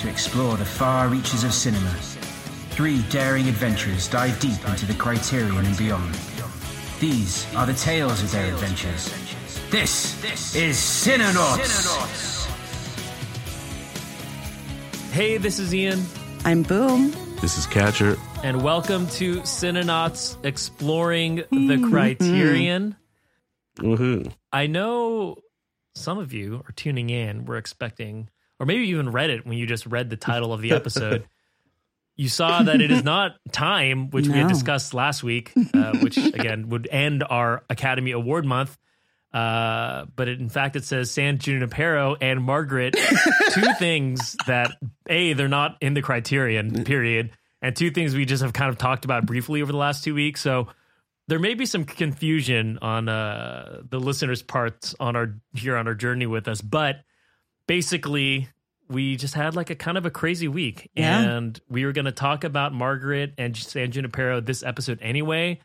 on 0.00 0.08
a 0.08 0.12
mission 0.12 0.30
to 0.30 0.30
explore 0.30 0.56
the 0.56 0.64
far 0.64 1.08
reaches 1.08 1.44
of 1.44 1.52
cinema. 1.52 1.90
Three 2.70 3.02
daring 3.10 3.48
adventurers 3.48 4.08
dive 4.08 4.38
deep 4.40 4.66
into 4.68 4.86
the 4.86 4.94
Criterion 4.94 5.64
and 5.66 5.76
beyond. 5.76 6.14
These 7.00 7.46
are 7.54 7.66
the 7.66 7.74
tales 7.74 8.22
of 8.22 8.30
their 8.30 8.52
adventures. 8.52 9.12
This 9.70 10.54
is 10.54 10.76
Cinenauts! 10.76 12.46
Hey, 15.12 15.38
this 15.38 15.58
is 15.58 15.74
Ian, 15.74 16.04
I'm 16.44 16.62
Boom. 16.62 17.12
This 17.40 17.58
is 17.58 17.66
Catcher. 17.66 18.16
and 18.42 18.62
welcome 18.62 19.06
to 19.08 19.40
Cinenauts 19.40 20.36
Exploring 20.44 21.36
the 21.36 21.44
mm-hmm. 21.50 21.90
Criterion. 21.90 22.96
Woohoo. 23.78 24.32
I 24.52 24.66
know 24.66 25.36
some 25.94 26.18
of 26.18 26.32
you 26.32 26.62
are 26.68 26.72
tuning 26.72 27.10
in. 27.10 27.44
We're 27.44 27.56
expecting, 27.56 28.28
or 28.60 28.66
maybe 28.66 28.86
you 28.86 28.96
even 28.96 29.10
read 29.10 29.30
it 29.30 29.46
when 29.46 29.56
you 29.56 29.66
just 29.66 29.86
read 29.86 30.10
the 30.10 30.16
title 30.16 30.52
of 30.52 30.60
the 30.60 30.72
episode. 30.72 31.26
you 32.16 32.28
saw 32.28 32.62
that 32.62 32.82
it 32.82 32.90
is 32.90 33.02
not 33.02 33.36
time, 33.50 34.10
which 34.10 34.28
we 34.28 34.34
had 34.34 34.48
discussed 34.48 34.92
last 34.92 35.22
week, 35.22 35.52
uh, 35.72 35.96
which 36.00 36.16
again 36.34 36.68
would 36.68 36.86
end 36.86 37.24
our 37.28 37.64
Academy 37.70 38.10
Award 38.10 38.44
month. 38.44 38.76
Uh, 39.32 40.04
but 40.16 40.28
it, 40.28 40.38
in 40.38 40.50
fact, 40.50 40.76
it 40.76 40.84
says 40.84 41.10
San 41.10 41.38
Junipero 41.38 42.16
and 42.20 42.42
Margaret, 42.42 42.94
two 43.52 43.72
things 43.78 44.36
that 44.46 44.72
a 45.08 45.32
they're 45.32 45.48
not 45.48 45.78
in 45.80 45.94
the 45.94 46.02
criterion 46.02 46.84
period, 46.84 47.30
and 47.62 47.74
two 47.74 47.90
things 47.90 48.14
we 48.14 48.26
just 48.26 48.42
have 48.42 48.52
kind 48.52 48.68
of 48.68 48.76
talked 48.76 49.06
about 49.06 49.24
briefly 49.24 49.62
over 49.62 49.72
the 49.72 49.78
last 49.78 50.04
two 50.04 50.14
weeks. 50.14 50.42
So 50.42 50.68
there 51.28 51.38
may 51.38 51.54
be 51.54 51.64
some 51.64 51.84
confusion 51.84 52.78
on 52.82 53.08
uh, 53.08 53.80
the 53.88 53.98
listeners' 53.98 54.42
parts 54.42 54.94
on 55.00 55.16
our 55.16 55.36
here 55.54 55.76
on 55.76 55.86
our 55.86 55.94
journey 55.94 56.26
with 56.26 56.48
us, 56.48 56.60
but 56.60 56.96
basically 57.66 58.48
we 58.88 59.16
just 59.16 59.34
had 59.34 59.54
like 59.54 59.70
a 59.70 59.74
kind 59.76 59.96
of 59.96 60.04
a 60.04 60.10
crazy 60.10 60.48
week, 60.48 60.90
Yeah. 60.96 61.20
and 61.20 61.60
we 61.68 61.84
were 61.84 61.92
going 61.92 62.06
to 62.06 62.12
talk 62.12 62.42
about 62.42 62.74
Margaret 62.74 63.34
and 63.38 63.56
San 63.56 63.92
Junipero 63.92 64.40
this 64.40 64.62
episode 64.64 64.98
anyway. 65.00 65.60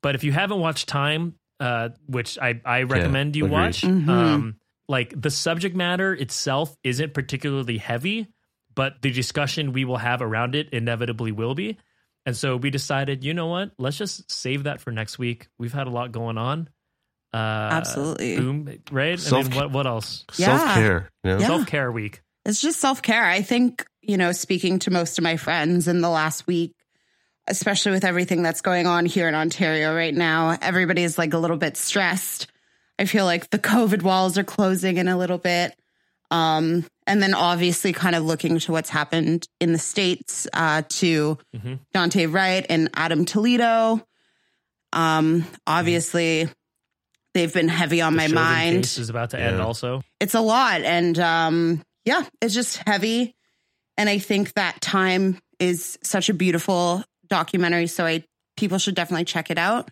But 0.00 0.14
if 0.14 0.22
you 0.22 0.30
haven't 0.30 0.60
watched 0.60 0.86
Time, 0.88 1.34
uh, 1.58 1.88
which 2.06 2.38
I 2.38 2.60
I 2.64 2.82
recommend 2.84 3.34
you 3.34 3.46
agreed. 3.46 3.52
watch, 3.54 3.82
Mhm. 3.82 4.08
um, 4.08 4.56
like 4.88 5.12
the 5.20 5.30
subject 5.30 5.74
matter 5.74 6.14
itself 6.14 6.76
isn't 6.84 7.14
particularly 7.14 7.78
heavy, 7.78 8.28
but 8.76 9.02
the 9.02 9.10
discussion 9.10 9.72
we 9.72 9.84
will 9.84 9.96
have 9.96 10.22
around 10.22 10.54
it 10.54 10.68
inevitably 10.70 11.32
will 11.32 11.56
be. 11.56 11.76
And 12.24 12.36
so 12.36 12.56
we 12.56 12.70
decided, 12.70 13.24
you 13.24 13.34
know 13.34 13.46
what? 13.48 13.72
Let's 13.78 13.96
just 13.96 14.30
save 14.30 14.64
that 14.64 14.80
for 14.80 14.92
next 14.92 15.18
week. 15.18 15.48
We've 15.58 15.72
had 15.72 15.88
a 15.88 15.90
lot 15.90 16.12
going 16.12 16.38
on. 16.38 16.68
Uh, 17.32 17.36
Absolutely. 17.36 18.36
Boom, 18.36 18.78
right? 18.90 19.12
I 19.12 19.16
Self- 19.16 19.48
mean, 19.48 19.56
what 19.56 19.70
what 19.72 19.86
else? 19.86 20.24
Yeah. 20.36 20.56
Self 20.58 20.74
care. 20.74 21.10
You 21.24 21.30
know? 21.32 21.38
Yeah. 21.38 21.46
Self 21.46 21.66
care 21.66 21.92
week. 21.92 22.22
It's 22.44 22.60
just 22.62 22.80
self 22.80 23.02
care. 23.02 23.24
I 23.24 23.42
think, 23.42 23.84
you 24.00 24.16
know, 24.16 24.32
speaking 24.32 24.78
to 24.80 24.90
most 24.90 25.18
of 25.18 25.24
my 25.24 25.36
friends 25.36 25.86
in 25.88 26.00
the 26.00 26.08
last 26.08 26.46
week, 26.46 26.72
especially 27.46 27.92
with 27.92 28.04
everything 28.04 28.42
that's 28.42 28.62
going 28.62 28.86
on 28.86 29.04
here 29.04 29.28
in 29.28 29.34
Ontario 29.34 29.94
right 29.94 30.14
now, 30.14 30.56
everybody's 30.62 31.18
like 31.18 31.34
a 31.34 31.38
little 31.38 31.58
bit 31.58 31.76
stressed. 31.76 32.46
I 32.98 33.04
feel 33.04 33.26
like 33.26 33.50
the 33.50 33.58
COVID 33.58 34.02
walls 34.02 34.38
are 34.38 34.44
closing 34.44 34.96
in 34.96 35.08
a 35.08 35.18
little 35.18 35.38
bit. 35.38 35.74
Um, 36.30 36.84
and 37.06 37.22
then 37.22 37.32
obviously 37.34 37.92
kind 37.92 38.14
of 38.14 38.22
looking 38.24 38.58
to 38.58 38.72
what's 38.72 38.90
happened 38.90 39.46
in 39.60 39.72
the 39.72 39.78
States 39.78 40.46
uh, 40.52 40.82
to 40.88 41.38
Mhm. 41.56 41.78
Daunte 41.94 42.32
Wright 42.32 42.66
and 42.68 42.90
Adam 42.94 43.24
Toledo. 43.24 44.04
Um, 44.92 45.46
obviously, 45.66 46.48
they've 47.38 47.54
been 47.54 47.68
heavy 47.68 48.00
on 48.00 48.14
The 48.14 48.16
my 48.16 48.28
mind 48.28 48.82
case 48.82 48.98
is 48.98 49.10
about 49.10 49.30
to 49.30 49.40
end. 49.40 49.60
Also, 49.60 50.02
it's 50.20 50.34
a 50.34 50.40
lot 50.40 50.82
and 50.82 51.18
um 51.18 51.82
yeah 52.04 52.24
it's 52.42 52.54
just 52.54 52.82
heavy 52.86 53.34
and 53.96 54.08
i 54.08 54.18
think 54.18 54.54
that 54.54 54.80
time 54.80 55.38
is 55.58 55.98
such 56.02 56.28
a 56.28 56.34
beautiful 56.34 57.04
documentary 57.28 57.86
so 57.86 58.04
i 58.04 58.24
people 58.56 58.78
should 58.78 58.94
definitely 58.94 59.24
check 59.24 59.50
it 59.50 59.58
out 59.58 59.90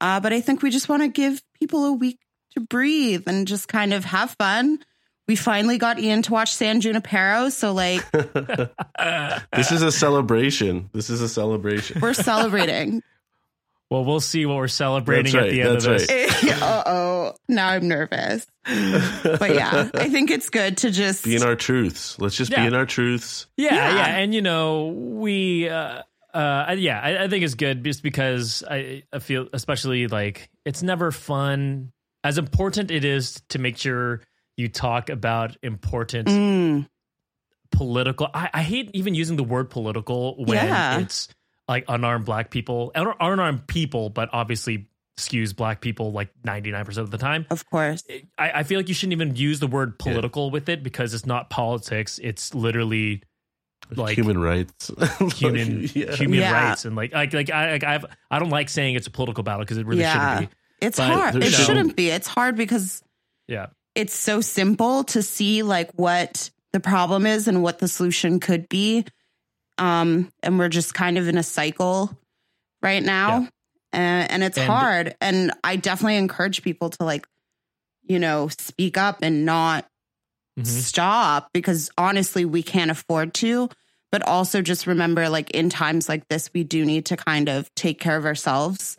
uh 0.00 0.20
but 0.20 0.32
i 0.32 0.40
think 0.40 0.62
we 0.62 0.70
just 0.70 0.88
want 0.88 1.02
to 1.02 1.08
give 1.08 1.42
people 1.58 1.84
a 1.86 1.92
week 1.92 2.18
to 2.52 2.60
breathe 2.60 3.22
and 3.26 3.48
just 3.48 3.66
kind 3.66 3.92
of 3.92 4.04
have 4.04 4.36
fun 4.38 4.78
we 5.26 5.34
finally 5.36 5.78
got 5.78 5.98
ian 5.98 6.22
to 6.22 6.32
watch 6.32 6.52
san 6.54 6.80
junipero 6.80 7.48
so 7.48 7.72
like 7.72 8.08
this 8.12 9.72
is 9.72 9.82
a 9.82 9.90
celebration. 9.90 10.90
This 10.92 11.10
is 11.10 11.20
a 11.20 11.28
celebration. 11.28 12.00
we're 12.00 12.14
celebrating 12.14 13.02
well, 13.94 14.04
we'll 14.04 14.20
see 14.20 14.44
what 14.46 14.56
we're 14.56 14.68
celebrating 14.68 15.32
That's 15.32 15.46
at 15.46 15.50
the 15.50 15.60
end 15.62 15.76
of 15.76 15.82
that's 15.82 16.06
this. 16.06 16.62
uh-oh 16.62 17.34
now 17.48 17.68
i'm 17.68 17.86
nervous 17.88 18.46
but 18.64 19.54
yeah 19.54 19.88
i 19.94 20.08
think 20.08 20.30
it's 20.30 20.50
good 20.50 20.76
to 20.78 20.90
just 20.90 21.24
Be 21.24 21.36
in 21.36 21.42
our 21.42 21.54
truths. 21.56 22.18
Let's 22.18 22.36
just 22.36 22.50
Yeah. 22.50 22.62
be 22.62 22.66
in 22.68 22.74
our 22.74 22.86
truths. 22.86 23.46
Yeah, 23.56 23.74
Yeah. 23.74 23.94
yeah, 23.94 24.06
and 24.18 24.34
you 24.34 24.42
know, 24.42 24.86
we, 24.88 25.68
uh, 25.68 26.02
uh, 26.32 26.74
yeah, 26.76 27.00
I, 27.00 27.24
I 27.24 27.28
think 27.28 27.44
it's 27.44 27.54
good 27.54 27.84
just 27.84 28.02
because 28.02 28.62
I, 28.68 29.04
I 29.12 29.18
feel, 29.20 29.46
especially 29.52 30.06
like 30.08 30.48
it's 30.64 30.82
never 30.82 31.12
fun. 31.12 31.92
As 32.24 32.38
important 32.38 32.90
it 32.90 33.04
is 33.04 33.40
to 33.50 33.58
make 33.58 33.76
sure 33.78 34.20
you 34.56 34.68
talk 34.68 35.10
about 35.10 35.56
important 35.62 36.28
Mm, 36.28 36.86
political. 37.70 38.28
I, 38.32 38.50
I 38.52 38.62
hate 38.62 38.90
even 38.94 39.14
using 39.14 39.36
the 39.36 39.44
word 39.44 39.70
political 39.70 40.36
when 40.44 40.56
Yeah. 40.56 40.98
it's 41.00 41.28
like 41.68 41.84
unarmed 41.88 42.24
black 42.24 42.50
people, 42.50 42.92
unarmed 42.94 43.66
people, 43.66 44.10
but 44.10 44.28
obviously 44.32 44.88
skews 45.16 45.54
black 45.54 45.80
people 45.80 46.10
like 46.12 46.28
ninety 46.44 46.70
nine 46.72 46.84
percent 46.84 47.04
of 47.04 47.10
the 47.12 47.18
time. 47.18 47.46
of 47.50 47.64
course 47.70 48.02
I, 48.36 48.50
I 48.50 48.62
feel 48.64 48.80
like 48.80 48.88
you 48.88 48.94
shouldn't 48.94 49.12
even 49.12 49.36
use 49.36 49.60
the 49.60 49.68
word 49.68 49.96
political 49.98 50.50
with 50.50 50.68
it 50.68 50.82
because 50.82 51.14
it's 51.14 51.24
not 51.24 51.50
politics. 51.50 52.18
It's 52.20 52.52
literally 52.52 53.22
like 53.94 54.16
human 54.16 54.38
rights. 54.38 54.90
human 55.36 55.82
Yeah. 55.94 56.16
human 56.16 56.40
Yeah. 56.40 56.68
rights 56.68 56.84
and 56.84 56.96
like 56.96 57.12
like 57.12 57.32
like 57.32 57.48
I 57.50 57.72
like 57.72 57.84
I've 57.84 58.06
I 58.30 58.38
don't 58.40 58.50
like 58.50 58.68
saying 58.68 58.96
it's 58.96 59.06
a 59.06 59.10
political 59.10 59.44
battle 59.44 59.60
because 59.60 59.76
it 59.78 59.86
really 59.86 60.00
Yeah. 60.00 60.34
shouldn't 60.38 60.50
be. 60.50 60.56
it's 60.86 60.98
But 60.98 61.06
hard 61.06 61.34
it 61.36 61.40
there's 61.40 61.58
no- 61.60 61.64
shouldn't 61.64 61.96
be 61.96 62.10
it's 62.10 62.26
hard 62.26 62.56
because 62.56 63.00
Yeah. 63.46 63.66
it's 63.94 64.14
so 64.16 64.40
simple 64.40 65.04
to 65.04 65.22
see 65.22 65.62
like 65.62 65.92
what 65.92 66.50
the 66.72 66.80
problem 66.80 67.24
is 67.24 67.46
and 67.46 67.62
what 67.62 67.78
the 67.78 67.86
solution 67.86 68.40
could 68.40 68.68
be. 68.68 69.04
Um, 69.78 70.30
and 70.42 70.58
we're 70.58 70.68
just 70.68 70.94
kind 70.94 71.18
of 71.18 71.28
in 71.28 71.36
a 71.36 71.42
cycle 71.42 72.16
right 72.82 73.02
now. 73.02 73.40
Yeah. 73.40 73.48
And, 73.92 74.30
and 74.32 74.42
it's 74.44 74.58
And- 74.58 74.66
hard. 74.66 75.16
And 75.20 75.52
I 75.64 75.76
definitely 75.76 76.16
encourage 76.16 76.62
people 76.62 76.90
to 76.90 77.04
like, 77.04 77.26
you 78.02 78.18
know, 78.18 78.48
speak 78.48 78.96
up 78.98 79.18
and 79.22 79.44
not 79.44 79.86
Mhm. 80.58 80.66
stop 80.66 81.48
because 81.52 81.90
honestly, 81.98 82.44
we 82.44 82.62
can't 82.62 82.90
afford 82.90 83.34
to. 83.34 83.68
But 84.12 84.22
also 84.28 84.62
just 84.62 84.86
remember, 84.86 85.28
like 85.28 85.50
in 85.50 85.70
times 85.70 86.08
like 86.08 86.28
this, 86.28 86.48
we 86.54 86.62
do 86.62 86.84
need 86.84 87.06
to 87.06 87.16
kind 87.16 87.48
of 87.48 87.74
take 87.74 87.98
care 87.98 88.16
of 88.16 88.24
ourselves. 88.24 88.96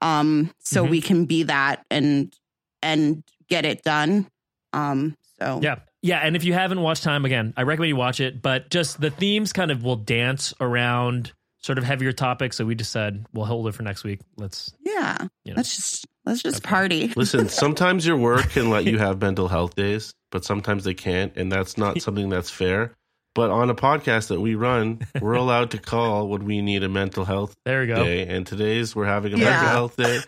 Um, 0.00 0.54
so 0.60 0.86
Mhm. 0.86 0.90
we 0.90 1.00
can 1.02 1.24
be 1.26 1.42
that 1.44 1.84
and 1.90 2.32
and 2.80 3.22
get 3.48 3.64
it 3.66 3.82
done. 3.82 4.26
Um, 4.72 5.16
so 5.38 5.60
Yeah. 5.62 5.76
Yeah. 6.04 6.18
And 6.20 6.36
if 6.36 6.44
you 6.44 6.52
haven't 6.52 6.80
watched 6.80 7.02
Time 7.02 7.24
again, 7.24 7.54
I 7.56 7.62
recommend 7.62 7.88
you 7.88 7.96
watch 7.96 8.20
it. 8.20 8.40
But 8.42 8.70
just 8.70 9.00
the 9.00 9.10
themes 9.10 9.52
kind 9.52 9.70
of 9.70 9.82
will 9.82 9.96
dance 9.96 10.52
around 10.60 11.32
sort 11.62 11.78
of 11.78 11.84
heavier 11.84 12.12
topics. 12.12 12.56
So 12.58 12.66
we 12.66 12.74
just 12.74 12.92
said 12.92 13.24
we'll 13.32 13.46
hold 13.46 13.66
it 13.68 13.74
for 13.74 13.82
next 13.82 14.04
week. 14.04 14.20
Let's 14.36 14.70
yeah, 14.84 15.16
you 15.44 15.52
know. 15.52 15.56
let's 15.56 15.74
just 15.74 16.06
let's 16.26 16.42
just 16.42 16.58
Okay. 16.58 16.68
party. 16.68 17.12
Listen, 17.16 17.48
sometimes 17.48 18.06
your 18.06 18.18
work 18.18 18.50
can 18.50 18.68
let 18.70 18.84
you 18.84 18.98
have 18.98 19.20
mental 19.20 19.48
health 19.48 19.74
days, 19.74 20.12
but 20.30 20.44
sometimes 20.44 20.84
they 20.84 20.92
can't, 20.94 21.34
and 21.36 21.50
that's 21.50 21.78
not 21.78 22.02
something 22.02 22.28
that's 22.28 22.50
fair. 22.50 22.92
But 23.34 23.50
on 23.50 23.68
a 23.70 23.74
podcast 23.74 24.28
that 24.28 24.40
we 24.40 24.54
run, 24.54 25.00
we're 25.20 25.32
allowed 25.34 25.70
to 25.72 25.78
call 25.78 26.28
when 26.28 26.44
we 26.44 26.60
need 26.62 26.84
a 26.84 26.88
mental 26.88 27.24
health 27.24 27.52
there 27.64 27.80
we 27.80 27.86
go. 27.88 28.04
day, 28.04 28.26
and 28.28 28.46
today's 28.46 28.94
we're 28.94 29.06
having 29.06 29.32
a 29.34 29.38
Yeah. 29.38 29.44
mental 29.50 29.68
health 29.70 29.96
day, 29.96 30.20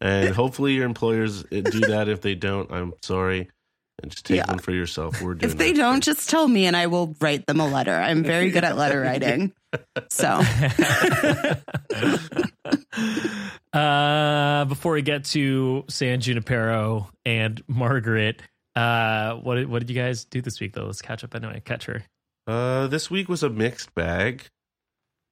and 0.00 0.34
hopefully 0.34 0.74
your 0.74 0.84
employers 0.86 1.42
uh, 1.44 1.60
do 1.60 1.80
that. 1.86 2.08
If 2.08 2.20
they 2.20 2.34
don't, 2.34 2.70
I'm 2.72 2.92
sorry, 3.02 3.48
and 4.02 4.10
just 4.10 4.24
take 4.26 4.36
Yeah. 4.38 4.46
one 4.48 4.58
for 4.58 4.72
yourself. 4.72 5.20
We're 5.22 5.34
doing 5.34 5.50
If 5.50 5.58
they 5.58 5.72
don't, 5.72 6.02
just 6.02 6.28
tell 6.30 6.46
me 6.48 6.66
and 6.66 6.76
I 6.76 6.86
will 6.86 7.14
write 7.20 7.46
them 7.46 7.60
a 7.60 7.66
letter. 7.68 7.94
I'm 7.94 8.22
very 8.22 8.50
good 8.50 8.64
at 8.64 8.76
letter 8.76 9.00
writing. 9.00 9.52
So 10.10 10.26
uh, 13.72 14.64
before 14.66 14.92
we 14.94 15.02
get 15.02 15.24
to 15.26 15.84
San 15.88 16.20
Junipero 16.20 17.08
and 17.24 17.62
Margaret, 17.68 18.42
uh, 18.76 19.34
what 19.36 19.56
did, 19.56 19.68
what 19.68 19.80
did 19.80 19.90
you 19.90 19.96
guys 20.00 20.24
do 20.24 20.40
this 20.40 20.60
week 20.60 20.72
though? 20.74 20.86
Let's 20.86 21.02
catch 21.02 21.24
up 21.24 21.34
anyway. 21.34 21.62
Catch 21.64 21.86
her. 21.86 22.02
Uh, 22.46 22.86
this 22.88 23.10
week 23.10 23.28
was 23.28 23.42
a 23.42 23.50
mixed 23.50 23.94
bag, 23.94 24.44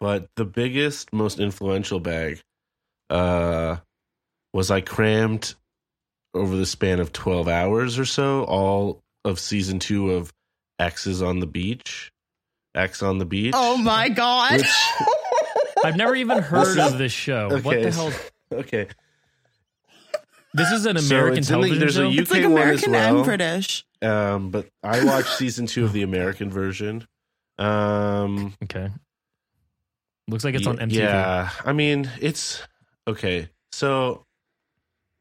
but 0.01 0.29
the 0.37 0.45
biggest, 0.45 1.13
most 1.13 1.41
influential 1.41 2.01
bag, 2.01 2.41
uh, 3.11 3.77
was 4.53 4.71
I 4.71 4.81
crammed 4.81 5.55
over 6.35 6.57
the 6.57 6.67
span 6.67 7.01
of 7.01 7.13
twelve 7.13 7.49
hours 7.49 7.99
or 7.99 8.05
so 8.05 8.45
all 8.45 9.03
of 9.25 9.39
season 9.41 9.79
two 9.79 10.13
of 10.13 10.33
X's 10.79 11.23
on 11.23 11.41
the 11.41 11.47
beach, 11.47 12.13
Ex 12.75 13.03
on 13.03 13.19
the 13.19 13.25
beach. 13.27 13.55
Oh 13.57 13.77
my 13.77 14.09
god. 14.11 14.59
Which- 14.59 14.67
I've 15.85 15.97
never 15.97 16.15
even 16.17 16.39
heard 16.39 16.67
Listen. 16.77 16.81
of 16.81 16.99
this 16.99 17.13
show. 17.13 17.49
What 17.61 17.67
Okay. 17.77 17.83
the 17.85 17.91
hell? 17.93 18.13
okay, 18.53 18.89
This 20.55 20.71
is 20.73 20.87
an 20.87 20.97
American 20.97 21.39
it's 21.39 21.51
in 21.51 21.61
the- 21.61 21.67
television 21.69 21.79
there's 21.81 21.97
a 21.97 22.01
show. 22.03 22.09
U- 22.09 22.23
it's 22.23 22.31
like 22.33 22.43
UK 22.45 22.51
one 22.51 22.61
as 22.69 22.83
American 22.85 22.93
well. 22.93 23.17
and 23.17 23.25
British. 23.25 23.85
um, 24.03 24.51
but 24.51 24.67
I 24.83 25.05
watched 25.05 25.37
season 25.37 25.67
two 25.67 25.85
of 25.85 25.93
the 25.93 26.03
American 26.03 26.51
version. 26.51 27.07
Um, 27.59 28.55
Okay. 28.65 28.89
Looks 30.29 30.45
like 30.45 30.55
it's 30.57 30.67
on 30.67 30.77
Ye- 30.79 30.83
MTV. 30.87 30.93
Yeah, 30.95 31.51
I 31.65 31.73
mean, 31.73 32.11
it's 32.21 32.63
okay. 33.07 33.49
So, 33.73 34.25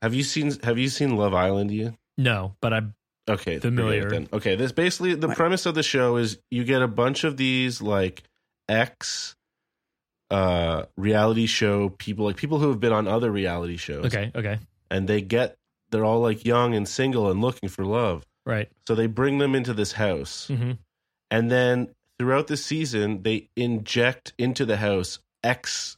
have 0.01 0.13
you 0.13 0.23
seen 0.23 0.51
Have 0.63 0.77
you 0.77 0.89
seen 0.89 1.15
Love 1.17 1.33
Island? 1.33 1.71
You 1.71 1.95
No, 2.17 2.55
but 2.61 2.73
I'm 2.73 2.95
okay? 3.29 3.59
Familiar. 3.59 4.09
Then 4.09 4.27
okay, 4.33 4.55
this 4.55 4.71
basically 4.71 5.15
the 5.15 5.29
premise 5.29 5.65
of 5.65 5.75
the 5.75 5.83
show 5.83 6.17
is 6.17 6.37
you 6.51 6.63
get 6.63 6.81
a 6.81 6.87
bunch 6.87 7.23
of 7.23 7.37
these 7.37 7.81
like 7.81 8.23
ex 8.69 9.35
uh 10.29 10.83
reality 10.97 11.45
show 11.45 11.87
people 11.89 12.25
like 12.25 12.35
people 12.35 12.59
who 12.59 12.67
have 12.69 12.81
been 12.81 12.91
on 12.91 13.07
other 13.07 13.31
reality 13.31 13.77
shows 13.77 14.05
okay, 14.07 14.29
okay. 14.35 14.59
and 14.91 15.07
they 15.07 15.21
get 15.21 15.55
they're 15.89 16.03
all 16.03 16.19
like 16.19 16.43
young 16.43 16.75
and 16.75 16.85
single 16.85 17.31
and 17.31 17.39
looking 17.41 17.69
for 17.69 17.85
love 17.85 18.25
Right. 18.45 18.69
so 18.87 18.93
they 18.95 19.07
bring 19.07 19.37
them 19.37 19.55
into 19.55 19.73
this 19.73 19.93
house 19.93 20.47
hmm 20.49 20.73
and 21.31 21.49
then 21.49 21.89
throughout 22.19 22.47
the 22.47 22.57
season 22.57 23.23
they 23.23 23.49
inject 23.55 24.33
into 24.37 24.65
the 24.65 24.75
house 24.75 25.19
ex 25.45 25.95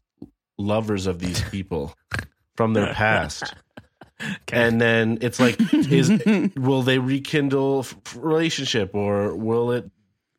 lovers 0.60 1.07
of 1.07 1.18
these 1.18 1.42
people 1.50 1.96
from 2.56 2.74
their 2.74 2.94
past 2.94 3.56
Okay. 4.21 4.38
and 4.68 4.81
then 4.81 5.18
it's 5.21 5.39
like 5.39 5.57
is 5.92 6.12
will 6.57 6.81
they 6.81 7.00
rekindle 7.00 7.86
relationship 8.16 8.94
or 8.94 9.33
will 9.36 9.71
it 9.71 9.89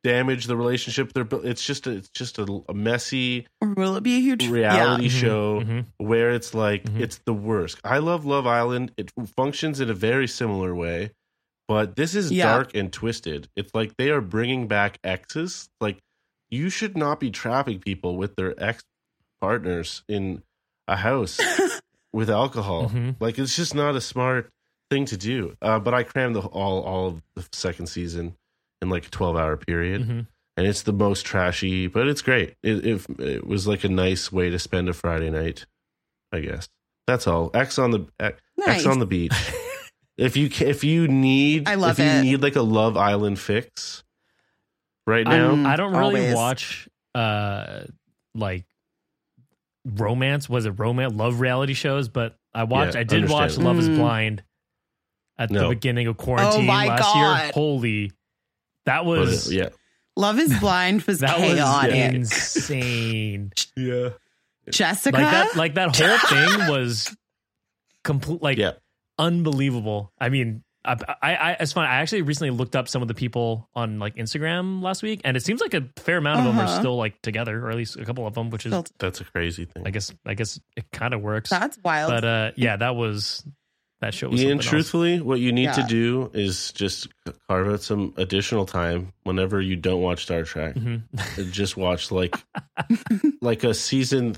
damage 0.04 0.46
the 0.46 0.56
relationship 0.56 1.12
they're 1.12 1.26
it's 1.44 1.62
just 1.64 1.86
a, 1.86 1.90
it's 1.92 2.08
just 2.10 2.38
a, 2.38 2.62
a 2.68 2.74
messy 2.74 3.46
or 3.60 3.68
will 3.74 3.96
it 3.96 4.02
be 4.02 4.16
a 4.16 4.20
huge 4.20 4.48
reality 4.48 5.08
Mhm, 5.08 5.10
show 5.10 5.60
mhm. 5.62 5.86
where 5.98 6.30
it's 6.30 6.54
like 6.54 6.84
Mhm. 6.84 7.00
it's 7.00 7.20
the 7.24 7.32
worst 7.34 7.78
i 7.84 7.98
love 7.98 8.24
love 8.26 8.46
island 8.46 8.92
it 8.96 9.12
functions 9.36 9.80
in 9.80 9.88
a 9.90 9.94
very 9.94 10.26
similar 10.26 10.74
way 10.74 11.12
but 11.68 11.96
this 11.96 12.14
is 12.14 12.32
Yeah. 12.32 12.44
dark 12.44 12.74
and 12.74 12.92
twisted 12.92 13.48
it's 13.56 13.74
like 13.74 13.96
they 13.96 14.10
are 14.10 14.20
bringing 14.22 14.68
back 14.68 14.98
exes 15.04 15.68
like 15.80 15.98
you 16.50 16.68
should 16.70 16.96
not 16.96 17.20
be 17.20 17.30
trapping 17.30 17.78
people 17.78 18.16
with 18.16 18.36
their 18.36 18.54
ex 18.62 18.82
partners 19.40 20.02
in 20.08 20.42
a 20.88 20.96
house 20.96 21.38
with 22.12 22.28
alcohol 22.30 22.88
Mhm. 22.88 23.16
like 23.20 23.38
it's 23.38 23.54
just 23.56 23.74
not 23.74 23.94
a 23.96 24.00
smart 24.00 24.50
thing 24.90 25.04
to 25.06 25.16
do 25.16 25.56
uh, 25.62 25.78
but 25.78 25.94
i 25.94 26.02
crammed 26.02 26.34
the, 26.34 26.40
all 26.40 26.82
all 26.82 27.06
of 27.08 27.22
the 27.36 27.44
second 27.52 27.86
season 27.86 28.34
in 28.82 28.88
like 28.88 29.06
a 29.06 29.10
12 29.10 29.36
hour 29.36 29.56
period 29.56 30.02
Mhm. 30.02 30.26
and 30.56 30.66
it's 30.66 30.82
the 30.82 30.92
most 30.92 31.24
trashy, 31.24 31.86
but 31.86 32.08
it's 32.08 32.22
great. 32.22 32.54
It, 32.62 32.84
it 32.86 33.06
it 33.20 33.46
was 33.46 33.66
like 33.66 33.84
a 33.84 33.88
nice 33.88 34.32
way 34.32 34.50
to 34.50 34.58
spend 34.58 34.88
a 34.88 34.92
Friday 34.92 35.30
night, 35.30 35.64
I 36.32 36.40
guess. 36.40 36.68
That's 37.06 37.26
all. 37.26 37.50
X 37.54 37.78
on 37.78 37.90
the 37.92 38.06
X 38.18 38.40
Nice. 38.56 38.86
on 38.86 38.98
the 38.98 39.06
beach. 39.06 39.32
if 40.18 40.36
you 40.36 40.48
if 40.66 40.82
you 40.84 41.08
need, 41.08 41.68
I 41.68 41.74
love 41.76 41.98
if 41.98 42.04
you 42.04 42.10
it. 42.10 42.22
need 42.22 42.42
like 42.42 42.56
a 42.56 42.62
Love 42.62 42.96
Island 42.96 43.38
fix 43.38 44.02
right 45.06 45.26
I- 45.26 45.36
now. 45.38 45.54
Mm, 45.54 45.66
I 45.66 45.76
don't 45.76 45.92
really 45.92 46.20
always. 46.20 46.34
watch 46.34 46.88
uh 47.14 47.84
like 48.34 48.64
romance. 49.96 50.48
Was 50.48 50.66
it 50.66 50.70
romance 50.70 51.14
love 51.14 51.40
reality 51.40 51.74
shows? 51.74 52.08
But 52.08 52.36
I 52.54 52.64
watched. 52.64 52.94
Yeah, 52.94 53.00
I 53.00 53.04
did 53.04 53.28
watch 53.28 53.56
understandable. 53.56 53.70
Love 53.72 53.78
Is 53.80 53.88
Mm. 53.88 53.96
Blind 53.96 54.42
at 55.38 55.48
the 55.50 55.68
beginning 55.68 56.06
of 56.06 56.16
quarantine 56.16 56.66
my 56.66 56.86
last 56.86 57.16
year. 57.44 57.52
Holy, 57.54 58.12
that 58.86 58.98
But 59.00 59.04
was 59.04 59.50
it- 59.50 59.56
yeah, 59.56 59.68
Love 60.16 60.38
is 60.38 60.58
Blind 60.60 61.02
was 61.02 61.20
that 61.20 61.36
chaotic. 61.36 61.92
was 61.92 62.14
insane. 62.14 63.52
yeah, 63.76 64.10
Jessica, 64.70 65.16
like 65.16 65.30
that. 65.30 65.56
Like 65.56 65.74
that 65.74 65.96
whole 65.96 66.18
thing 66.18 66.68
was 66.70 67.16
complete. 68.04 68.42
Like 68.42 68.58
yeah. 68.58 68.72
unbelievable. 69.18 70.12
I 70.20 70.28
mean, 70.28 70.62
I, 70.84 70.96
I, 71.22 71.34
I, 71.34 71.50
it's 71.60 71.72
fun. 71.72 71.84
I 71.84 71.96
actually 71.96 72.22
recently 72.22 72.50
looked 72.50 72.74
up 72.74 72.88
some 72.88 73.02
of 73.02 73.08
the 73.08 73.14
people 73.14 73.68
on 73.74 73.98
like 73.98 74.16
Instagram 74.16 74.82
last 74.82 75.02
week, 75.02 75.20
and 75.24 75.36
it 75.36 75.42
seems 75.44 75.60
like 75.60 75.74
a 75.74 75.86
fair 75.96 76.16
amount 76.18 76.40
of 76.40 76.46
them 76.46 76.58
are 76.58 76.64
Uh-huh. 76.64 76.78
still 76.78 76.96
like 76.96 77.20
together, 77.22 77.64
or 77.66 77.70
at 77.70 77.76
least 77.76 77.96
a 77.96 78.04
couple 78.04 78.26
of 78.26 78.34
them, 78.34 78.48
which 78.50 78.64
is, 78.66 78.74
That's 78.98 79.20
a 79.20 79.24
crazy 79.24 79.66
thing. 79.66 79.82
I 79.86 79.90
guess, 79.90 80.12
I 80.24 80.34
guess 80.34 80.58
it 80.76 80.86
kind 80.92 81.12
of 81.12 81.20
works. 81.20 81.50
that's 81.50 81.78
wild. 81.84 82.10
But 82.10 82.24
uh, 82.24 82.50
yeah, 82.56 82.76
that 82.76 82.96
was 82.96 83.44
that 84.00 84.14
show 84.14 84.30
was 84.30 84.40
Ian, 84.40 84.52
something 84.52 84.56
else. 84.60 84.66
truthfully, 84.70 85.20
what 85.20 85.40
you 85.40 85.52
need 85.52 85.70
to 85.74 85.82
do 85.86 86.30
is 86.32 86.72
just 86.72 87.08
carve 87.48 87.68
out 87.68 87.82
some 87.82 88.14
additional 88.16 88.64
time 88.64 89.12
whenever 89.24 89.60
you 89.60 89.76
don't 89.76 90.00
watch 90.00 90.22
Star 90.22 90.44
Trek. 90.44 90.76
Mhm. 90.76 91.02
just 91.52 91.76
watch 91.76 92.10
like 92.10 92.34
like 93.42 93.62
a 93.64 93.74
season 93.74 94.36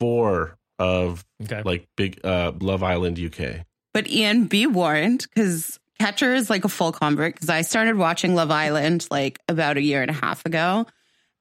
four 0.00 0.56
of 0.78 1.24
Okay. 1.44 1.62
like 1.64 1.86
big 1.96 2.20
uh 2.24 2.52
Love 2.60 2.82
Island 2.82 3.18
UK. 3.18 3.64
But 3.92 4.08
Ian, 4.08 4.44
be 4.44 4.66
warned 4.66 5.26
because 5.34 5.78
Catcher 5.98 6.34
is 6.34 6.48
like 6.48 6.64
a 6.64 6.68
full 6.68 6.92
convert 6.92 7.34
because 7.34 7.50
I 7.50 7.62
started 7.62 7.96
watching 7.96 8.34
Love 8.34 8.50
Island 8.50 9.06
like 9.10 9.38
about 9.48 9.76
a 9.76 9.82
year 9.82 10.00
and 10.02 10.10
a 10.10 10.14
half 10.14 10.46
ago. 10.46 10.86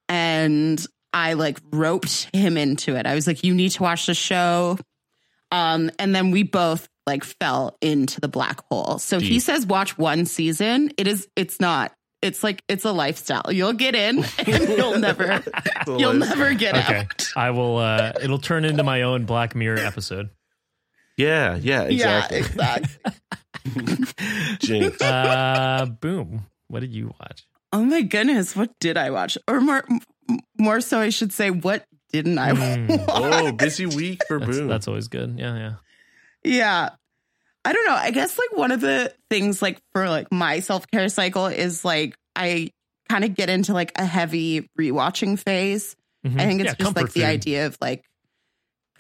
And 0.08 0.84
I 1.14 1.34
like 1.34 1.60
roped 1.72 2.30
him 2.34 2.58
into 2.58 2.96
it. 2.96 3.06
I 3.06 3.16
was 3.16 3.28
like, 3.28 3.44
you 3.44 3.54
need 3.54 3.70
to 3.72 3.84
watch 3.84 4.06
the 4.06 4.14
show. 4.14 4.78
Um, 5.52 5.92
and 5.98 6.14
then 6.14 6.32
we 6.32 6.44
both 6.44 6.88
like 7.08 7.24
fell 7.24 7.78
into 7.82 8.22
the 8.22 8.28
black 8.28 8.62
hole. 8.70 9.00
So 9.00 9.18
if 9.18 9.24
he 9.24 9.40
says 9.40 9.66
watch 9.66 9.98
one 9.98 10.26
season, 10.26 10.92
it 10.98 11.08
is 11.08 11.28
it's 11.36 11.60
not. 11.60 11.94
It's 12.22 12.44
like 12.44 12.62
it's 12.68 12.84
a 12.84 12.92
lifestyle. 12.92 13.46
You'll 13.50 13.74
get 13.74 13.96
in 13.96 14.26
and 14.40 14.70
you'll 14.70 15.00
never 15.00 15.42
you'll 15.88 16.14
never 16.14 16.54
get 16.54 16.78
okay. 16.78 16.98
out. 17.00 17.30
I 17.36 17.52
will. 17.52 17.78
uh 17.78 18.12
It'll 18.22 18.40
turn 18.40 18.66
into 18.66 18.84
my 18.84 19.04
own 19.04 19.26
Black 19.26 19.56
Mirror 19.56 19.80
episode. 19.80 20.30
Yeah, 21.20 21.56
yeah, 21.58 21.82
exactly. 21.84 22.38
Yeah, 22.40 22.46
exactly. 22.46 23.12
Jinx. 24.60 25.02
Uh 25.02 25.86
Boom. 26.00 26.46
What 26.68 26.80
did 26.82 26.94
you 26.94 27.14
watch? 27.20 27.46
Oh 27.74 27.84
my 27.84 28.02
goodness, 28.02 28.56
what 28.56 28.72
did 28.80 28.98
I 28.98 29.10
watch? 29.12 29.38
Or 29.48 29.60
more 29.62 29.84
more 30.58 30.82
so 30.82 31.00
I 31.00 31.10
should 31.10 31.34
say 31.34 31.50
what 31.52 31.84
didn't 32.14 32.38
I 32.38 32.52
Mm. 32.54 32.90
watch? 32.90 33.10
oh, 33.10 33.52
busy 33.52 33.86
week 33.86 34.24
for 34.28 34.40
That's, 34.40 34.58
Boom. 34.58 34.68
that's 34.68 34.88
always 34.88 35.08
good. 35.08 35.36
Yeah, 35.38 35.56
yeah. 35.56 35.74
Yeah. 36.44 36.90
I 37.66 37.74
don't 37.74 37.86
know. 37.86 37.96
I 37.96 38.12
guess 38.12 38.38
like 38.40 38.58
one 38.58 38.72
of 38.72 38.80
the 38.82 39.14
things 39.30 39.62
like 39.62 39.80
for 39.94 40.08
like 40.10 40.32
my 40.32 40.62
self-care 40.62 41.10
cycle 41.10 41.48
is 41.48 41.84
like 41.84 42.16
I 42.36 42.70
kind 43.10 43.24
of 43.26 43.36
get 43.36 43.50
into 43.50 43.74
like 43.74 43.92
a 43.98 44.06
heavy 44.06 44.70
rewatching 44.80 45.38
phase. 45.38 45.96
Mhm. 46.26 46.40
I 46.40 46.46
think 46.46 46.62
it's 46.62 46.68
Yeah, 46.70 46.76
just 46.76 46.80
comfort 46.80 47.02
like 47.04 47.14
the 47.14 47.20
food. 47.22 47.28
idea 47.28 47.66
of 47.68 47.78
like 47.82 48.04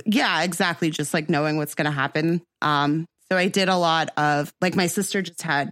yeah, 0.05 0.43
exactly, 0.43 0.89
just 0.89 1.13
like 1.13 1.29
knowing 1.29 1.57
what's 1.57 1.75
going 1.75 1.85
to 1.85 1.91
happen. 1.91 2.41
Um 2.61 3.05
so 3.31 3.37
I 3.37 3.47
did 3.47 3.69
a 3.69 3.77
lot 3.77 4.09
of 4.17 4.51
like 4.61 4.75
my 4.75 4.87
sister 4.87 5.21
just 5.21 5.41
had 5.41 5.71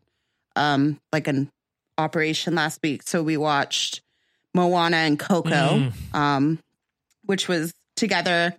um 0.55 0.99
like 1.11 1.27
an 1.27 1.49
operation 1.97 2.55
last 2.55 2.79
week, 2.83 3.03
so 3.03 3.23
we 3.23 3.37
watched 3.37 4.01
Moana 4.53 4.97
and 4.97 5.17
Coco 5.19 5.49
Mm. 5.49 5.91
um 6.13 6.59
which 7.25 7.47
was 7.47 7.73
together 7.95 8.55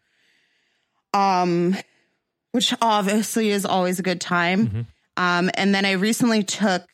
um 1.14 1.76
which 2.52 2.74
obviously 2.82 3.50
is 3.50 3.64
always 3.66 3.98
a 3.98 4.02
good 4.02 4.20
time. 4.20 4.68
Mhm. 4.68 4.86
Um 5.16 5.50
and 5.54 5.74
then 5.74 5.84
I 5.84 5.92
recently 5.92 6.42
took 6.42 6.84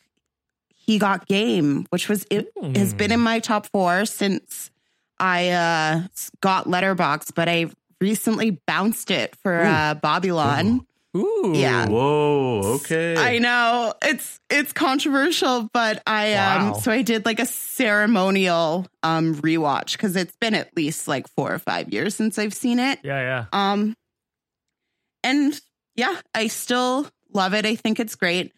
He 0.73 0.99
Got 0.99 1.27
Game, 1.27 1.85
which 1.89 2.07
was 2.09 2.25
it 2.29 2.47
has 2.75 2.93
been 2.93 3.11
in 3.11 3.19
my 3.19 3.39
top 3.39 3.67
4 3.71 4.05
since 4.05 4.69
I 5.19 5.49
uh 5.49 6.01
got 6.41 6.65
Letterboxd, 6.65 7.33
but 7.35 7.47
I 7.49 7.67
recently 8.01 8.59
bounced 8.67 9.11
it 9.11 9.35
for 9.37 9.61
uh 9.63 9.95
Babylon. 9.95 10.85
Ooh. 11.15 11.53
Yeah. 11.55 11.87
Whoa, 11.87 12.61
okay. 12.75 13.15
I 13.15 13.39
know 13.39 13.93
it's 14.01 14.37
it's 14.49 14.73
controversial, 14.73 15.69
but 15.73 16.03
I 16.05 16.33
Wow. 16.33 16.73
um 16.73 16.81
so 16.81 16.91
I 16.91 17.03
did 17.03 17.25
like 17.25 17.39
a 17.39 17.45
ceremonial 17.45 18.85
um 19.01 19.35
rewatch 19.35 19.93
because 19.93 20.15
it's 20.17 20.35
been 20.37 20.53
at 20.55 20.75
least 20.75 21.07
like 21.07 21.27
four 21.29 21.53
or 21.53 21.59
five 21.59 21.93
years 21.93 22.15
since 22.15 22.37
I've 22.37 22.53
seen 22.53 22.79
it. 22.79 22.99
Yeah, 23.03 23.19
yeah. 23.21 23.45
Um 23.53 23.95
and 25.23 25.59
yeah, 25.95 26.19
I 26.33 26.47
still 26.47 27.07
love 27.33 27.53
it. 27.53 27.65
I 27.65 27.75
think 27.75 27.99
it's 27.99 28.15
great. 28.15 28.51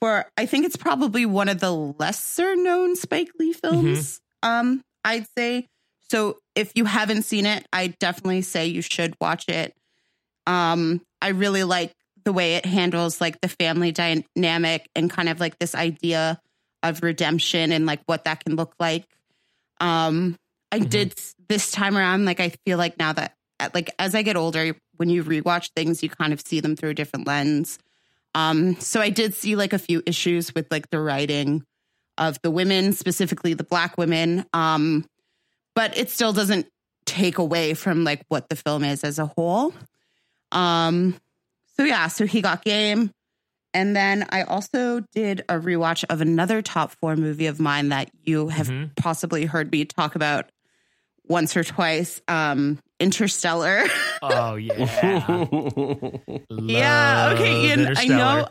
For 0.00 0.26
I 0.36 0.46
think 0.46 0.66
it's 0.66 0.76
probably 0.76 1.26
one 1.26 1.48
of 1.48 1.58
the 1.60 1.70
lesser 1.72 2.54
known 2.54 2.96
Spike 2.96 3.30
Lee 3.38 3.52
films. 3.52 4.20
Um, 4.42 4.82
I'd 5.04 5.26
say. 5.36 5.66
So 6.10 6.36
if 6.56 6.72
you 6.74 6.84
haven't 6.86 7.22
seen 7.22 7.46
it, 7.46 7.66
I 7.72 7.88
definitely 8.00 8.42
say 8.42 8.66
you 8.66 8.82
should 8.82 9.14
watch 9.20 9.48
it. 9.48 9.74
Um, 10.46 11.02
I 11.22 11.28
really 11.28 11.62
like 11.64 11.92
the 12.24 12.32
way 12.32 12.56
it 12.56 12.66
handles 12.66 13.20
like 13.20 13.40
the 13.40 13.48
family 13.48 13.92
dynamic 13.92 14.88
and 14.96 15.08
kind 15.10 15.28
of 15.28 15.38
like 15.38 15.58
this 15.58 15.74
idea 15.74 16.40
of 16.82 17.02
redemption 17.02 17.70
and 17.72 17.86
like 17.86 18.00
what 18.06 18.24
that 18.24 18.44
can 18.44 18.56
look 18.56 18.74
like. 18.80 19.04
Um, 19.80 20.36
I 20.72 20.80
Mhm. 20.80 20.90
did 20.90 21.14
this 21.48 21.70
time 21.70 21.96
around, 21.96 22.24
like 22.24 22.40
I 22.40 22.52
feel 22.64 22.78
like 22.78 22.98
now 22.98 23.12
that 23.12 23.34
like 23.74 23.90
as 23.98 24.14
I 24.14 24.22
get 24.22 24.36
older, 24.36 24.76
when 24.96 25.08
you 25.08 25.24
rewatch 25.24 25.70
things, 25.74 26.02
you 26.02 26.08
kind 26.10 26.32
of 26.32 26.40
see 26.40 26.60
them 26.60 26.76
through 26.76 26.90
a 26.90 26.94
different 26.94 27.26
lens. 27.26 27.78
Um, 28.34 28.78
so 28.80 29.00
I 29.00 29.08
did 29.10 29.34
see 29.34 29.56
like 29.56 29.72
a 29.72 29.78
few 29.78 30.02
issues 30.04 30.54
with 30.54 30.66
like 30.70 30.90
the 30.90 31.00
writing 31.00 31.64
of 32.18 32.38
the 32.42 32.50
women, 32.50 32.92
specifically 32.92 33.54
the 33.54 33.64
black 33.64 33.96
women. 33.96 34.44
Um, 34.52 35.06
but 35.76 35.96
it 35.96 36.10
still 36.10 36.32
doesn't 36.32 36.66
take 37.04 37.38
away 37.38 37.74
from 37.74 38.02
like 38.02 38.22
what 38.26 38.48
the 38.48 38.56
film 38.56 38.82
is 38.82 39.04
as 39.04 39.20
a 39.20 39.26
whole. 39.26 39.72
Um, 40.50 41.14
so 41.76 41.84
yeah, 41.84 42.08
so 42.08 42.26
he 42.26 42.40
got 42.42 42.64
game. 42.64 43.12
and 43.74 43.94
then 43.94 44.26
I 44.30 44.42
also 44.42 45.00
did 45.14 45.42
a 45.50 45.54
rewatch 45.60 46.02
of 46.08 46.20
another 46.22 46.62
top 46.62 46.92
four 47.00 47.14
movie 47.14 47.46
of 47.46 47.60
mine 47.60 47.90
that 47.90 48.10
you 48.24 48.48
have 48.48 48.68
Mhm. 48.68 48.96
possibly 48.96 49.44
heard 49.44 49.70
me 49.70 49.84
talk 49.84 50.14
about 50.16 50.48
once 51.28 51.54
or 51.56 51.62
twice. 51.62 52.20
Um, 52.26 52.78
Interstellar. 52.98 53.84
Oh 54.22 54.54
yeah. 54.54 54.72
yeah. 56.50 57.30
Okay, 57.34 57.52
Love 57.52 57.78
Ian. 57.78 57.94
I 57.98 58.06
know. 58.06 58.48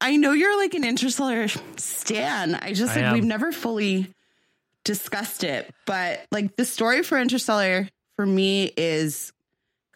I 0.00 0.16
know 0.16 0.32
you're 0.32 0.56
like 0.58 0.74
an 0.74 0.82
Interstellar 0.84 1.46
stan. 1.76 2.56
I 2.56 2.72
just 2.72 2.92
I 2.92 2.96
like 2.96 3.04
am. 3.04 3.14
we've 3.14 3.24
never 3.24 3.52
fully 3.52 4.08
discussed 4.84 5.44
it, 5.44 5.72
but 5.86 6.20
like 6.30 6.56
the 6.56 6.64
story 6.64 7.02
for 7.02 7.18
Interstellar 7.18 7.88
for 8.16 8.26
me 8.26 8.70
is 8.76 9.32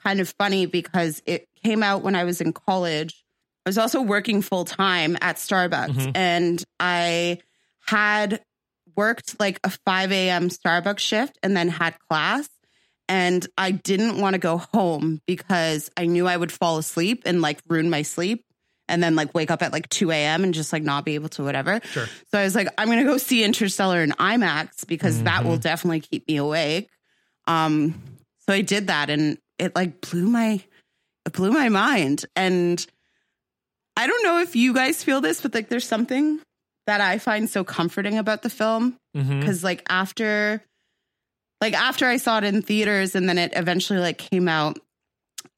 kind 0.03 0.21
of 0.21 0.29
funny 0.39 0.67
because 0.67 1.23
it 1.27 1.47
came 1.65 1.83
out 1.83 2.03
when 2.03 2.15
I 2.15 2.25
was 2.25 2.41
in 2.41 2.53
college. 2.53 3.25
I 3.65 3.69
was 3.71 3.79
also 3.79 4.01
working 4.01 4.43
full 4.43 4.65
time 4.65 5.17
at 5.21 5.37
Starbucks, 5.37 5.89
Mhm. 5.95 6.13
and 6.15 6.65
I 6.79 7.39
had 7.87 8.41
worked 8.97 9.39
like 9.41 9.59
a 9.65 9.71
5 9.71 10.13
a.m. 10.13 10.49
Starbucks 10.49 11.01
shift 11.01 11.39
and 11.43 11.57
then 11.57 11.69
had 11.69 11.97
class. 12.09 12.49
And 13.09 13.47
I 13.57 13.71
didn't 13.71 14.19
want 14.21 14.35
to 14.35 14.39
go 14.39 14.59
home 14.73 15.21
because 15.27 15.91
I 15.97 16.07
knew 16.07 16.27
I 16.27 16.37
would 16.37 16.51
fall 16.51 16.79
asleep 16.79 17.23
and 17.25 17.41
like 17.41 17.61
ruin 17.69 17.89
my 17.91 18.03
sleep 18.03 18.45
and 18.89 19.03
then 19.03 19.15
like 19.17 19.35
wake 19.35 19.51
up 19.51 19.63
at 19.63 19.73
like 19.73 19.89
2 19.89 20.11
a.m. 20.11 20.45
and 20.45 20.55
just 20.55 20.73
like 20.73 20.83
not 20.83 21.05
be 21.05 21.15
able 21.15 21.29
to 21.31 21.43
whatever. 21.45 21.81
Sure. 21.93 22.07
So 22.31 22.39
I 22.39 22.45
was 22.45 22.55
like, 22.55 22.69
I'm 22.79 22.87
going 22.87 22.99
to 22.99 23.05
go 23.05 23.19
see 23.19 23.43
Interstellar 23.45 24.03
in 24.03 24.11
IMAX 24.13 24.87
because 24.87 25.23
that 25.25 25.45
will 25.45 25.57
definitely 25.59 26.01
keep 26.01 26.29
me 26.29 26.37
awake. 26.37 26.89
Um, 27.47 28.01
so 28.47 28.53
I 28.53 28.61
did 28.63 28.87
that 28.89 29.11
and 29.11 29.39
it 29.59 29.75
like 29.75 30.01
blew 30.01 30.29
my, 30.29 30.61
it 31.27 31.33
blew 31.33 31.51
my 31.53 31.69
mind. 31.69 32.25
And 32.37 32.85
I 33.97 34.07
don't 34.07 34.23
know 34.23 34.41
if 34.41 34.55
you 34.55 34.73
guys 34.75 35.03
feel 35.03 35.21
this, 35.21 35.41
but 35.41 35.55
like 35.55 35.69
there's 35.69 35.87
something 35.87 36.41
that 36.87 37.01
I 37.01 37.19
find 37.19 37.51
so 37.51 37.65
comforting 37.65 38.19
about 38.19 38.43
the 38.43 38.51
film 38.51 38.97
Mhm. 39.17 39.41
because 39.41 39.65
like 39.65 39.83
after 39.89 40.63
like 41.63 41.73
after 41.73 42.05
i 42.07 42.19
saw 42.19 42.37
it 42.37 42.45
in 42.45 42.61
theaters 42.61 43.15
and 43.15 43.27
then 43.27 43.39
it 43.39 43.53
eventually 43.57 43.99
like 43.99 44.19
came 44.19 44.47
out 44.47 44.79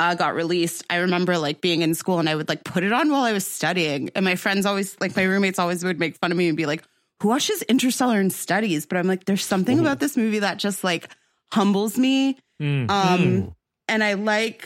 uh 0.00 0.14
got 0.14 0.34
released 0.34 0.84
i 0.90 0.96
remember 0.96 1.38
like 1.38 1.60
being 1.60 1.82
in 1.82 1.94
school 1.94 2.18
and 2.18 2.28
i 2.28 2.34
would 2.34 2.48
like 2.48 2.62
put 2.64 2.84
it 2.84 2.92
on 2.92 3.10
while 3.10 3.24
i 3.24 3.32
was 3.32 3.46
studying. 3.46 4.10
And 4.14 4.24
my 4.24 4.36
friends 4.36 4.64
always 4.66 4.96
like 5.00 5.16
my 5.16 5.24
roommates 5.24 5.58
always 5.58 5.82
would 5.84 5.98
make 5.98 6.16
fun 6.18 6.30
of 6.32 6.38
me 6.38 6.48
and 6.48 6.56
be 6.56 6.66
like 6.66 6.82
who 7.20 7.28
watches 7.28 7.62
interstellar 7.62 8.20
and 8.20 8.32
studies? 8.32 8.86
But 8.86 8.98
i'm 8.98 9.08
like 9.08 9.24
there's 9.24 9.44
something 9.44 9.80
about 9.80 9.98
this 9.98 10.16
movie 10.16 10.38
that 10.40 10.58
just 10.58 10.84
like 10.84 11.08
humbles 11.52 11.98
me. 11.98 12.36
Mm. 12.62 12.90
um 12.90 13.54
and 13.88 14.04
i 14.04 14.14
like 14.14 14.64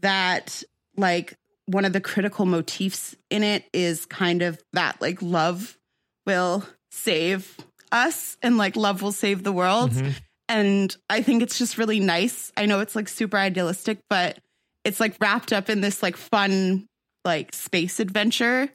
that 0.00 0.62
like 0.96 1.34
one 1.66 1.84
of 1.84 1.92
the 1.92 2.00
critical 2.00 2.44
motifs 2.46 3.14
in 3.30 3.42
it 3.42 3.64
is 3.72 4.06
kind 4.06 4.42
of 4.42 4.60
that 4.72 5.00
like 5.00 5.22
love 5.22 5.78
will 6.26 6.64
save 6.90 7.56
us 7.92 8.36
and 8.42 8.56
like 8.58 8.74
love 8.76 9.02
will 9.02 9.12
save 9.12 9.42
the 9.42 9.52
world. 9.52 9.90
Mhm. 9.92 10.14
And 10.52 10.94
i 11.08 11.22
think 11.22 11.42
it's 11.42 11.58
just 11.58 11.78
really 11.78 11.98
nice. 12.00 12.52
I 12.56 12.66
know 12.66 12.80
it's 12.80 12.94
like 12.94 13.08
super 13.08 13.36
idealistic 13.36 13.98
but 14.10 14.38
it's 14.84 15.00
like 15.00 15.16
wrapped 15.20 15.52
up 15.52 15.70
in 15.70 15.80
this 15.80 16.02
like 16.02 16.16
fun 16.16 16.86
like 17.24 17.54
space 17.54 18.00
adventure. 18.00 18.68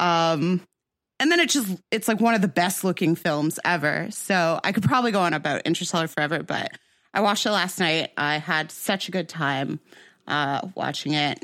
Um 0.00 0.60
and 1.20 1.30
then 1.30 1.40
it 1.40 1.48
just 1.48 1.76
it's 1.90 2.08
like 2.08 2.20
one 2.20 2.34
of 2.34 2.42
the 2.42 2.48
best 2.48 2.84
looking 2.84 3.14
films 3.14 3.58
ever. 3.64 4.08
So 4.10 4.60
i 4.62 4.72
could 4.72 4.82
probably 4.82 5.12
go 5.12 5.20
on 5.20 5.32
about 5.32 5.62
interstellar 5.62 6.08
forever 6.08 6.42
but 6.42 6.70
i 7.14 7.20
watched 7.20 7.46
it 7.46 7.52
last 7.52 7.78
night. 7.80 8.10
I 8.16 8.38
had 8.38 8.70
such 8.70 9.08
a 9.08 9.12
good 9.12 9.28
time 9.28 9.80
uh 10.26 10.68
watching 10.74 11.14
it. 11.14 11.42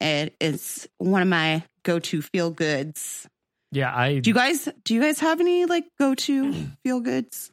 It 0.00 0.34
is 0.40 0.88
one 0.98 1.22
of 1.22 1.28
my 1.28 1.62
go-to 1.82 2.22
feel 2.22 2.50
goods 2.50 3.26
Yeah, 3.72 3.94
I 3.94 4.18
do 4.20 4.30
you 4.30 4.34
guys 4.34 4.68
do 4.84 4.94
you 4.94 5.00
guys 5.00 5.18
have 5.20 5.40
any 5.40 5.64
like 5.64 5.84
go-to 5.98 6.52
feel 6.84 7.00
goods 7.00 7.50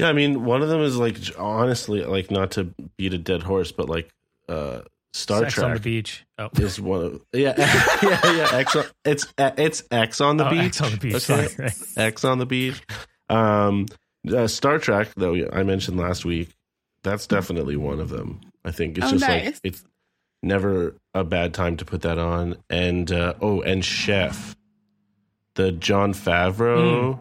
Yeah, 0.00 0.08
I 0.08 0.12
mean, 0.12 0.44
one 0.44 0.62
of 0.62 0.68
them 0.68 0.80
is 0.82 0.96
like 0.96 1.16
honestly, 1.38 2.04
like 2.04 2.30
not 2.30 2.52
to 2.52 2.72
beat 2.96 3.14
a 3.14 3.18
dead 3.18 3.42
horse, 3.42 3.72
but 3.72 3.88
like 3.88 4.08
uh 4.48 4.80
Star 5.12 5.40
sex 5.40 5.58
on 5.58 5.70
the 5.70 5.74
Trek 5.76 5.82
beach. 5.82 6.24
Oh, 6.38 6.50
is 6.58 6.80
one 6.80 7.04
of 7.04 7.20
yeah, 7.32 7.54
yeah, 8.02 8.20
yeah. 8.32 8.48
X 8.52 8.76
on, 8.76 8.84
it's 9.04 9.26
it's 9.38 9.82
X 9.90 10.20
on 10.20 10.36
the 10.36 10.46
Oh, 10.46 10.50
beach. 10.50 10.64
Ex 10.66 10.80
on 10.80 10.90
the 10.92 10.96
beach. 10.98 11.14
Okay. 11.14 11.18
Sorry, 11.48 11.48
right. 11.58 11.74
Ex 11.96 12.24
on 12.24 12.38
the 12.38 12.46
beach. 12.46 12.80
Um, 13.28 13.86
uh, 14.32 14.46
Star 14.46 14.78
Trek, 14.78 15.08
though 15.16 15.48
I 15.52 15.62
mentioned 15.64 15.98
last 15.98 16.24
week, 16.24 16.50
that's 17.02 17.26
definitely 17.26 17.76
one 17.76 17.98
of 18.00 18.08
them. 18.08 18.40
I 18.64 18.70
think 18.70 18.98
it's 18.98 19.06
Oh, 19.08 19.10
just 19.10 19.20
nice. 19.28 19.44
like 19.46 19.60
it's 19.64 19.84
never 20.44 20.94
a 21.14 21.24
bad 21.24 21.54
time 21.54 21.76
to 21.78 21.84
put 21.84 22.02
that 22.02 22.18
on. 22.18 22.56
And 22.70 23.10
uh, 23.10 23.34
oh, 23.40 23.62
and 23.62 23.84
Chef, 23.84 24.54
the 25.54 25.72
Jon 25.72 26.12
Favreau 26.14 27.14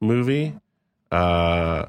Hmm. 0.00 0.06
movie. 0.06 0.54
Uh, 1.10 1.86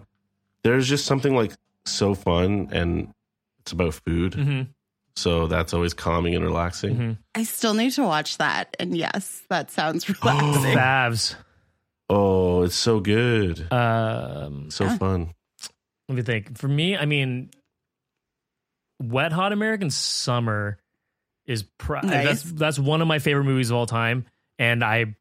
there's 0.63 0.87
just 0.87 1.05
something 1.05 1.35
like 1.35 1.51
so 1.85 2.13
fun, 2.13 2.69
and 2.71 3.13
it's 3.59 3.71
about 3.71 3.93
food, 3.93 4.33
Mhm, 4.33 4.67
so 5.15 5.47
that's 5.47 5.73
always 5.73 5.93
calming 5.93 6.35
and 6.35 6.43
relaxing. 6.43 6.95
mhm. 6.97 7.17
I 7.35 7.43
still 7.43 7.73
need 7.73 7.91
to 7.93 8.03
watch 8.03 8.37
that. 8.37 8.75
And 8.79 8.95
yes, 8.95 9.41
that 9.49 9.71
sounds 9.71 10.07
relaxing. 10.09 10.75
Favs. 10.77 11.35
Oh, 12.09 12.63
it's 12.63 12.75
so 12.75 12.99
good, 12.99 13.71
Um, 13.71 14.71
so 14.71 14.85
Yeah. 14.85 14.97
fun. 14.97 15.33
let 16.07 16.15
me 16.15 16.21
think. 16.23 16.57
For 16.57 16.67
me, 16.67 16.97
I 16.97 17.05
mean, 17.05 17.51
Wet 19.01 19.31
Hot 19.31 19.53
American 19.53 19.89
Summer 19.89 20.77
is 21.45 21.63
pr- 21.63 21.97
Nice. 22.03 22.25
that's 22.41 22.43
that's 22.53 22.79
one 22.79 23.01
of 23.01 23.07
my 23.07 23.19
favorite 23.19 23.45
movies 23.45 23.69
of 23.71 23.77
all 23.77 23.85
time, 23.85 24.25
and 24.57 24.83
I 24.83 25.15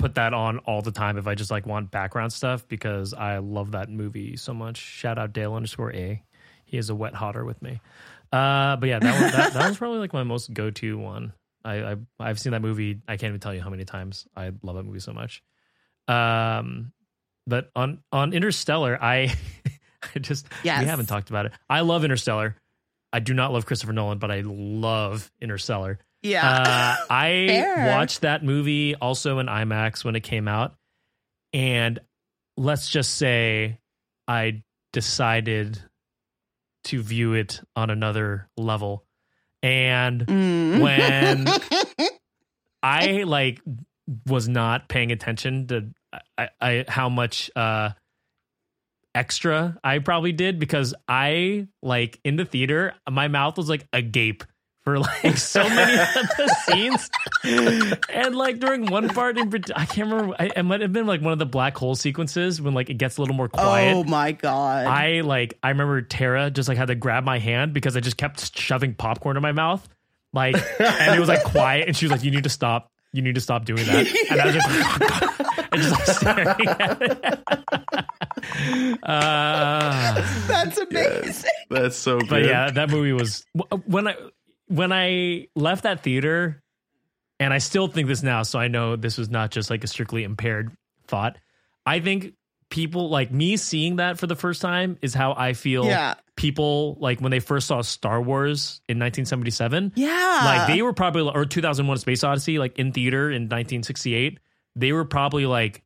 put 0.00 0.14
that 0.16 0.32
on 0.34 0.58
all 0.60 0.82
the 0.82 0.90
time 0.90 1.18
if 1.18 1.26
I 1.26 1.34
just 1.34 1.50
like 1.50 1.66
want 1.66 1.90
background 1.90 2.32
stuff 2.32 2.66
because 2.66 3.12
I 3.14 3.38
love 3.38 3.72
that 3.72 3.88
movie 3.90 4.36
so 4.36 4.54
much. 4.54 4.78
Shout 4.78 5.18
out 5.18 5.32
Dale 5.32 5.54
underscore 5.54 5.92
A. 5.94 6.22
He 6.64 6.78
is 6.78 6.88
a 6.90 6.94
wet 6.94 7.14
hotter 7.14 7.44
with 7.44 7.60
me. 7.62 7.80
Uh, 8.32 8.76
but 8.76 8.88
yeah, 8.88 8.98
that 9.00 9.20
one, 9.20 9.30
that, 9.32 9.52
that 9.54 9.68
was 9.68 9.76
probably 9.78 9.98
like 9.98 10.12
my 10.12 10.22
most 10.22 10.52
go 10.54 10.70
to 10.70 10.98
one. 10.98 11.32
I, 11.64 11.92
I 11.92 11.96
I've 12.18 12.40
seen 12.40 12.52
that 12.52 12.62
movie. 12.62 13.00
I 13.06 13.16
can't 13.16 13.30
even 13.30 13.40
tell 13.40 13.52
you 13.54 13.60
how 13.60 13.70
many 13.70 13.84
times. 13.84 14.26
I 14.36 14.52
love 14.62 14.76
that 14.76 14.84
movie 14.84 15.00
so 15.00 15.12
much. 15.12 15.42
Um, 16.08 16.92
but 17.46 17.70
on 17.76 17.98
on 18.12 18.32
Interstellar, 18.32 18.98
I 19.02 19.34
I 20.14 20.18
just 20.18 20.46
Yes. 20.62 20.80
we 20.80 20.86
haven't 20.86 21.06
talked 21.06 21.30
about 21.30 21.46
it. 21.46 21.52
I 21.68 21.80
love 21.80 22.04
Interstellar. 22.04 22.56
I 23.12 23.18
do 23.20 23.34
not 23.34 23.52
love 23.52 23.66
Christopher 23.66 23.92
Nolan, 23.92 24.18
but 24.18 24.30
I 24.30 24.42
love 24.44 25.30
Interstellar. 25.40 25.98
Yeah. 26.22 26.48
Uh, 26.48 27.04
I 27.10 27.46
Fair. 27.48 27.86
watched 27.88 28.20
that 28.22 28.44
movie 28.44 28.94
also 28.94 29.38
in 29.38 29.46
IMAX 29.46 30.04
when 30.04 30.16
it 30.16 30.20
came 30.20 30.48
out, 30.48 30.74
and 31.52 31.98
let's 32.56 32.88
just 32.90 33.14
say 33.16 33.78
I 34.28 34.62
decided 34.92 35.82
to 36.84 37.02
view 37.02 37.34
it 37.34 37.60
on 37.76 37.90
another 37.90 38.48
level. 38.56 39.04
And 39.62 40.26
Mm. 40.26 40.80
when 40.80 41.48
I 42.82 43.22
like 43.24 43.60
was 44.26 44.48
not 44.48 44.88
paying 44.88 45.12
attention 45.12 45.66
to 45.68 45.90
I, 46.38 46.48
I 46.60 46.84
how 46.88 47.08
much 47.08 47.50
uh 47.54 47.90
extra 49.14 49.76
I 49.84 49.98
probably 49.98 50.32
did 50.32 50.58
because 50.58 50.94
I 51.08 51.66
like 51.82 52.18
in 52.24 52.36
the 52.36 52.44
theater 52.44 52.94
my 53.08 53.28
mouth 53.28 53.56
was 53.56 53.68
like 53.68 53.86
agape 53.92 54.44
for 54.84 54.98
like 54.98 55.36
so 55.36 55.62
many 55.62 55.92
of 56.00 56.08
the 56.36 56.56
scenes 56.64 57.10
and 58.08 58.34
like 58.34 58.58
during 58.60 58.86
one 58.86 59.08
part 59.10 59.36
in 59.36 59.50
part- 59.50 59.70
I 59.76 59.84
can't 59.84 60.10
remember 60.10 60.34
I, 60.38 60.50
it 60.56 60.62
might 60.62 60.80
have 60.80 60.92
been 60.92 61.06
like 61.06 61.20
one 61.20 61.32
of 61.34 61.38
the 61.38 61.46
black 61.46 61.76
hole 61.76 61.94
sequences 61.94 62.62
when 62.62 62.72
like 62.72 62.88
it 62.88 62.94
gets 62.94 63.18
a 63.18 63.20
little 63.20 63.36
more 63.36 63.48
quiet 63.48 63.94
oh 63.94 64.04
my 64.04 64.32
god. 64.32 64.86
I 64.86 65.20
like 65.20 65.58
I 65.62 65.68
remember 65.68 66.00
Tara 66.02 66.50
just 66.50 66.68
like 66.68 66.78
had 66.78 66.88
to 66.88 66.94
grab 66.94 67.24
my 67.24 67.38
hand 67.38 67.74
because 67.74 67.96
I 67.96 68.00
just 68.00 68.16
kept 68.16 68.56
shoving 68.58 68.94
popcorn 68.94 69.36
in 69.36 69.42
my 69.42 69.52
mouth. 69.52 69.86
Like 70.32 70.54
and 70.80 71.14
it 71.14 71.20
was 71.20 71.28
like 71.28 71.42
quiet 71.44 71.86
and 71.88 71.96
she 71.96 72.06
was 72.06 72.12
like, 72.12 72.22
You 72.24 72.30
need 72.30 72.44
to 72.44 72.50
stop. 72.50 72.90
You 73.12 73.20
need 73.22 73.34
to 73.34 73.40
stop 73.40 73.64
doing 73.64 73.84
that. 73.86 74.06
And 74.30 74.40
I 74.40 74.46
was 74.46 74.54
just 74.54 74.68
and 75.72 75.82
just 75.82 75.92
like 75.92 76.06
staring 76.16 76.68
at 76.68 77.02
it. 77.02 79.00
uh, 79.02 80.46
That's 80.46 80.78
amazing. 80.78 81.50
That's 81.70 81.96
so 81.96 82.18
good. 82.20 82.28
but 82.30 82.44
yeah, 82.44 82.70
that 82.70 82.90
movie 82.90 83.12
was 83.12 83.44
when 83.86 84.08
I 84.08 84.14
when 84.70 84.92
I 84.92 85.48
left 85.54 85.82
that 85.82 86.02
theater, 86.02 86.62
and 87.38 87.52
I 87.52 87.58
still 87.58 87.88
think 87.88 88.06
this 88.08 88.22
now, 88.22 88.42
so 88.42 88.58
I 88.58 88.68
know 88.68 88.96
this 88.96 89.18
was 89.18 89.30
not 89.30 89.50
just 89.50 89.70
like 89.70 89.82
a 89.84 89.86
strictly 89.86 90.24
impaired 90.24 90.70
thought. 91.06 91.38
I 91.86 92.00
think 92.00 92.34
people 92.70 93.08
like 93.10 93.32
me 93.32 93.56
seeing 93.56 93.96
that 93.96 94.18
for 94.18 94.26
the 94.28 94.36
first 94.36 94.62
time 94.62 94.96
is 95.02 95.12
how 95.12 95.34
I 95.36 95.54
feel 95.54 95.86
Yeah. 95.86 96.14
people 96.36 96.96
like 97.00 97.20
when 97.20 97.30
they 97.32 97.40
first 97.40 97.66
saw 97.66 97.80
Star 97.82 98.22
Wars 98.22 98.80
in 98.88 98.98
1977. 98.98 99.92
Yeah. 99.96 100.40
Like 100.44 100.68
they 100.68 100.82
were 100.82 100.92
probably 100.92 101.22
or 101.34 101.44
2001 101.46 101.98
Space 101.98 102.22
Odyssey 102.22 102.58
like 102.58 102.78
in 102.78 102.92
theater 102.92 103.28
in 103.28 103.44
1968. 103.48 104.38
They 104.76 104.92
were 104.92 105.04
probably 105.04 105.46
like 105.46 105.82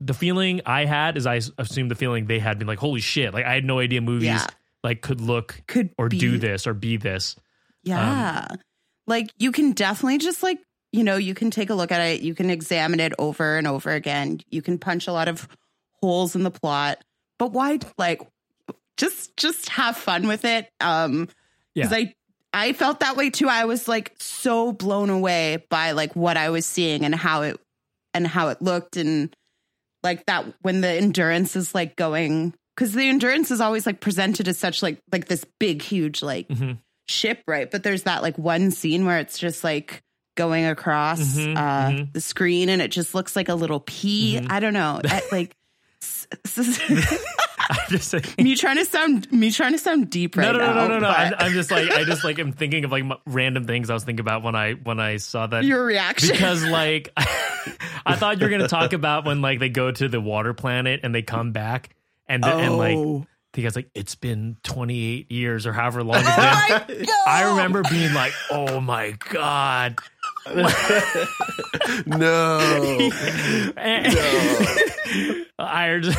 the 0.00 0.12
feeling 0.12 0.60
I 0.66 0.84
had 0.84 1.16
is 1.16 1.26
I 1.26 1.40
assumed 1.56 1.90
the 1.90 1.94
feeling 1.94 2.26
they 2.26 2.38
had 2.38 2.58
been 2.58 2.68
like 2.68 2.80
holy 2.80 3.00
shit 3.00 3.32
like 3.32 3.46
I 3.46 3.54
had 3.54 3.64
no 3.64 3.78
idea 3.78 4.02
movies 4.02 4.26
Yeah. 4.26 4.46
like 4.84 5.00
could 5.00 5.22
look 5.22 5.62
could 5.66 5.90
or 5.96 6.08
be, 6.10 6.18
do 6.18 6.36
this 6.36 6.66
or 6.66 6.74
be 6.74 6.98
this. 6.98 7.34
Yeah. 7.86 8.46
like 9.06 9.30
you 9.38 9.52
can 9.52 9.72
definitely 9.72 10.18
just 10.18 10.42
like 10.42 10.58
you 10.92 11.04
know, 11.04 11.16
you 11.16 11.34
can 11.34 11.50
take 11.50 11.68
a 11.70 11.74
look 11.74 11.92
at 11.92 12.00
it, 12.00 12.22
you 12.22 12.34
can 12.34 12.48
examine 12.48 13.00
it 13.00 13.12
over 13.18 13.58
and 13.58 13.66
over 13.66 13.90
again. 13.90 14.40
You 14.50 14.62
can 14.62 14.78
punch 14.78 15.06
a 15.08 15.12
lot 15.12 15.28
of 15.28 15.46
holes 16.00 16.34
in 16.34 16.42
the 16.42 16.50
plot. 16.50 17.02
But 17.38 17.52
why 17.52 17.78
like 17.98 18.22
just 18.96 19.36
just 19.36 19.68
have 19.70 19.96
fun 19.96 20.26
with 20.26 20.44
it? 20.44 20.68
Um 20.80 21.28
Yeah. 21.74 21.88
because 21.88 21.92
I 21.92 22.14
I 22.52 22.72
felt 22.72 23.00
that 23.00 23.16
way 23.16 23.28
too. 23.30 23.48
I 23.48 23.66
was 23.66 23.86
like 23.88 24.14
so 24.18 24.72
blown 24.72 25.10
away 25.10 25.64
by 25.68 25.92
like 25.92 26.16
what 26.16 26.36
I 26.38 26.48
was 26.50 26.64
seeing 26.64 27.04
and 27.04 27.14
how 27.14 27.42
it 27.42 27.60
and 28.14 28.26
how 28.26 28.48
it 28.48 28.62
looked 28.62 28.96
and 28.96 29.34
like 30.02 30.24
that 30.26 30.46
when 30.62 30.80
the 30.80 30.88
endurance 30.88 31.56
is 31.56 31.74
like 31.74 31.96
going 31.96 32.54
because 32.74 32.94
the 32.94 33.08
endurance 33.08 33.50
is 33.50 33.60
always 33.60 33.84
like 33.84 34.00
presented 34.00 34.48
as 34.48 34.56
such 34.56 34.82
like 34.82 34.98
like 35.12 35.26
this 35.26 35.44
big 35.60 35.82
huge 35.82 36.22
like 36.22 36.48
Mhm. 36.48 36.78
Ship 37.08 37.42
right 37.46 37.70
but 37.70 37.82
there's 37.82 38.02
that 38.04 38.22
like 38.22 38.36
one 38.38 38.70
scene 38.70 39.04
where 39.06 39.18
it's 39.18 39.38
just 39.38 39.62
like 39.64 40.02
going 40.34 40.64
across 40.66 41.20
Mhm, 41.36 41.56
uh 41.56 41.90
mhm. 41.90 42.12
the 42.12 42.20
screen 42.20 42.68
and 42.68 42.82
it 42.82 42.90
just 42.90 43.14
looks 43.14 43.34
like 43.36 43.48
a 43.48 43.54
little 43.54 43.80
pea 43.80 44.38
Mhm. 44.40 44.50
i 44.50 44.60
don't 44.60 44.74
know 44.74 45.00
I- 45.04 45.22
like 45.32 45.56
s- 46.02 46.26
s- 46.44 46.80
I'm 47.68 47.76
just 47.88 48.08
saying. 48.10 48.22
me 48.38 48.54
trying 48.54 48.76
to 48.76 48.84
sound 48.84 49.30
me 49.32 49.50
trying 49.50 49.72
to 49.72 49.78
sound 49.78 50.08
deep 50.10 50.36
right 50.36 50.44
no, 50.44 50.52
no, 50.52 50.58
now 50.58 50.72
no, 50.74 50.80
no, 50.88 50.94
no, 50.94 50.98
no. 51.00 51.08
I'm, 51.08 51.34
I'm 51.36 51.52
just 51.52 51.70
like, 51.72 51.90
I 51.90 52.04
just 52.04 52.22
like, 52.22 52.38
am 52.38 52.52
thinking 52.52 52.84
of 52.84 52.92
like 52.92 53.02
random 53.26 53.64
things 53.64 53.90
I 53.90 53.94
was 53.94 54.04
thinking 54.04 54.20
about 54.20 54.44
when 54.44 54.54
I 54.54 54.74
when 54.74 55.00
I 55.00 55.16
saw 55.16 55.48
that. 55.48 55.64
your 55.64 55.84
reaction 55.84 56.30
because 56.30 56.64
like, 56.64 57.10
I 58.06 58.14
thought 58.14 58.38
you 58.40 58.46
were 58.46 58.50
gonna 58.50 58.68
talk 58.68 58.92
about 58.92 59.24
when 59.24 59.42
like 59.42 59.58
they 59.58 59.68
go 59.68 59.90
to 59.90 60.06
the 60.08 60.20
water 60.20 60.54
planet 60.54 61.00
and 61.02 61.12
they 61.12 61.22
come 61.22 61.50
back 61.50 61.90
and 62.28 62.44
the, 62.44 62.54
and 62.54 62.76
like 62.78 62.96
Oh. 62.96 63.26
The 63.56 63.62
guy's 63.62 63.74
like, 63.74 63.90
it's 63.94 64.14
been 64.14 64.56
28 64.62 65.30
years 65.32 65.66
or 65.66 65.72
however 65.72 66.04
long 66.04 66.20
it's 66.20 66.28
Oh 66.30 66.36
been. 66.86 66.98
my 66.98 67.04
God. 67.04 67.08
I 67.26 67.50
remember 67.50 67.82
being 67.90 68.14
like, 68.14 68.32
oh 68.50 68.80
my 68.80 69.16
god. 69.30 69.96
no. 72.06 72.06
no. 72.06 73.10
I 75.58 75.98
just, 76.00 76.18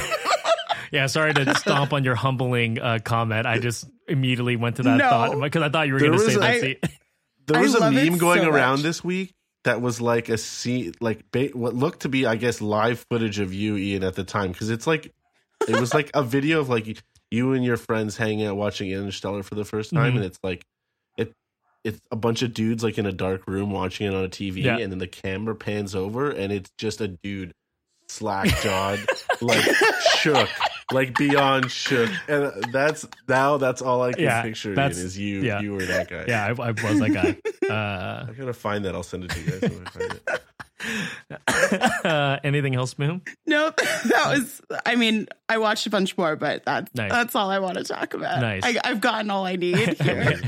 yeah, 0.91 1.05
sorry 1.07 1.33
to 1.33 1.55
stomp 1.55 1.93
on 1.93 2.03
your 2.03 2.15
humbling 2.15 2.79
uh, 2.79 2.99
comment. 3.03 3.45
I 3.45 3.59
just 3.59 3.85
immediately 4.07 4.55
went 4.55 4.77
to 4.77 4.83
that 4.83 4.97
No. 4.97 5.09
thought 5.09 5.39
because 5.41 5.61
I 5.63 5.69
thought 5.69 5.87
you 5.87 5.93
were 5.93 5.99
going 5.99 6.11
to 6.13 6.17
was 6.23 6.33
say 6.33 6.35
a- 6.35 6.39
that. 6.39 6.89
I- 6.89 6.89
There 7.47 7.61
was 7.61 7.75
a 7.75 7.91
meme 7.91 8.17
going 8.17 8.41
so 8.41 8.49
around 8.49 8.77
much. 8.77 8.83
this 8.83 9.03
week 9.03 9.33
that 9.63 9.81
was 9.81 10.01
like 10.01 10.29
a 10.29 10.37
scene, 10.37 10.93
like 10.99 11.29
ba- 11.31 11.49
what 11.53 11.73
looked 11.75 12.01
to 12.01 12.09
be, 12.09 12.25
I 12.25 12.35
guess, 12.35 12.61
live 12.61 13.05
footage 13.09 13.39
of 13.39 13.53
you, 13.53 13.77
Ian, 13.77 14.03
at 14.03 14.15
the 14.15 14.23
time, 14.23 14.51
because 14.51 14.69
it's 14.69 14.87
like 14.87 15.13
it 15.67 15.79
was 15.79 15.93
like 15.93 16.11
a 16.13 16.23
video 16.23 16.59
of 16.59 16.69
like 16.69 16.87
you 17.31 17.53
and 17.53 17.63
your 17.63 17.77
friends 17.77 18.17
hanging 18.17 18.45
out 18.45 18.55
watching 18.57 18.89
Interstellar 18.91 19.43
for 19.43 19.55
the 19.55 19.65
first 19.65 19.91
time, 19.93 20.13
Mhm. 20.13 20.17
and 20.17 20.25
it's 20.25 20.39
like 20.43 20.63
it. 21.17 21.33
It's 21.83 21.99
a 22.11 22.15
bunch 22.15 22.41
of 22.41 22.53
dudes 22.53 22.83
like 22.83 22.97
in 22.97 23.05
a 23.05 23.11
dark 23.11 23.47
room 23.47 23.71
watching 23.71 24.07
it 24.07 24.13
on 24.15 24.23
a 24.23 24.29
TV, 24.29 24.61
Yeah. 24.63 24.77
and 24.77 24.91
then 24.91 24.99
the 24.99 25.07
camera 25.07 25.55
pans 25.55 25.95
over, 25.95 26.29
and 26.31 26.51
it's 26.53 26.69
just 26.77 27.01
a 27.01 27.07
dude 27.07 27.53
slack 28.09 28.47
jawed, 28.61 28.99
like 29.41 29.63
shook, 30.17 30.49
like 30.91 31.17
beyond 31.17 31.69
shook, 31.71 32.09
and 32.27 32.51
that's 32.71 33.05
now 33.27 33.57
that's 33.57 33.81
all 33.81 34.01
I 34.03 34.13
can 34.13 34.23
Yeah, 34.23 34.41
picture. 34.41 34.69
Ian, 34.69 34.75
that's- 34.75 34.97
is 34.97 35.17
you, 35.17 35.41
yeah. 35.41 35.59
you 35.59 35.73
were 35.73 35.85
that 35.85 36.09
guy. 36.09 36.25
Yeah, 36.27 36.45
I, 36.45 36.49
I 36.49 36.71
was 36.71 36.99
that 36.99 37.11
guy. 37.13 37.37
Uh, 37.67 38.25
I 38.29 38.31
gotta 38.37 38.53
find 38.53 38.85
that. 38.85 38.95
I'll 38.95 39.03
send 39.03 39.25
it 39.25 39.31
to 39.31 39.39
you 39.41 39.51
guys. 39.59 39.61
When 39.69 39.87
I 39.87 39.89
find 39.89 40.21
it. 41.49 42.05
uh, 42.05 42.39
anything 42.45 42.75
else, 42.75 42.93
Boom? 42.93 43.21
Nope. 43.45 43.75
That 44.05 44.37
was 44.37 44.61
I 44.85 44.95
mean, 44.95 45.27
I 45.49 45.57
watched 45.57 45.85
a 45.85 45.89
bunch 45.89 46.17
more, 46.17 46.37
but 46.37 46.63
that's 46.63 46.93
Nice. 46.95 47.11
that's 47.11 47.35
all 47.35 47.49
I 47.51 47.59
want 47.59 47.77
to 47.77 47.83
talk 47.83 48.13
about. 48.13 48.39
Nice. 48.39 48.61
I, 48.63 48.77
I've 48.85 49.01
gotten 49.01 49.29
all 49.29 49.45
I 49.45 49.57
need 49.57 49.99
here. 49.99 50.39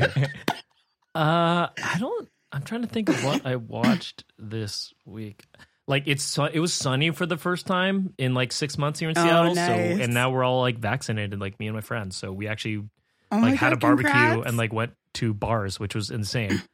Uh, 1.13 1.67
I 1.83 1.97
don't. 1.99 2.29
I'm 2.53 2.63
trying 2.63 2.81
to 2.83 2.87
think 2.87 3.09
of 3.09 3.21
what 3.25 3.45
I 3.45 3.57
watched 3.57 4.23
this 4.37 4.93
week. 5.05 5.43
Like 5.89 6.03
it's 6.05 6.23
su- 6.23 6.43
it 6.45 6.59
was 6.59 6.71
sunny 6.71 7.09
for 7.11 7.25
the 7.25 7.35
first 7.35 7.65
time 7.65 8.13
in 8.17 8.33
like 8.35 8.51
six 8.53 8.77
months 8.77 8.99
here 8.99 9.09
in 9.09 9.17
Oh, 9.17 9.23
Seattle. 9.23 9.55
So 9.55 9.61
nice. 9.75 9.99
and 9.99 10.13
now 10.13 10.29
we're 10.29 10.43
all 10.45 10.61
like 10.61 10.77
vaccinated, 10.77 11.39
like 11.39 11.59
me 11.59 11.65
and 11.67 11.75
my 11.75 11.81
friends. 11.81 12.15
So 12.15 12.31
we 12.31 12.47
actually 12.47 12.83
Oh 13.31 13.37
like 13.39 13.55
had 13.55 13.73
a 13.73 13.77
barbecue 13.77 14.09
congrats. 14.11 14.47
and 14.47 14.55
like 14.55 14.71
went 14.71 14.93
to 15.15 15.33
bars, 15.33 15.79
which 15.79 15.95
was 15.95 16.11
insane. 16.11 16.51
Whoa. 16.51 16.63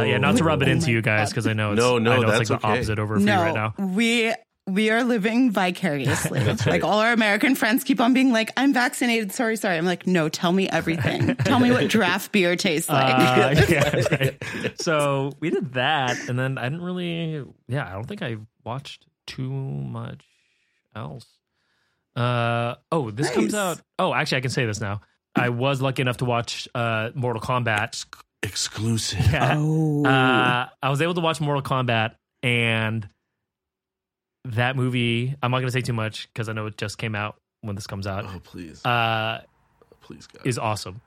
Uh, 0.00 0.02
yeah, 0.04 0.16
not 0.18 0.36
to 0.36 0.44
rub 0.44 0.62
it 0.62 0.68
Oh 0.68 0.70
into 0.70 0.90
you 0.92 1.02
guys 1.02 1.28
because 1.30 1.46
I 1.46 1.52
know 1.52 1.72
it's 1.72 1.80
No, 1.80 1.98
no, 1.98 2.12
I 2.12 2.14
know 2.14 2.22
it's 2.22 2.30
that's 2.38 2.50
like 2.50 2.60
the 2.60 2.66
okay. 2.66 2.74
opposite 2.78 2.98
over 3.00 3.16
for 3.16 3.20
no, 3.20 3.34
you 3.34 3.40
right 3.42 3.54
now. 3.54 3.74
we 3.76 4.32
we 4.68 4.90
are 4.90 5.02
living 5.04 5.50
vicariously. 5.50 6.40
That's 6.44 6.66
Like 6.66 6.84
all 6.84 7.00
our 7.00 7.12
American 7.12 7.54
friends 7.54 7.84
keep 7.84 8.00
on 8.00 8.14
being 8.14 8.32
like, 8.32 8.52
"I'm 8.56 8.72
vaccinated." 8.72 9.32
Sorry, 9.32 9.56
sorry. 9.56 9.76
I'm 9.76 9.84
like, 9.86 10.06
"No, 10.06 10.28
tell 10.28 10.52
me 10.52 10.68
everything. 10.68 11.34
tell 11.44 11.58
me 11.60 11.70
what 11.70 11.88
draft 11.88 12.32
beer 12.32 12.54
tastes 12.56 12.88
like." 12.88 13.14
Uh, 13.14 13.64
yeah, 13.68 13.96
right. 14.10 14.80
So 14.80 15.32
we 15.40 15.50
did 15.50 15.74
that, 15.74 16.28
and 16.28 16.38
then 16.38 16.58
I 16.58 16.64
didn't 16.64 16.82
really. 16.82 17.44
Yeah, 17.66 17.88
I 17.88 17.92
don't 17.92 18.06
think 18.06 18.22
I 18.22 18.36
watched 18.64 19.06
too 19.26 19.50
much 19.50 20.24
else. 20.94 21.26
Uh 22.16 22.74
oh, 22.90 23.10
this 23.10 23.30
comes 23.30 23.54
out. 23.54 23.80
Oh, 23.98 24.12
actually, 24.12 24.38
I 24.38 24.40
can 24.42 24.50
say 24.50 24.66
this 24.66 24.80
now. 24.80 25.00
I 25.36 25.50
was 25.50 25.80
lucky 25.80 26.02
enough 26.02 26.16
to 26.18 26.24
watch 26.24 26.66
uh 26.74 27.10
Mortal 27.14 27.40
Kombat. 27.42 28.04
exclusive. 28.42 29.20
Yeah. 29.30 29.54
oh, 29.58 30.04
Uh, 30.04 30.68
I 30.82 30.90
was 30.90 31.00
able 31.02 31.14
to 31.14 31.20
watch 31.20 31.40
Mortal 31.40 31.62
Kombat, 31.62 32.14
and 32.42 33.08
that 34.48 34.76
movie. 34.76 35.34
I'm 35.42 35.50
not 35.50 35.58
going 35.58 35.68
to 35.68 35.72
say 35.72 35.80
too 35.80 35.92
much 35.92 36.28
because 36.32 36.48
I 36.48 36.52
know 36.52 36.66
it 36.66 36.76
just 36.76 36.98
came 36.98 37.14
out 37.14 37.36
when 37.62 37.74
this 37.74 37.86
comes 37.86 38.06
out. 38.06 38.24
Oh 38.24 38.40
please, 38.42 38.84
Uh, 38.84 39.40
please 40.00 40.26
God. 40.26 40.46
is 40.46 40.58
awesome. 40.58 41.00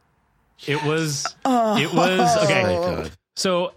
It 0.67 0.83
was. 0.83 1.25
Oh. 1.45 1.77
it 1.77 1.93
was- 1.93 2.37
okay. 2.45 2.63
Thank 2.63 2.81
God. 2.81 3.11
So, 3.35 3.73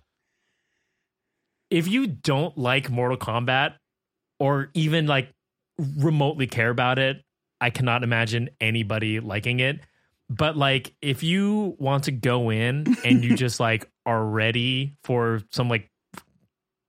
if 1.71 1.89
you 1.89 2.07
don't 2.07 2.57
like 2.59 2.91
Mortal 2.91 3.17
Kombat 3.17 3.75
or 4.39 4.71
even 4.75 5.07
like 5.07 5.31
remotely 5.79 6.47
care 6.47 6.71
about 6.71 6.99
it, 6.99 7.23
I 7.61 7.71
cannot 7.71 8.03
imagine 8.03 8.51
anybody 8.61 9.21
liking 9.21 9.61
it. 9.61 9.81
But 10.31 10.57
like, 10.57 10.95
if 11.03 11.23
you 11.23 11.77
want 11.79 12.05
to 12.05 12.13
go 12.13 12.51
in 12.51 12.97
and 13.05 13.25
you 13.25 13.37
just 13.37 13.61
like 13.61 13.89
are 14.07 14.23
ready 14.25 14.97
for 15.05 15.41
some 15.51 15.69
like 15.69 15.89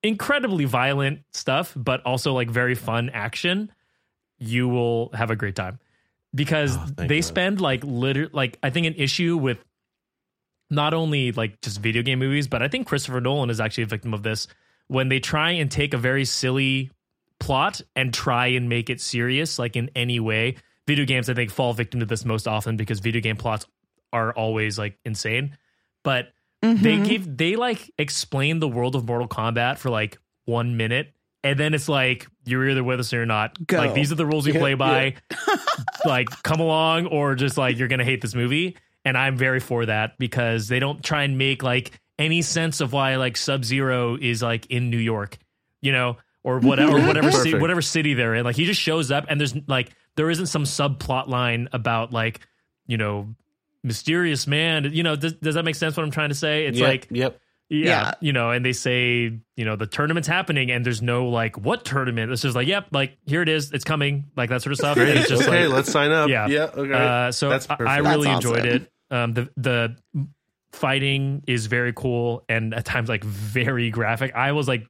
incredibly 0.07 0.65
violent 0.65 1.21
stuff, 1.33 1.73
but 1.75 2.01
also 2.05 2.33
like 2.33 2.49
very 2.49 2.75
fun 2.75 3.09
action, 3.13 3.71
you 4.37 4.67
will 4.67 5.09
have 5.13 5.31
a 5.31 5.35
great 5.35 5.55
time 5.55 5.79
because 6.33 6.77
Oh, 6.77 6.85
they 6.97 7.19
God. 7.19 7.25
spend 7.25 7.61
like 7.61 7.83
liter 7.83 8.29
like 8.33 8.57
I 8.61 8.69
think 8.69 8.87
an 8.87 8.95
issue 8.95 9.37
with 9.37 9.57
not 10.69 10.93
only 10.93 11.31
like 11.31 11.61
just 11.61 11.79
video 11.79 12.01
game 12.01 12.19
movies, 12.19 12.47
but 12.47 12.61
I 12.61 12.67
think 12.67 12.87
Christopher 12.87 13.21
Nolan 13.21 13.49
is 13.49 13.59
actually 13.59 13.83
a 13.83 13.87
victim 13.87 14.13
of 14.13 14.23
this 14.23 14.47
when 14.87 15.09
they 15.09 15.19
try 15.19 15.51
and 15.51 15.69
take 15.69 15.93
a 15.93 15.97
very 15.97 16.25
silly 16.25 16.91
plot 17.39 17.81
and 17.95 18.13
try 18.13 18.47
and 18.47 18.67
make 18.69 18.89
it 18.89 18.99
serious, 19.01 19.59
like 19.59 19.75
in 19.75 19.89
any 19.95 20.19
way. 20.19 20.55
Video 20.87 21.05
games, 21.05 21.29
I 21.29 21.33
think, 21.33 21.49
fall 21.51 21.73
victim 21.73 21.99
to 21.99 22.05
this 22.05 22.25
most 22.25 22.47
often 22.47 22.77
because 22.77 22.99
video 22.99 23.21
game 23.21 23.37
plots 23.37 23.65
are 24.13 24.31
always 24.33 24.77
like 24.77 24.97
insane. 25.05 25.57
But 26.03 26.27
they 26.73 26.97
Mhm. 26.97 27.07
give 27.07 27.37
they 27.37 27.55
like 27.55 27.91
explain 27.97 28.59
the 28.59 28.67
world 28.67 28.95
of 28.95 29.05
Mortal 29.07 29.27
Kombat 29.27 29.77
for 29.77 29.89
like 29.89 30.17
one 30.45 30.77
minute, 30.77 31.13
and 31.43 31.59
then 31.59 31.73
it's 31.73 31.89
like 31.89 32.27
you're 32.45 32.67
either 32.69 32.83
with 32.83 32.99
us 32.99 33.11
or 33.13 33.17
you're 33.17 33.25
not. 33.25 33.65
Go. 33.67 33.77
Like 33.77 33.93
these 33.93 34.11
are 34.11 34.15
the 34.15 34.25
rules 34.25 34.45
you 34.47 34.53
Yeah, 34.53 34.59
play 34.59 34.69
yeah. 34.71 34.75
by. 34.75 35.15
like 36.05 36.29
come 36.43 36.59
along, 36.59 37.07
or 37.07 37.35
just 37.35 37.57
like 37.57 37.77
you're 37.77 37.87
gonna 37.87 38.03
hate 38.05 38.21
this 38.21 38.35
movie. 38.35 38.77
And 39.03 39.17
I'm 39.17 39.37
very 39.37 39.59
for 39.59 39.85
that 39.85 40.17
because 40.17 40.67
they 40.67 40.79
don't 40.79 41.03
try 41.03 41.23
and 41.23 41.37
make 41.37 41.61
like 41.63 41.91
any 42.17 42.41
sense 42.41 42.81
of 42.81 42.91
why 42.93 43.15
like 43.17 43.37
Sub 43.37 43.63
Zero 43.63 44.17
is 44.19 44.41
like 44.41 44.65
in 44.67 44.89
New 44.89 44.97
York, 44.97 45.37
you 45.81 45.91
know, 45.91 46.17
or 46.43 46.59
whatever, 46.59 46.99
whatever 47.05 47.31
city, 47.31 47.55
whatever 47.57 47.81
city 47.81 48.13
they're 48.15 48.33
in. 48.35 48.43
Like 48.43 48.55
he 48.55 48.65
just 48.65 48.81
shows 48.81 49.11
up, 49.11 49.25
and 49.29 49.39
there's 49.39 49.55
like 49.67 49.91
there 50.15 50.29
isn't 50.29 50.47
some 50.47 50.63
subplot 50.63 51.27
line 51.27 51.67
about 51.73 52.11
like 52.13 52.39
you 52.87 52.97
know 52.97 53.35
mysterious 53.85 54.47
man. 54.47 54.89
You 54.91 55.03
know, 55.03 55.15
does, 55.15 55.33
does 55.33 55.55
that 55.55 55.63
make 55.63 55.75
sense? 55.75 55.95
What 55.95 56.03
I'm 56.03 56.11
trying 56.11 56.29
to 56.29 56.35
say? 56.35 56.65
It's 56.65 56.77
Yep, 56.77 56.87
like 56.87 57.07
yep. 57.11 57.39
yeah, 57.69 57.85
Yeah. 57.85 58.13
you 58.19 58.33
know, 58.33 58.51
and 58.51 58.65
they 58.65 58.73
say, 58.73 59.39
you 59.55 59.65
know, 59.65 59.75
the 59.75 59.87
tournament's 59.87 60.27
happening, 60.27 60.71
and 60.71 60.85
there's 60.85 61.01
no 61.01 61.29
like 61.29 61.57
what 61.57 61.85
tournament. 61.85 62.31
It's 62.31 62.41
just 62.41 62.55
like, 62.55 62.67
yep, 62.67 62.87
like 62.91 63.17
here 63.25 63.41
it 63.41 63.49
is, 63.49 63.71
it's 63.71 63.83
coming, 63.85 64.25
like 64.35 64.49
that 64.49 64.61
sort 64.61 64.71
of 64.73 64.77
stuff. 64.79 64.97
And 64.97 65.09
it's 65.09 65.29
just 65.29 65.43
okay, 65.47 65.67
like, 65.67 65.75
let's 65.75 65.91
sign 65.91 66.11
up. 66.11 66.29
Yeah. 66.29 66.47
Yeah. 66.47 66.63
Okay. 66.75 66.93
uh, 66.93 67.31
so 67.31 67.49
That's 67.49 67.67
I, 67.69 67.75
I 67.79 67.97
really 67.99 68.25
That's 68.27 68.43
enjoyed 68.45 68.65
awesome. 68.65 68.81
it. 68.81 68.91
Um, 69.11 69.33
the 69.33 69.49
the 69.55 69.95
fighting 70.71 71.43
is 71.47 71.67
very 71.67 71.93
cool 71.93 72.43
and 72.49 72.73
at 72.73 72.85
times 72.85 73.07
like 73.09 73.23
very 73.23 73.89
graphic. 73.91 74.33
I 74.35 74.51
was 74.51 74.67
like 74.67 74.87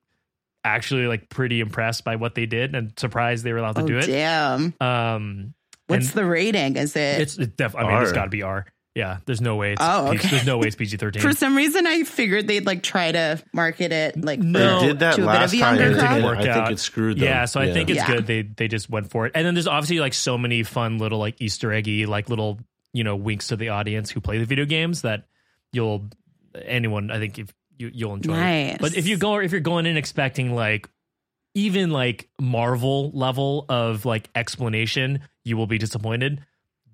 actually 0.64 1.06
like 1.06 1.30
pretty 1.30 1.60
impressed 1.60 2.04
by 2.04 2.16
what 2.16 2.34
they 2.34 2.46
did 2.46 2.74
and 2.76 2.92
surprised 2.98 3.44
they 3.44 3.52
were 3.54 3.60
allowed 3.60 3.76
to 3.76 3.84
oh 3.84 3.88
do 3.88 3.98
it. 4.00 4.08
damn! 4.08 4.74
Um, 4.80 5.54
What's 5.88 6.12
the 6.12 6.26
rating? 6.26 6.76
Is 6.78 6.96
it? 6.96 7.22
it's 7.22 7.38
it 7.38 7.56
def- 7.58 7.76
I 7.76 7.84
mean, 7.84 8.02
it's 8.02 8.12
got 8.14 8.24
to 8.24 8.30
be 8.32 8.42
R. 8.42 8.66
Yeah, 8.96 9.18
there's 9.26 9.42
no 9.42 9.58
way 9.58 9.74
it's 9.74 9.82
Oh, 9.84 10.08
PG 10.12 10.20
okay. 10.20 10.28
there's 10.30 10.46
no 10.46 10.58
way 10.58 10.68
it's 10.68 10.78
PG 10.78 10.96
thirteen. 10.98 11.22
for 11.22 11.34
some 11.34 11.56
reason, 11.58 11.86
I 11.86 12.04
figured 12.04 12.48
they'd 12.48 12.66
like 12.66 12.82
try 12.82 13.12
to 13.12 13.44
market 13.54 13.92
it 13.92 14.24
like 14.24 14.40
No. 14.40 14.80
they 14.80 14.88
did 14.88 15.00
that 15.00 15.16
to 15.16 15.24
a 15.24 15.26
bit 15.26 15.36
of 15.36 15.42
last 15.42 15.54
a 15.54 15.60
time. 15.60 15.76
younger 15.76 15.90
and 15.92 16.00
crowd. 16.00 16.22
I 16.22 16.26
Work 16.26 16.42
think 16.42 16.72
it 16.72 16.80
screwed 16.80 17.18
them. 17.18 17.26
Yeah, 17.26 17.44
so 17.46 17.60
I 17.60 17.74
think 17.74 17.90
it's 17.90 17.98
Yeah. 17.98 18.08
good 18.08 18.26
they 18.26 18.42
they 18.44 18.68
just 18.70 18.90
went 18.90 19.10
for 19.12 19.26
it. 19.26 19.34
And 19.36 19.46
then 19.46 19.54
there's 19.54 19.68
obviously 19.68 20.00
like 20.00 20.14
so 20.14 20.38
many 20.38 20.64
fun 20.64 20.98
little 20.98 21.20
like 21.20 21.42
Easter 21.42 21.74
eggy 21.74 22.06
like 22.06 22.30
little 22.30 22.60
you 22.94 23.04
know 23.04 23.18
winks 23.18 23.50
to 23.50 23.58
the 23.58 23.70
audience 23.70 24.10
who 24.10 24.22
play 24.22 24.38
the 24.38 24.46
video 24.46 24.64
games 24.64 25.02
that 25.02 25.26
you'll 25.74 26.08
anyone 26.64 27.12
I 27.12 27.20
think 27.20 27.38
if 27.38 27.54
you 27.78 27.92
you'll 27.94 28.14
enjoy 28.14 28.32
Nice. 28.34 28.76
it. 28.76 28.80
But 28.80 28.96
if 28.96 29.08
you 29.08 29.18
go 29.18 29.40
if 29.40 29.52
you're 29.52 29.60
going 29.60 29.86
in 29.88 29.98
expecting 29.98 30.56
like 30.56 30.88
even 31.54 31.90
like 31.90 32.30
Marvel 32.40 33.12
level 33.12 33.66
of 33.68 34.06
like 34.06 34.30
explanation, 34.36 35.20
you 35.44 35.58
will 35.58 35.68
be 35.68 35.78
disappointed. 35.78 36.42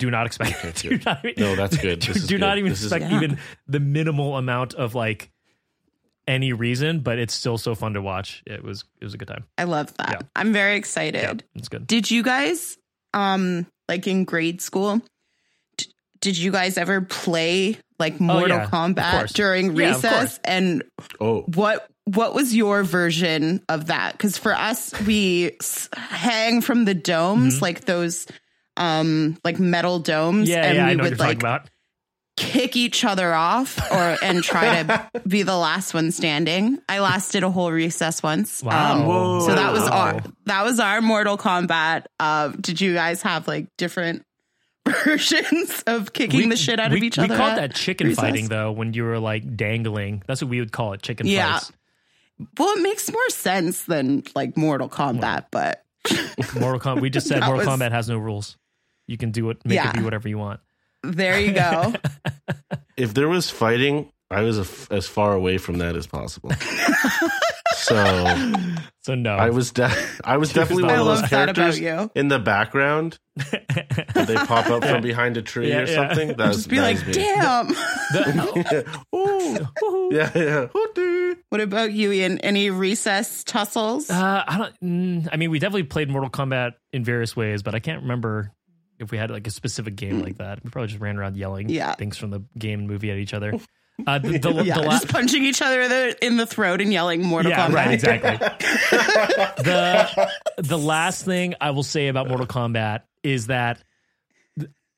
Do 0.01 0.09
not 0.09 0.25
expect 0.25 0.55
Okay, 0.65 0.71
do 0.75 0.89
good. 0.97 1.05
not, 1.05 1.25
No, 1.37 1.55
that's 1.55 1.77
good. 1.77 1.99
Do, 1.99 2.07
This 2.13 2.23
is 2.23 2.27
do 2.27 2.37
not 2.39 2.57
even 2.57 2.71
This 2.71 2.79
is- 2.81 2.91
expect 2.91 3.11
Yeah. 3.11 3.17
even 3.17 3.37
the 3.67 3.79
minimal 3.79 4.35
amount 4.35 4.73
of 4.73 4.95
like 4.95 5.29
any 6.27 6.53
reason, 6.53 7.01
but 7.01 7.19
it's 7.19 7.33
still 7.33 7.57
so 7.59 7.75
fun 7.75 7.93
to 7.93 8.01
watch. 8.01 8.41
It 8.47 8.63
was 8.63 8.83
it 8.99 9.03
was 9.05 9.13
a 9.13 9.17
good 9.17 9.27
time. 9.27 9.45
I 9.57 9.65
love 9.65 9.95
that. 9.97 10.09
Yeah. 10.11 10.19
I'm 10.35 10.53
very 10.53 10.75
excited. 10.75 11.21
Yeah, 11.21 11.33
it's 11.59 11.67
good. 11.69 11.85
Did 11.87 12.09
you 12.09 12.23
guys, 12.23 12.77
um, 13.13 13.67
like 13.87 14.07
in 14.07 14.23
grade 14.25 14.61
school, 14.61 15.01
d- 15.77 15.85
did 16.19 16.37
you 16.37 16.51
guys 16.51 16.77
ever 16.77 17.01
play 17.01 17.77
like 17.99 18.19
Mortal 18.19 18.57
Oh, 18.57 18.61
yeah, 18.61 18.67
Kombat 18.67 19.33
during 19.33 19.75
Yeah, 19.75 19.89
recess? 19.93 20.39
And 20.43 20.83
Oh, 21.19 21.41
what 21.41 21.87
what 22.05 22.33
was 22.33 22.55
your 22.55 22.83
version 22.83 23.61
of 23.69 23.87
that? 23.87 24.13
Because 24.13 24.37
for 24.37 24.53
us, 24.53 24.91
we 25.05 25.51
hang 25.95 26.61
from 26.61 26.85
the 26.85 26.95
domes, 26.95 27.61
like 27.61 27.85
those, 27.85 28.25
um, 28.77 29.37
like 29.43 29.59
metal 29.59 29.99
domes. 29.99 30.49
Yeah, 30.49 30.65
and 30.65 30.75
yeah, 30.77 30.85
I 30.85 30.89
we 30.89 30.95
know 30.95 31.03
what 31.03 31.09
would 31.11 31.19
you're 31.19 31.27
like 31.27 31.37
about. 31.39 31.69
kick 32.37 32.75
each 32.75 33.03
other 33.05 33.33
off 33.33 33.77
or 33.91 34.17
and 34.23 34.43
try 34.43 34.83
to 34.83 35.09
be 35.27 35.43
the 35.43 35.55
last 35.57 35.93
one 35.93 36.11
standing. 36.11 36.79
I 36.89 36.99
lasted 36.99 37.43
a 37.43 37.51
whole 37.51 37.71
recess 37.71 38.23
once. 38.23 38.63
Wow. 38.63 38.93
Um, 39.01 39.05
Whoa. 39.07 39.39
so 39.41 39.55
that 39.55 39.71
was 39.73 39.83
Wow. 39.83 39.89
our 40.15 40.23
that 40.45 40.63
was 40.63 40.79
our 40.79 41.01
Mortal 41.01 41.37
Kombat. 41.37 42.05
Uh, 42.19 42.49
did 42.49 42.79
you 42.81 42.93
guys 42.93 43.21
have 43.23 43.47
like 43.47 43.67
different 43.77 44.23
versions 45.05 45.83
of 45.87 46.13
kicking 46.13 46.49
the 46.49 46.55
shit 46.55 46.79
out 46.79 46.91
we, 46.91 46.97
of 46.97 47.03
each 47.03 47.17
we 47.17 47.25
other? 47.25 47.33
We 47.33 47.37
called 47.37 47.57
that 47.57 47.75
chicken 47.75 48.07
recess? 48.07 48.23
fighting 48.23 48.47
though 48.47 48.71
when 48.71 48.93
you 48.93 49.03
were 49.03 49.19
like 49.19 49.55
dangling. 49.55 50.23
That's 50.27 50.41
what 50.41 50.49
we 50.49 50.59
would 50.59 50.71
call 50.71 50.93
it, 50.93 51.01
chicken 51.01 51.27
Yeah. 51.27 51.53
fights. 51.59 51.71
Well, 52.57 52.69
it 52.75 52.81
makes 52.81 53.11
more 53.11 53.29
sense 53.29 53.83
than 53.83 54.23
like 54.33 54.57
Mortal 54.57 54.89
Kombat, 54.89 55.45
but 55.51 55.83
Mortal 56.59 56.79
Kombat. 56.79 57.01
We 57.01 57.11
just 57.11 57.27
said 57.27 57.41
Mortal 57.41 57.57
was- 57.57 57.67
Kombat 57.67 57.91
has 57.91 58.09
no 58.09 58.17
rules. 58.17 58.57
You 59.11 59.17
can 59.17 59.31
do 59.31 59.49
it, 59.51 59.57
make 59.65 59.75
Yeah. 59.75 59.89
it 59.89 59.95
be 59.97 60.01
whatever 60.03 60.27
you 60.29 60.37
want. 60.39 60.59
there 61.03 61.39
you 61.39 61.51
go. 61.53 61.93
if 62.97 63.13
there 63.13 63.27
was 63.27 63.49
fighting, 63.49 64.11
I 64.29 64.41
was 64.41 64.57
a, 64.57 64.93
as 64.93 65.07
far 65.07 65.33
away 65.33 65.57
from 65.57 65.77
that 65.79 65.95
as 65.95 66.07
possible. 66.07 66.51
so 67.73 68.53
So 69.03 69.15
no, 69.15 69.31
I 69.31 69.49
was 69.49 69.71
de- 69.71 69.91
I 70.23 70.37
was 70.37 70.53
definitely 70.53 70.83
one 70.83 70.93
of 70.99 71.05
those 71.05 71.21
love 71.21 71.29
that 71.31 71.43
about 71.49 71.55
characters 71.55 71.79
you. 71.79 72.11
in 72.15 72.27
the 72.27 72.39
background. 72.39 73.17
They 74.13 74.35
pop 74.35 74.67
up 74.69 74.83
from 74.85 75.01
behind 75.01 75.35
a 75.37 75.41
tree 75.41 75.69
Yeah, 75.69 75.79
or 75.79 75.85
yeah. 75.87 75.95
something. 75.95 76.27
That 76.37 76.47
was, 76.49 76.57
Just 76.57 76.69
be 76.69 76.75
that 76.77 76.83
like, 76.83 76.97
was 77.07 77.07
me. 77.07 77.23
damn. 77.23 77.67
The- 77.67 79.01
Ooh. 79.15 80.09
yeah, 80.13 80.31
yeah. 80.35 80.67
Hoo-doo. 80.67 81.37
What 81.49 81.59
about 81.61 81.91
you, 81.91 82.11
Ian? 82.11 82.37
Any 82.39 82.69
recess 82.69 83.43
tussles? 83.43 84.09
Uh, 84.09 84.43
I 84.47 84.57
don't. 84.57 84.79
Mm, 84.83 85.29
I 85.31 85.37
mean, 85.37 85.49
we 85.49 85.59
definitely 85.59 85.83
played 85.83 86.09
Mortal 86.09 86.29
Kombat 86.29 86.73
in 86.93 87.03
various 87.03 87.35
ways, 87.35 87.63
but 87.63 87.73
I 87.73 87.79
can't 87.79 88.03
remember 88.03 88.51
if 89.01 89.11
we 89.11 89.17
had 89.17 89.29
like 89.31 89.47
a 89.47 89.51
specific 89.51 89.95
game 89.95 90.21
like 90.21 90.37
that. 90.37 90.63
We 90.63 90.69
probably 90.69 90.87
just 90.89 91.01
ran 91.01 91.17
around 91.17 91.35
yelling 91.37 91.69
Yeah. 91.69 91.95
things 91.95 92.17
from 92.17 92.29
the 92.29 92.43
game 92.57 92.79
and 92.79 92.87
movie 92.87 93.11
at 93.11 93.17
each 93.17 93.33
other. 93.33 93.53
Uh, 94.07 94.19
the, 94.19 94.37
the, 94.39 94.51
yeah, 94.63 94.75
the 94.75 94.81
la- 94.83 94.91
just 94.91 95.09
punching 95.09 95.43
each 95.43 95.61
other 95.61 95.81
in 95.81 95.89
the, 95.89 96.25
in 96.25 96.37
the 96.37 96.45
throat 96.45 96.81
and 96.81 96.91
yelling 96.93 97.23
Mortal 97.23 97.51
yeah, 97.51 97.67
Kombat. 97.67 97.73
right, 97.73 97.91
exactly. 97.91 98.37
the 99.63 100.31
the 100.57 100.77
last 100.77 101.25
thing 101.25 101.55
I 101.61 101.71
will 101.71 101.83
say 101.83 102.07
about 102.07 102.27
Mortal 102.27 102.47
Kombat 102.47 103.01
is 103.23 103.47
that 103.47 103.83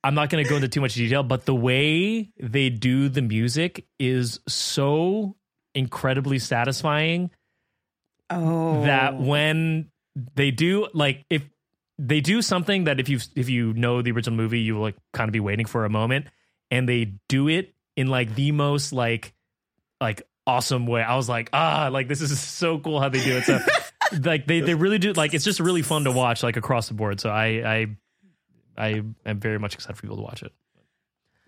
I'm 0.04 0.16
not 0.16 0.30
going 0.30 0.44
to 0.44 0.50
go 0.50 0.58
into 0.58 0.68
too 0.68 0.82
much 0.82 0.96
detail, 0.96 1.24
but 1.24 1.46
the 1.46 1.56
way 1.56 2.30
they 2.40 2.70
do 2.70 3.10
the 3.10 3.22
music 3.22 3.86
is 4.00 4.40
so 4.48 5.36
incredibly 5.76 6.40
satisfying 6.40 7.32
Oh, 8.30 8.84
that 8.84 9.18
when 9.20 9.92
they 10.36 10.52
do 10.52 10.88
like 10.94 11.26
if 11.30 11.44
they 12.06 12.20
do 12.20 12.42
something 12.42 12.84
that 12.84 13.00
if 13.00 13.08
you 13.08 13.20
if 13.36 13.50
you 13.50 13.74
know 13.74 14.02
the 14.02 14.12
original 14.12 14.36
movie 14.36 14.60
you 14.60 14.76
will 14.76 14.82
like 14.82 14.98
kind 15.14 15.30
of 15.30 15.34
be 15.34 15.40
waiting 15.40 15.66
for 15.66 15.86
a 15.86 15.90
moment. 15.90 16.28
And 16.70 16.90
they 16.90 17.14
do 17.30 17.48
it 17.48 17.74
in 17.96 18.08
like 18.08 18.36
the 18.36 18.52
most 18.52 18.92
like 18.92 19.34
like 20.02 20.24
awesome 20.46 20.86
way. 20.86 21.02
I 21.02 21.16
was 21.16 21.30
like 21.30 21.50
ah 21.54 21.90
like 21.92 22.08
this 22.08 22.22
is 22.22 22.38
so 22.42 22.78
cool 22.80 23.00
how 23.00 23.10
they 23.10 23.24
do 23.24 23.38
it. 23.38 23.46
So 23.46 23.60
like 24.22 24.46
they 24.48 24.60
they 24.60 24.74
really 24.74 25.00
do 25.00 25.14
like 25.14 25.34
it's 25.34 25.46
just 25.46 25.60
really 25.60 25.82
fun 25.82 26.04
to 26.04 26.12
watch 26.12 26.44
like 26.44 26.58
across 26.58 26.90
the 26.90 26.94
board. 26.94 27.22
So 27.22 27.30
i 27.30 27.46
i 27.48 27.88
i 28.78 29.04
am 29.26 29.40
very 29.40 29.60
much 29.60 29.76
excited 29.76 29.96
for 29.96 30.02
people 30.02 30.18
to 30.18 30.24
watch 30.24 30.44
it. 30.44 30.52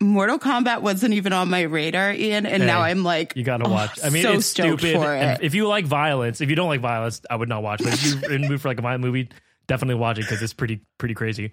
Mortal 0.01 0.37
Kombat 0.37 0.81
wasn't 0.81 1.13
even 1.13 1.31
on 1.31 1.49
my 1.49 1.61
radar, 1.61 2.11
Ian, 2.11 2.45
and 2.45 2.61
Hey, 2.61 2.67
now 2.67 2.81
I'm 2.81 3.03
like, 3.03 3.33
you 3.37 3.45
gotta 3.45 3.65
oh, 3.65 3.71
watch 3.71 3.97
i 4.03 4.09
mean 4.09 4.23
so 4.23 4.33
it's 4.33 4.45
stupid. 4.45 4.95
it. 4.95 5.39
if 5.41 5.55
you 5.55 5.67
like 5.67 5.85
violence 5.85 6.41
if 6.41 6.49
you 6.49 6.55
don't 6.55 6.67
like 6.67 6.81
violence 6.81 7.21
i 7.29 7.35
would 7.35 7.47
not 7.49 7.63
watch 7.63 7.81
but 7.81 7.93
if 7.93 8.05
you're 8.05 8.33
in 8.33 8.41
the 8.41 8.49
mood 8.49 8.59
for 8.59 8.67
like 8.67 8.77
a 8.77 8.81
violent 8.81 9.03
movie 9.03 9.29
definitely 9.67 9.95
watch 9.95 10.17
it 10.17 10.21
because 10.21 10.41
it's 10.41 10.53
pretty 10.53 10.81
pretty 10.97 11.13
crazy 11.15 11.51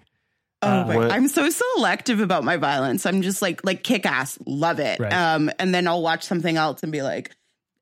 Oh, 0.65 0.67
Uh, 0.67 1.09
I'm 1.11 1.27
so 1.27 1.49
selective 1.49 2.21
about 2.21 2.45
my 2.45 2.55
violence. 2.55 3.05
I'm 3.05 3.21
just 3.21 3.41
like 3.41 3.65
like 3.65 3.83
kick 3.83 4.05
ass, 4.05 4.39
love 4.45 4.79
it. 4.79 4.97
Right. 4.97 5.11
Um, 5.11 5.51
and 5.59 5.75
then 5.75 5.89
I'll 5.89 6.01
watch 6.01 6.23
something 6.23 6.55
else 6.55 6.83
and 6.83 6.91
be 6.91 7.01
like, 7.01 7.35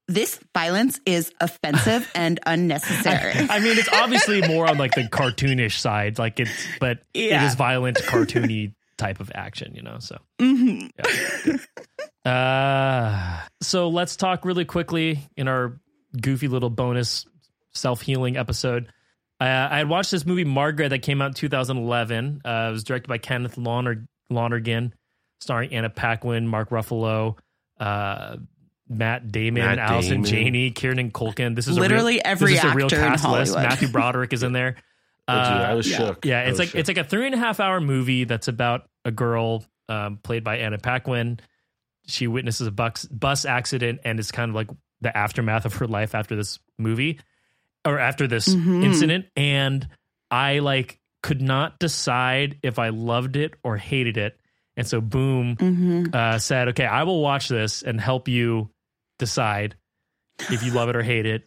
this 0.08 0.40
violence 0.56 1.00
is 1.06 1.32
offensive 1.40 2.10
and 2.16 2.40
unnecessary. 2.44 3.34
I 3.50 3.60
mean, 3.60 3.78
it's 3.78 3.88
obviously 3.94 4.42
more 4.48 4.68
on 4.68 4.80
like 4.80 4.96
the 4.96 5.04
cartoonish 5.04 5.78
side, 5.78 6.18
like 6.18 6.40
it's, 6.40 6.52
but 6.80 7.04
it 7.14 7.30
Yeah. 7.30 7.46
is 7.46 7.54
violent, 7.54 7.98
cartoony 8.00 8.74
type 8.98 9.20
of 9.20 9.32
action, 9.36 9.76
you 9.76 9.84
know. 9.84 9.98
So, 10.00 10.18
Mhm. 10.40 10.90
yeah. 12.26 12.32
uh, 12.32 13.42
so 13.62 13.90
let's 13.90 14.16
talk 14.16 14.44
really 14.46 14.66
quickly 14.66 15.20
in 15.38 15.48
our 15.48 15.80
goofy 16.20 16.48
little 16.48 16.70
bonus 16.70 17.26
self 17.74 18.02
healing 18.02 18.38
episode. 18.38 18.92
Uh, 19.42 19.68
I 19.72 19.80
had 19.80 19.90
watched 19.90 20.12
this 20.12 20.26
movie 20.26 20.44
Margaret 20.46 20.90
that 20.90 21.00
came 21.00 21.22
out 21.22 21.28
in 21.30 21.34
2011. 21.34 22.42
Uh, 22.46 22.68
it 22.70 22.72
was 22.72 22.84
directed 22.84 23.08
by 23.08 23.18
Kenneth 23.18 23.58
Loner- 23.58 24.08
Lonergan, 24.30 24.94
starring 25.40 25.74
Anna 25.74 25.90
Paquin, 25.90 26.48
Mark 26.48 26.70
Ruffalo, 26.70 27.38
uh, 27.80 28.38
Matt 28.88 29.32
Damon, 29.32 29.64
Matt 29.66 29.80
Allison 29.80 30.22
Damon. 30.22 30.26
Janney, 30.26 30.72
Kieran 30.72 31.12
Culkin. 31.12 31.56
This 31.56 31.68
is 31.68 31.78
a 31.78 31.80
Literally 31.80 32.14
real, 32.16 32.22
every 32.26 32.54
this 32.54 32.64
is 32.64 32.72
a 32.72 32.76
real 32.76 32.86
actor 32.86 32.98
in 32.98 33.02
cast 33.02 33.26
list. 33.28 33.54
Hollywood. 33.54 33.70
Matthew 33.72 33.88
Broderick 33.88 34.34
is 34.34 34.44
in 34.44 34.54
there. 34.54 34.76
Oh, 35.28 35.34
dude, 35.36 35.44
I 35.44 35.72
Uh, 35.72 35.76
was 35.78 35.90
yeah. 35.90 35.98
shook. 35.98 36.26
yeah, 36.26 36.42
it's 36.42 36.60
like 36.60 36.70
shook. 36.70 36.80
it's 36.80 36.88
like 36.90 36.98
a 36.98 37.04
three 37.04 37.26
and 37.28 37.36
a 37.36 37.38
half 37.38 37.60
hour 37.60 37.80
movie 37.80 38.24
that's 38.26 38.48
about 38.50 38.90
a 39.06 39.12
girl 39.12 39.64
um, 39.88 40.18
played 40.18 40.44
by 40.44 40.58
Anna 40.58 40.78
Paquin. 40.80 41.40
She 42.08 42.28
witnesses 42.28 42.66
a 42.68 42.72
bus 42.72 43.06
bus 43.06 43.46
accident 43.46 44.02
and 44.04 44.20
it's 44.20 44.32
kind 44.32 44.50
of 44.50 44.56
like 44.56 44.70
the 45.00 45.16
aftermath 45.16 45.66
of 45.66 45.76
her 45.76 45.88
life 45.88 46.16
after 46.16 46.36
this 46.36 46.60
movie 46.80 47.20
or 47.86 48.00
after 48.00 48.28
this 48.28 48.48
Mhm. 48.48 48.84
incident. 48.84 49.26
And 49.36 49.88
I 50.30 50.60
like 50.60 51.00
could 51.24 51.42
not 51.42 51.80
decide 51.80 52.58
if 52.64 52.80
I 52.80 52.90
loved 52.90 53.36
it 53.36 53.54
or 53.64 53.78
hated 53.78 54.18
it. 54.18 54.40
And 54.78 54.88
so 54.88 55.02
Boom 55.02 55.56
Mhm. 55.58 56.16
uh, 56.16 56.40
said, 56.40 56.70
"Okay, 56.70 56.86
I 56.86 57.04
will 57.04 57.22
watch 57.22 57.48
this 57.50 57.82
and 57.84 58.00
help 58.00 58.28
you 58.28 58.72
decide 59.20 59.76
if 60.50 60.64
you 60.64 60.72
love 60.72 60.90
it 60.90 60.96
or 60.96 61.04
hate 61.04 61.26
it. 61.26 61.44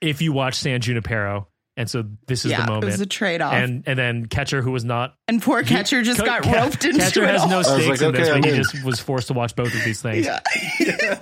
If 0.00 0.20
you 0.22 0.32
watch 0.32 0.54
San 0.56 0.80
Junipero." 0.80 1.48
And 1.74 1.88
so 1.88 2.04
this 2.26 2.44
is 2.44 2.50
Yeah, 2.50 2.58
the 2.58 2.62
it 2.64 2.66
moment 2.66 2.84
was 2.84 3.00
a 3.00 3.06
trade 3.06 3.40
off. 3.40 3.54
And, 3.54 3.76
and 3.76 3.84
and 3.86 3.98
then 3.98 4.26
Catcher, 4.26 4.60
who 4.60 4.72
was 4.72 4.84
not 4.84 5.14
and 5.26 5.40
poor 5.40 5.62
Catcher 5.62 6.02
just 6.02 6.20
Ca- 6.20 6.26
got 6.26 6.42
Ca- 6.42 6.52
roped 6.64 6.84
into 6.84 6.98
Catcher 7.00 7.24
it. 7.24 7.30
has 7.30 7.46
no 7.48 7.62
stakes 7.62 7.88
like, 7.88 8.02
in 8.02 8.12
this, 8.12 8.28
okay, 8.28 8.40
but 8.40 8.44
he 8.44 8.50
I'm 8.50 8.56
in. 8.56 8.62
just 8.62 8.84
was 8.84 9.00
forced 9.00 9.28
to 9.28 9.32
watch 9.32 9.56
both 9.56 9.74
of 9.74 9.82
these 9.82 10.02
things. 10.02 10.26
Yeah. 10.26 10.40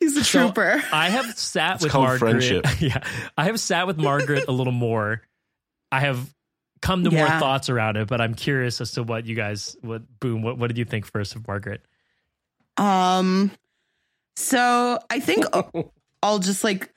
He's 0.00 0.16
a 0.16 0.24
So, 0.24 0.44
trooper. 0.46 0.82
I 0.92 1.08
have 1.10 1.36
sat 1.38 1.76
It's 1.76 1.84
with 1.84 1.94
Margaret. 1.94 2.18
friendship. 2.18 2.66
Yeah, 2.80 3.02
I 3.36 3.44
have 3.44 3.58
sat 3.58 3.86
with 3.86 3.98
Margaret 3.98 4.44
a 4.48 4.52
little 4.52 4.72
more. 4.72 5.22
I 5.90 6.00
have 6.00 6.32
come 6.80 7.02
to 7.04 7.10
more 7.10 7.26
thoughts 7.26 7.68
around 7.68 7.96
it, 7.96 8.06
but 8.08 8.20
I'm 8.20 8.34
curious 8.34 8.80
as 8.80 8.92
to 8.92 9.02
what 9.02 9.26
you 9.26 9.34
guys, 9.34 9.76
what 9.80 10.02
boom, 10.20 10.42
what, 10.42 10.56
what 10.58 10.68
did 10.68 10.78
you 10.78 10.84
think 10.84 11.06
first 11.06 11.34
of 11.34 11.46
Margaret? 11.48 11.84
Um, 12.76 13.50
so 14.36 14.98
I 15.10 15.18
think 15.20 15.44
I'll- 15.52 15.92
I'll 16.22 16.38
just 16.38 16.62
like 16.64 16.92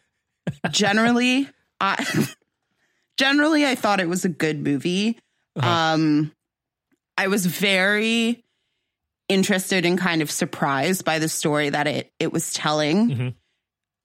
generally, 0.72 1.48
I 1.80 2.28
generally 3.18 3.66
I 3.66 3.76
thought 3.76 4.00
it 4.00 4.10
was 4.10 4.26
a 4.26 4.30
good 4.30 4.60
movie. 4.64 5.20
Uh-huh. 5.56 5.68
Um, 5.70 6.32
I 7.18 7.28
was 7.28 7.46
very 7.46 8.44
interested 9.32 9.86
and 9.86 9.98
kind 9.98 10.22
of 10.22 10.30
surprised 10.30 11.06
by 11.06 11.20
the 11.20 11.30
story 11.30 11.70
that 11.70 11.88
it 11.88 12.12
it 12.20 12.32
was 12.34 12.54
telling, 12.54 13.10
Mhm. 13.10 13.34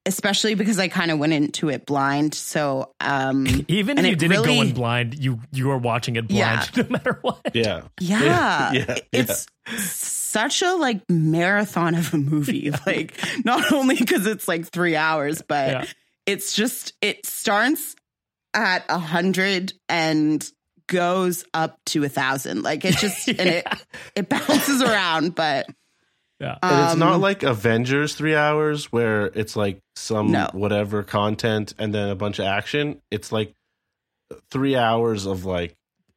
especially 0.06 0.54
because 0.54 0.78
I 0.78 0.88
kind 0.88 1.10
of 1.10 1.18
went 1.18 1.32
into 1.32 1.68
it 1.68 1.84
blind. 1.84 2.34
So, 2.34 2.94
um, 3.00 3.46
Even 3.68 3.98
if 3.98 4.06
you 4.06 4.16
didn't 4.16 4.44
go 4.44 4.62
in 4.62 4.72
blind, 4.72 5.18
you 5.18 5.40
you 5.52 5.70
are 5.70 5.78
watching 5.78 6.16
it 6.16 6.28
blind 6.28 6.70
no 6.76 6.84
matter 6.88 7.18
what. 7.22 7.40
yeah. 7.54 7.82
yeah, 8.00 8.72
Yeah, 8.72 8.96
it's 9.12 9.46
such 9.78 10.62
a 10.62 10.74
like 10.74 11.00
marathon 11.10 11.94
of 11.94 12.14
a 12.14 12.18
movie. 12.18 12.70
like 12.86 13.14
not 13.44 13.72
only 13.72 13.96
because 13.96 14.26
it's 14.26 14.46
like 14.46 14.66
three 14.68 14.94
hours, 14.96 15.42
but 15.42 15.70
Yeah. 15.70 15.84
it's 16.26 16.52
just 16.54 16.92
it 17.02 17.26
starts 17.26 17.96
at 18.54 18.84
a 18.88 18.98
hundred 18.98 19.72
and 19.88 20.48
goes 20.88 21.44
up 21.54 21.78
to 21.86 22.04
a 22.04 22.08
thousand. 22.08 22.62
Like 22.62 22.84
it 22.84 22.96
just 22.96 23.28
and 23.28 23.40
it 23.40 23.66
it 24.14 24.28
bounces 24.28 24.82
around, 24.82 25.34
but 25.34 25.66
Yeah. 26.40 26.58
And 26.62 26.90
it's 26.90 26.98
not 26.98 27.14
Um, 27.14 27.20
like 27.20 27.42
Avengers 27.42 28.14
three 28.14 28.34
hours 28.36 28.92
where 28.92 29.26
it's 29.26 29.56
like 29.56 29.80
some 29.96 30.30
No. 30.32 30.48
whatever 30.52 31.02
content 31.02 31.74
and 31.78 31.94
then 31.94 32.08
a 32.08 32.14
bunch 32.14 32.38
of 32.38 32.44
action. 32.46 33.00
It's 33.10 33.32
like 33.32 33.54
three 34.50 34.76
hours 34.76 35.26
of 35.26 35.44
like 35.44 35.74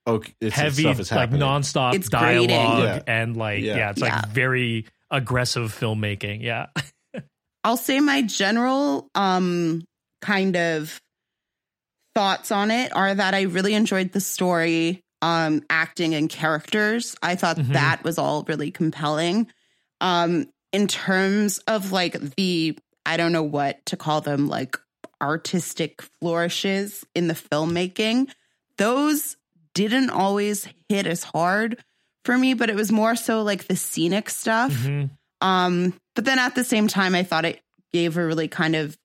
okay, 0.08 0.34
it's 0.41 0.55
Heavy, 0.55 0.82
stuff 0.84 0.99
is 0.99 1.12
like 1.12 1.19
happening. 1.19 1.41
nonstop 1.41 1.93
It's 1.93 2.10
dialogue 2.10 2.49
Yeah. 2.84 3.01
and 3.08 3.38
like 3.38 3.62
yeah, 3.63 3.75
Yeah. 3.77 3.89
it's 3.91 4.01
Yeah. 4.01 4.15
like 4.21 4.29
very 4.29 4.86
aggressive 5.12 5.71
filmmaking. 5.77 6.41
Yeah. 6.41 6.67
I'll 7.63 7.77
say 7.77 7.99
my 7.99 8.21
general 8.23 9.08
um 9.15 9.84
kind 10.21 10.55
of 10.58 10.99
thoughts 12.15 12.52
on 12.52 12.72
it 12.72 12.95
are 12.95 13.13
that 13.13 13.34
I 13.34 13.41
really 13.43 13.74
enjoyed 13.74 14.12
the 14.12 14.22
story, 14.22 15.02
um, 15.22 15.62
acting 15.69 16.13
and 16.15 16.30
characters. 16.30 17.15
I 17.22 17.36
thought 17.36 17.58
Mhm. 17.58 17.74
that 17.74 18.04
was 18.04 18.17
all 18.17 18.43
really 18.43 18.72
compelling. 18.72 19.48
Um, 20.02 20.48
in 20.72 20.88
terms 20.88 21.58
of 21.67 21.91
like 21.91 22.36
the 22.36 22.78
I 23.06 23.17
don't 23.17 23.32
know 23.32 23.43
what 23.43 23.84
to 23.88 23.98
call 23.98 24.22
them, 24.22 24.48
like 24.48 24.78
artistic 25.22 26.02
flourishes 26.22 27.04
in 27.15 27.28
the 27.28 27.34
filmmaking, 27.34 28.30
those 28.78 29.36
didn't 29.74 30.10
always 30.12 30.67
hit 30.89 31.08
as 31.08 31.24
hard 31.24 31.84
for 32.26 32.38
me, 32.38 32.54
but 32.54 32.69
it 32.69 32.76
was 32.76 32.91
more 32.91 33.15
so 33.15 33.41
like 33.41 33.65
the 33.67 33.76
scenic 33.76 34.30
stuff. 34.30 34.72
Mhm. 34.72 35.10
Um, 35.41 35.93
but 36.15 36.26
then 36.26 36.38
at 36.39 36.54
the 36.56 36.63
same 36.63 36.88
time, 36.88 37.15
I 37.15 37.24
thought 37.24 37.45
it 37.45 37.62
gave 37.91 38.15
a 38.17 38.26
really 38.26 38.48
kind 38.48 38.76
of 38.76 38.98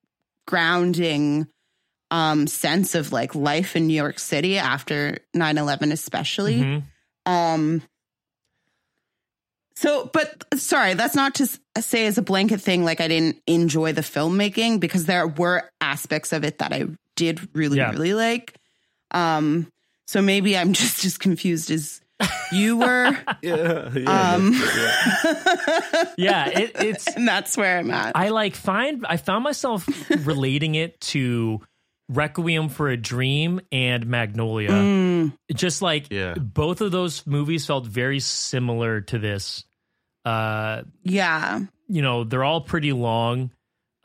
grounding 0.46 1.46
um 2.14 2.46
sense 2.46 2.94
of 2.94 3.10
like 3.12 3.34
life 3.34 3.74
in 3.76 3.86
New 3.88 3.96
York 4.04 4.18
City 4.20 4.56
after 4.58 5.18
9-11 5.34 5.90
especially. 5.92 6.60
Mhm. 6.60 6.82
Um 7.26 7.82
so 9.76 10.08
but 10.12 10.44
sorry, 10.56 10.94
that's 10.94 11.16
not 11.16 11.34
to 11.36 11.48
say 11.80 12.06
as 12.06 12.16
a 12.18 12.22
blanket 12.22 12.60
thing 12.60 12.84
like 12.84 13.00
I 13.00 13.08
didn't 13.08 13.42
enjoy 13.46 13.92
the 13.92 14.02
filmmaking 14.02 14.78
because 14.80 15.06
there 15.06 15.26
were 15.26 15.68
aspects 15.80 16.32
of 16.32 16.44
it 16.44 16.58
that 16.58 16.72
I 16.72 16.84
did 17.16 17.48
really 17.54 17.78
Yeah. 17.78 17.90
really 17.90 18.14
like. 18.14 18.54
Um 19.10 19.66
so 20.06 20.22
maybe 20.22 20.56
I'm 20.56 20.72
just 20.84 21.04
as 21.04 21.18
confused 21.18 21.70
as 21.70 22.00
you 22.52 22.76
were. 22.84 23.16
Yeah, 23.42 23.90
yeah, 23.96 24.34
Um 24.34 24.52
yeah. 24.54 26.04
Yeah. 26.16 26.48
It, 26.60 26.72
it's, 26.76 27.06
and 27.16 27.26
that's 27.26 27.56
where 27.56 27.78
I'm 27.78 27.90
at. 27.90 28.12
I 28.14 28.28
like 28.28 28.54
find, 28.54 29.04
I 29.08 29.16
found 29.16 29.42
myself 29.42 29.88
relating 30.24 30.76
it 30.76 31.00
to 31.12 31.60
Requiem 32.08 32.68
for 32.68 32.88
a 32.88 32.96
Dream 32.96 33.60
and 33.72 34.06
Magnolia. 34.06 34.70
Mm, 34.70 35.32
Just 35.54 35.80
like 35.82 36.10
Yeah. 36.10 36.34
both 36.34 36.80
of 36.80 36.92
those 36.92 37.26
movies 37.26 37.66
felt 37.66 37.86
very 37.86 38.20
similar 38.20 39.00
to 39.02 39.18
this. 39.18 39.64
Uh, 40.24 40.82
yeah. 41.02 41.60
you 41.88 42.00
know, 42.02 42.24
they're 42.24 42.44
all 42.44 42.60
pretty 42.62 42.92
long. 42.92 43.50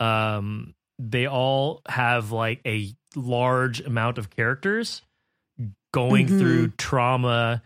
Um, 0.02 0.74
they 0.98 1.28
all 1.28 1.82
have 1.88 2.32
like 2.32 2.60
a 2.66 2.94
large 3.16 3.80
amount 3.82 4.18
of 4.18 4.30
characters 4.30 5.02
going 5.94 6.28
Mhm. 6.28 6.40
through 6.40 6.68
trauma 6.72 7.64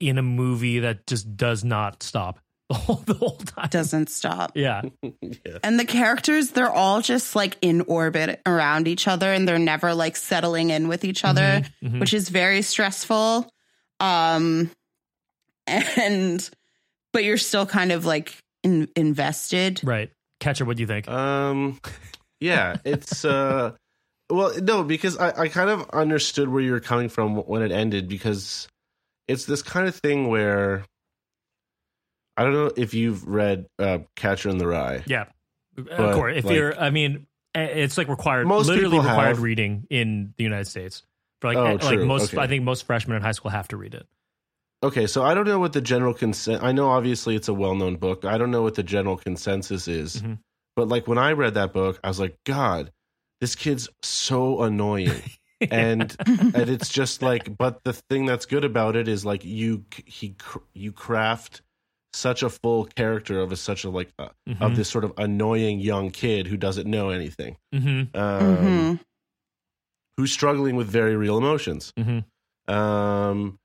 in 0.00 0.18
a 0.18 0.22
movie 0.22 0.80
that 0.80 1.06
just 1.06 1.36
does 1.36 1.62
not 1.62 2.02
stop 2.02 2.38
the 2.68 2.74
whole 2.74 2.96
the 3.06 3.14
whole 3.14 3.36
time. 3.36 3.68
Doesn't 3.70 4.08
stop. 4.10 4.52
yeah. 4.54 4.82
yeah. 5.20 5.58
And 5.62 5.78
the 5.78 5.84
characters, 5.84 6.50
they're 6.50 6.70
all 6.72 7.02
just 7.02 7.34
like 7.36 7.56
in 7.60 7.82
orbit 7.82 8.40
around 8.46 8.88
each 8.88 9.06
other 9.08 9.32
and 9.32 9.46
they're 9.46 9.58
never 9.58 9.94
like 9.94 10.16
settling 10.16 10.70
in 10.70 10.88
with 10.88 11.04
each 11.04 11.24
other, 11.24 11.62
Mhm, 11.82 11.90
mhm. 11.92 12.00
which 12.00 12.14
is 12.14 12.28
very 12.28 12.62
stressful. 12.62 13.48
Um 14.00 14.70
and 15.66 16.48
but 17.12 17.24
you're 17.24 17.36
still 17.38 17.66
kind 17.66 17.92
of 17.92 18.04
like 18.06 18.36
in, 18.62 18.88
invested. 18.96 19.80
right. 19.84 20.10
Catcher, 20.40 20.64
what 20.64 20.76
do 20.76 20.80
you 20.82 20.86
think? 20.88 21.08
Um, 21.08 21.78
yeah, 22.40 22.76
it's 22.84 23.24
uh, 23.24 23.72
well, 24.28 24.52
no, 24.60 24.82
because 24.82 25.16
I 25.18 25.42
I 25.42 25.48
kind 25.48 25.70
of 25.70 25.88
understood 25.90 26.48
where 26.48 26.60
you 26.62 26.72
were 26.72 26.80
coming 26.80 27.08
from 27.08 27.36
when 27.36 27.62
it 27.62 27.70
ended 27.70 28.08
because 28.08 28.66
it's 29.28 29.44
this 29.44 29.62
kind 29.62 29.86
of 29.86 29.94
thing 29.94 30.26
where 30.28 30.84
I 32.36 32.44
don't 32.44 32.52
know 32.54 32.70
if 32.76 32.94
you've 32.94 33.26
read 33.26 33.66
uh, 33.78 33.98
Catcher 34.16 34.48
in 34.48 34.58
the 34.58 34.66
Rye. 34.66 35.02
yeah. 35.06 35.24
of 35.76 36.14
course. 36.14 36.36
If 36.36 36.44
like- 36.44 36.54
you're, 36.54 36.78
I 36.78 36.90
mean, 36.90 37.26
it's 37.54 37.98
like 37.98 38.08
required, 38.08 38.46
Most 38.46 38.68
literally 38.68 38.98
required 38.98 39.36
have. 39.36 39.42
reading 39.42 39.86
in 39.90 40.32
the 40.38 40.44
United 40.44 40.66
States. 40.66 41.02
For 41.40 41.52
like, 41.52 41.56
Oh, 41.82 41.84
like 41.86 42.00
most, 42.00 42.32
Okay. 42.32 42.42
I 42.42 42.46
think 42.46 42.62
most 42.64 42.86
freshmen 42.86 43.16
in 43.16 43.22
high 43.22 43.32
school 43.32 43.50
have 43.50 43.68
to 43.68 43.76
read 43.76 43.94
it. 43.94 44.06
Okay, 44.84 45.06
so 45.06 45.22
I 45.22 45.34
don't 45.34 45.46
know 45.46 45.58
what 45.60 45.72
the 45.74 45.80
general 45.80 46.14
consent. 46.14 46.62
I 46.62 46.72
know 46.72 46.88
obviously 46.88 47.36
it's 47.36 47.48
a 47.48 47.54
well-known 47.54 47.96
book. 47.96 48.24
I 48.24 48.38
don't 48.38 48.50
know 48.50 48.62
what 48.62 48.74
the 48.74 48.82
general 48.82 49.16
consensus 49.16 49.86
is, 49.86 50.22
Mhm. 50.22 50.38
but 50.76 50.88
like 50.88 51.06
when 51.06 51.18
I 51.18 51.32
read 51.32 51.54
that 51.54 51.72
book, 51.72 52.00
I 52.02 52.08
was 52.08 52.18
like, 52.18 52.36
God, 52.46 52.90
this 53.40 53.54
kid's 53.54 53.88
so 54.02 54.62
annoying, 54.62 55.22
and 55.70 56.16
and 56.26 56.68
it's 56.68 56.88
just 56.88 57.22
like. 57.22 57.56
But 57.56 57.84
the 57.84 57.92
thing 57.92 58.24
that's 58.26 58.46
good 58.46 58.64
about 58.64 58.96
it 58.96 59.06
is 59.06 59.24
like 59.24 59.44
you 59.44 59.84
he 60.06 60.34
you 60.74 60.90
craft 60.92 61.62
such 62.14 62.42
a 62.42 62.50
full 62.50 62.84
character 62.84 63.40
of 63.40 63.52
a 63.52 63.56
such 63.56 63.84
a 63.84 63.90
like 63.90 64.10
uh, 64.18 64.28
of 64.46 64.72
Mhm. 64.72 64.76
this 64.76 64.88
sort 64.88 65.04
of 65.04 65.12
annoying 65.16 65.80
young 65.80 66.10
kid 66.10 66.46
who 66.46 66.56
doesn't 66.56 66.86
know 66.86 67.10
anything, 67.10 67.56
Mhm. 67.74 68.14
um, 68.16 68.56
Mhm. 68.56 69.00
who's 70.16 70.32
struggling 70.32 70.76
with 70.76 70.88
very 70.88 71.16
real 71.16 71.38
emotions. 71.38 71.92
Mhm. 71.98 72.24
Um, 72.68 73.58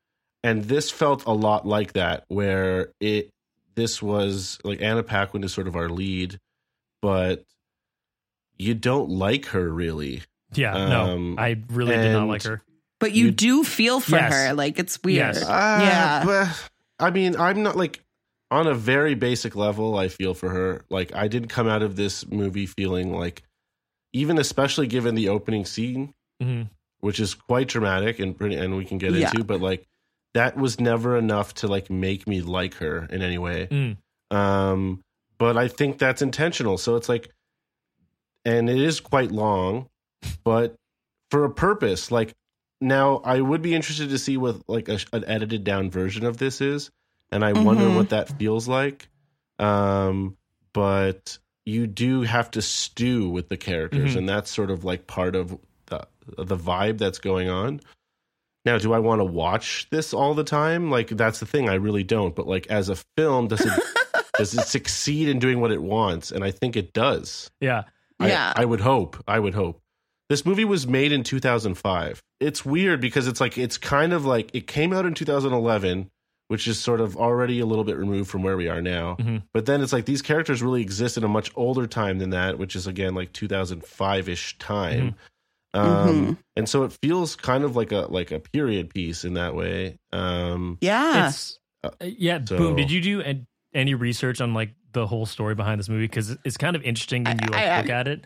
and 0.43 0.63
this 0.65 0.89
felt 0.89 1.25
a 1.25 1.31
lot 1.33 1.67
like 1.67 1.93
that, 1.93 2.23
where 2.29 2.91
it 2.99 3.29
this 3.75 4.01
was 4.01 4.57
like 4.63 4.81
Anna 4.81 5.03
Paquin 5.03 5.43
is 5.43 5.53
sort 5.53 5.67
of 5.67 5.75
our 5.75 5.89
lead, 5.89 6.39
but 7.01 7.43
you 8.57 8.73
don't 8.73 9.09
like 9.09 9.45
her 9.47 9.69
really. 9.69 10.23
Yeah, 10.55 10.73
Um, 10.73 11.35
no, 11.35 11.41
I 11.41 11.61
really 11.69 11.95
did 11.95 12.13
not 12.13 12.27
like 12.27 12.43
her. 12.43 12.63
But 12.99 13.11
you, 13.11 13.25
You- 13.25 13.31
do 13.31 13.63
feel 13.63 13.99
for 13.99 14.15
Yes. 14.15 14.33
her. 14.33 14.53
Like 14.55 14.79
it's 14.79 14.97
weird. 15.03 15.35
Yes. 15.35 15.43
Uh, 15.43 15.79
Yeah. 15.81 16.23
but 16.25 16.69
I 16.99 17.11
mean, 17.11 17.35
I'm 17.35 17.61
not 17.61 17.75
like 17.75 17.99
on 18.49 18.67
a 18.67 18.73
very 18.73 19.13
basic 19.15 19.55
level. 19.55 19.97
I 19.97 20.07
feel 20.07 20.33
for 20.33 20.49
her. 20.49 20.85
Like 20.89 21.13
I 21.15 21.27
didn't 21.27 21.49
come 21.49 21.67
out 21.67 21.81
of 21.83 21.95
this 21.95 22.27
movie 22.27 22.65
feeling 22.65 23.13
like, 23.13 23.43
even 24.13 24.37
especially 24.37 24.87
given 24.87 25.15
the 25.15 25.29
opening 25.29 25.65
scene, 25.65 26.13
hmm 26.41 26.63
which 26.99 27.19
is 27.19 27.35
quite 27.35 27.67
dramatic 27.67 28.17
and 28.17 28.35
pretty, 28.35 28.55
and 28.55 28.75
we 28.75 28.83
can 28.83 28.97
get 28.97 29.13
Yeah. 29.13 29.29
into, 29.29 29.43
but 29.43 29.61
like 29.61 29.85
that 30.33 30.57
was 30.57 30.79
never 30.79 31.15
enough 31.15 31.53
to 31.53 31.67
like 31.67 31.91
make 31.91 32.27
me 32.27 32.41
like 32.41 32.73
her 32.75 33.05
in 33.11 33.21
any 33.21 33.37
way. 33.37 33.67
Mm. 33.69 33.97
Um, 34.35 35.03
but 35.37 35.57
I 35.57 35.67
think 35.67 35.99
that's 35.99 36.23
intentional. 36.23 36.77
So 36.79 36.95
it's 36.95 37.07
like, 37.07 37.29
and 38.45 38.67
it 38.69 38.79
is 38.81 38.99
quite 38.99 39.31
long, 39.31 39.89
but 40.43 40.75
for 41.29 41.45
a 41.45 41.49
purpose. 41.51 42.11
Like 42.11 42.33
now, 42.81 43.17
I 43.23 43.41
would 43.41 43.61
be 43.61 43.75
interested 43.75 44.09
to 44.09 44.17
see 44.17 44.37
what 44.37 44.57
like 44.67 44.89
a, 44.89 44.99
an 45.13 45.23
edited 45.27 45.63
down 45.63 45.91
version 45.91 46.25
of 46.25 46.37
this 46.37 46.61
is, 46.61 46.89
and 47.31 47.43
I 47.45 47.53
wonder 47.53 47.85
Mhm. 47.85 47.95
what 47.95 48.09
that 48.09 48.37
feels 48.37 48.67
like. 48.67 49.09
Um, 49.59 50.37
but 50.73 51.37
you 51.65 51.87
do 51.87 52.21
have 52.21 52.51
to 52.51 52.61
stew 52.61 53.29
with 53.29 53.49
the 53.49 53.57
characters, 53.57 54.13
Mhm. 54.13 54.17
and 54.19 54.29
that's 54.29 54.51
sort 54.51 54.71
of 54.71 54.83
like 54.83 55.07
part 55.07 55.35
of 55.35 55.57
the 55.87 56.07
the 56.37 56.57
vibe 56.57 56.97
that's 56.97 57.19
going 57.19 57.49
on. 57.49 57.79
Now, 58.65 58.77
do 58.77 58.91
I 58.93 58.99
want 58.99 59.19
to 59.21 59.25
watch 59.25 59.87
this 59.91 60.13
all 60.13 60.33
the 60.33 60.43
time? 60.43 60.91
Like 60.91 61.07
that's 61.09 61.39
the 61.39 61.45
thing. 61.45 61.69
I 61.69 61.75
really 61.75 62.03
don't. 62.03 62.35
But 62.35 62.47
like 62.47 62.67
as 62.67 62.89
a 62.89 62.97
film, 63.15 63.47
does 63.47 63.61
it 63.65 63.71
does 64.37 64.53
it 64.53 64.67
succeed 64.67 65.29
in 65.29 65.39
doing 65.39 65.59
what 65.61 65.71
it 65.71 65.81
wants? 65.81 66.31
And 66.31 66.43
I 66.43 66.51
think 66.51 66.75
it 66.75 66.93
does. 66.93 67.49
Yeah, 67.61 67.83
I- 68.19 68.27
Yeah. 68.27 68.53
I, 68.55 68.65
would 68.65 68.81
hope. 68.81 69.23
I 69.27 69.39
would 69.39 69.53
hope. 69.55 69.81
This 70.29 70.45
movie 70.45 70.65
was 70.65 70.85
made 70.85 71.11
in 71.13 71.23
2005. 71.23 72.21
It's 72.41 72.65
weird 72.65 72.99
because 73.01 73.27
it's 73.27 73.39
like 73.41 73.57
it's 73.57 73.77
kind 73.77 74.11
of 74.13 74.25
like 74.25 74.51
it 74.53 74.67
came 74.67 74.91
out 74.93 75.05
in 75.05 75.13
2011, 75.15 76.09
which 76.49 76.67
is 76.67 76.79
sort 76.79 77.01
of 77.01 77.17
already 77.17 77.59
a 77.59 77.65
little 77.65 77.83
bit 77.83 77.97
removed 77.97 78.29
from 78.29 78.41
where 78.43 78.55
we 78.57 78.67
are 78.69 78.81
now. 78.81 79.15
Mhm. 79.19 79.43
But 79.53 79.65
then 79.65 79.81
it's 79.81 79.91
like 79.93 80.05
these 80.05 80.21
characters 80.21 80.61
really 80.63 80.81
exist 80.81 81.17
in 81.17 81.23
a 81.23 81.27
much 81.27 81.51
older 81.55 81.87
time 81.87 82.19
than 82.19 82.29
that, 82.31 82.57
which 82.57 82.75
is 82.75 82.87
again 82.87 83.15
like 83.15 83.33
2005 83.33 84.29
ish 84.29 84.57
time. 84.57 85.15
Um, 85.73 85.83
Mhm. 86.09 86.37
and 86.55 86.69
so 86.69 86.83
it 86.83 86.93
feels 87.01 87.35
kind 87.35 87.63
of 87.63 87.75
like 87.75 87.91
a 87.91 88.07
like 88.09 88.31
a 88.31 88.39
period 88.39 88.89
piece 88.93 89.25
in 89.25 89.33
that 89.33 89.53
way. 89.55 89.97
Um, 90.13 90.77
Yeah. 90.81 91.27
it's 91.27 91.59
uh, 91.83 91.89
yeah. 92.01 92.39
so- 92.43 92.57
Boom. 92.57 92.75
Did 92.77 92.89
you 92.91 93.01
do 93.01 93.21
an- 93.21 93.45
any 93.73 93.93
research 93.93 94.41
on 94.41 94.53
like 94.53 94.71
the 94.93 95.05
whole 95.05 95.25
story 95.25 95.53
behind 95.55 95.79
this 95.79 95.89
movie? 95.89 96.05
Because 96.07 96.37
it's 96.45 96.57
kind 96.57 96.75
of 96.75 96.81
interesting 96.83 97.23
when 97.25 97.37
you 97.43 97.47
like 97.51 97.61
I- 97.65 97.81
look 97.81 97.89
at 97.89 98.07
it. 98.07 98.25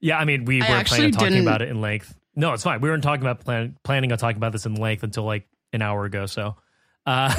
Yeah, 0.00 0.18
I 0.18 0.24
mean, 0.24 0.44
we 0.44 0.62
I 0.62 0.68
weren't 0.68 0.80
actually 0.80 0.98
planning 0.98 1.14
on 1.14 1.18
talking 1.18 1.32
didn't- 1.34 1.48
about 1.48 1.62
it 1.62 1.68
in 1.68 1.80
length. 1.80 2.14
No, 2.34 2.52
it's 2.54 2.62
fine. 2.62 2.80
We 2.80 2.88
weren't 2.88 3.02
talking 3.02 3.22
about 3.22 3.40
plan- 3.44 3.76
planning 3.84 4.10
on 4.12 4.18
talking 4.18 4.36
about 4.38 4.52
this 4.52 4.64
in 4.64 4.74
length 4.74 5.02
until 5.02 5.24
like 5.24 5.46
an 5.72 5.82
hour 5.82 6.04
ago. 6.04 6.26
So, 6.26 6.56
uh, 7.06 7.34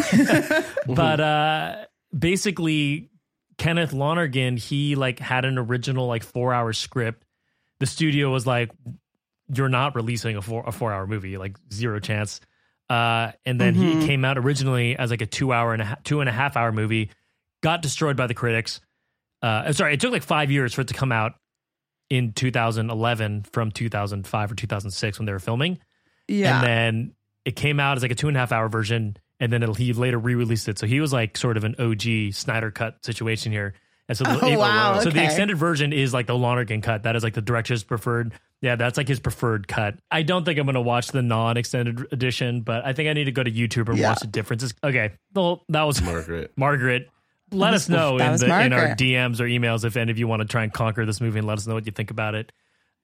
but 0.88 1.20
uh, 1.20 1.76
basically, 2.18 3.10
Kenneth 3.58 3.94
Lonergan 3.94 4.58
he 4.58 4.96
like 4.96 5.20
had 5.20 5.46
an 5.46 5.58
original 5.58 6.08
like 6.08 6.24
four 6.24 6.54
hour 6.54 6.74
script. 6.74 7.24
The 7.80 7.86
studio 7.86 8.32
was 8.32 8.46
like, 8.48 8.72
"You're 9.54 9.70
not 9.70 9.96
releasing 9.96 10.36
a 10.38 10.42
four 10.42 10.64
a 10.66 10.72
four 10.72 10.92
hour 10.94 11.08
movie, 11.08 11.38
like 11.38 11.58
zero 11.72 12.00
chance." 12.00 12.42
Uh, 12.90 13.32
and 13.46 13.62
then 13.62 13.76
he 13.76 13.94
Mhm. 13.94 14.06
came 14.08 14.26
out 14.26 14.38
originally 14.40 14.98
as 14.98 15.12
like 15.12 15.22
a 15.22 15.28
two 15.28 15.54
hour 15.54 15.74
and 15.74 15.82
a 15.82 15.86
half, 15.86 16.04
two 16.04 16.22
and 16.22 16.30
a 16.30 16.34
half 16.34 16.58
hour 16.58 16.72
movie. 16.72 17.12
got 17.62 17.82
destroyed 17.82 18.16
by 18.16 18.26
the 18.26 18.34
critics. 18.34 18.80
Uh, 19.44 19.64
I'm 19.68 19.74
sorry, 19.74 19.94
it 19.94 20.00
took 20.00 20.14
like 20.14 20.24
five 20.24 20.50
years 20.50 20.74
for 20.74 20.80
it 20.82 20.88
to 20.88 20.94
come 20.94 21.12
out 21.12 21.34
in 22.10 22.32
2011 22.32 23.44
from 23.52 23.70
2005 23.70 24.52
or 24.52 24.56
2006 24.56 25.20
when 25.20 25.26
they 25.26 25.34
were 25.34 25.40
filming. 25.40 25.78
Yeah. 26.30 26.56
And 26.56 26.66
then 26.68 27.16
it 27.44 27.58
came 27.58 27.80
out 27.82 27.98
as 27.98 28.02
like 28.02 28.12
a 28.12 28.16
two 28.16 28.30
and 28.30 28.38
a 28.38 28.40
half 28.40 28.54
hour 28.54 28.70
version, 28.70 29.18
and 29.40 29.52
then 29.52 29.64
it'll, 29.64 29.76
he 29.76 29.94
later 29.94 30.18
re-released 30.18 30.68
it. 30.70 30.78
So 30.80 30.88
he 30.88 31.00
was 31.02 31.14
like 31.14 31.38
sort 31.38 31.58
of 31.58 31.64
an 31.64 31.76
OG 31.80 32.34
Snyder 32.34 32.72
cut 32.72 33.04
situation 33.06 33.52
here. 33.52 33.74
And 34.08 34.18
so, 34.18 34.24
the, 34.24 34.40
Oh, 34.44 34.58
wow, 34.60 35.00
so 35.02 35.10
the 35.12 35.24
extended 35.24 35.58
version 35.58 35.94
is 35.94 36.14
like 36.14 36.26
the 36.28 36.36
Lonergan 36.38 36.82
cut. 36.82 37.04
That 37.04 37.16
is 37.16 37.24
like 37.24 37.34
the 37.36 37.42
director's 37.42 37.84
preferred. 37.84 38.34
Yeah, 38.62 38.76
that's 38.76 38.98
like 38.98 39.08
his 39.08 39.20
preferred 39.20 39.68
cut. 39.68 39.96
I 40.12 40.24
don't 40.24 40.44
think 40.44 40.60
I'm 40.60 40.66
going 40.66 40.74
to 40.74 40.82
watch 40.82 41.10
the 41.10 41.22
non-extended 41.22 42.08
edition, 42.12 42.62
but 42.62 42.86
I 42.86 42.94
think 42.94 43.08
I 43.08 43.14
need 43.14 43.26
to 43.26 43.32
go 43.32 43.44
to 43.44 43.52
YouTube 43.52 43.88
and 43.88 43.98
Yeah. 43.98 44.10
watch 44.10 44.20
the 44.22 44.28
differences. 44.28 44.74
Okay, 44.84 45.12
well, 45.34 45.64
that 45.70 45.84
was 45.84 46.02
Margaret. 46.02 46.52
Margaret. 46.58 47.10
Let 47.52 47.74
us 47.74 47.88
know 47.90 48.18
in, 48.18 48.36
the, 48.36 48.46
in 48.46 48.74
our 48.74 48.90
DMs 48.96 49.40
or 49.40 49.46
emails 49.46 49.84
if 49.86 49.96
any 49.98 50.12
of 50.12 50.20
you 50.20 50.28
want 50.28 50.42
to 50.42 50.48
try 50.48 50.64
and 50.64 50.72
conquer 50.74 51.06
this 51.06 51.20
movie 51.22 51.40
and 51.40 51.48
let 51.48 51.58
us 51.58 51.66
know 51.66 51.74
what 51.74 51.86
you 51.86 51.92
think 51.92 52.12
about 52.12 52.36
it. 52.36 52.52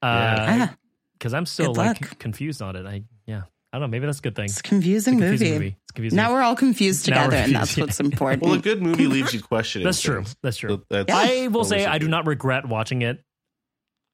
Ah, 0.04 0.76
Because 1.14 1.34
I'm 1.34 1.46
still 1.46 1.74
Good 1.74 1.78
like 1.78 2.02
luck. 2.02 2.20
confused 2.20 2.62
on 2.62 2.76
it. 2.76 2.86
I 2.86 2.94
yeah, 2.94 3.00
I 3.76 3.80
don't 3.80 3.90
know. 3.90 3.92
Maybe 3.92 4.06
that's 4.06 4.20
a 4.20 4.22
good 4.22 4.36
thing. 4.36 4.46
it's 4.46 4.60
a 4.60 4.64
confusing, 4.64 5.16
It's 5.16 5.22
a 5.22 5.26
confusing 5.26 5.48
movie. 5.50 5.66
movie. 5.66 5.78
It's 5.84 5.92
confusing. 5.92 6.16
Now 6.18 6.32
we're 6.34 6.42
all 6.42 6.56
confused 6.56 7.10
Now 7.10 7.26
we're 7.26 7.32
together, 7.32 7.44
and 7.44 7.56
that's 7.56 7.78
yeah. 7.78 7.84
what's 7.84 8.00
important. 8.00 8.44
Well, 8.44 8.54
a 8.54 8.58
good 8.60 8.82
movie 8.82 9.08
leaves 9.08 9.34
you 9.34 9.42
questioning. 9.44 9.86
that's 9.86 10.02
true. 10.02 10.16
things. 10.24 10.36
That's 10.42 10.58
true. 10.58 10.70
So 10.70 10.82
that's 10.90 11.12
I 11.12 11.48
will 11.48 11.66
say 11.66 11.86
I 11.86 11.98
do 11.98 12.08
not 12.08 12.26
regret 12.26 12.66
watching 12.68 13.02
it, 13.02 13.22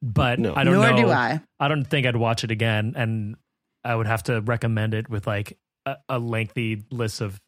but 0.01 0.39
No. 0.39 0.55
I 0.55 0.63
don't 0.63 0.73
Nor 0.73 0.91
know. 0.91 0.97
do 0.97 1.09
I. 1.11 1.41
I 1.59 1.67
don't 1.67 1.85
think 1.85 2.07
I'd 2.07 2.15
watch 2.15 2.43
it 2.43 2.49
again, 2.51 2.93
and 2.95 3.35
I 3.83 3.95
would 3.95 4.07
have 4.07 4.23
to 4.23 4.41
recommend 4.41 4.93
it 4.95 5.09
with 5.09 5.27
like 5.27 5.57
a, 5.85 5.97
a 6.09 6.17
lengthy 6.19 6.83
list 6.91 7.21
of 7.21 7.39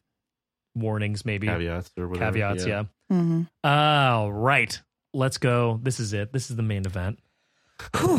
warnings, 0.76 1.24
maybe 1.24 1.46
caveats 1.48 1.90
or 1.98 2.08
whatever. 2.08 2.32
caveats. 2.38 2.66
Yeah. 2.66 2.84
hmm 3.10 3.42
All 3.64 4.32
right, 4.32 4.80
let's 5.12 5.38
go. 5.38 5.80
This 5.82 5.98
is 6.00 6.12
it. 6.12 6.32
This 6.32 6.50
is 6.50 6.56
the 6.56 6.62
main 6.62 6.86
event. 6.86 7.18
All 7.92 8.18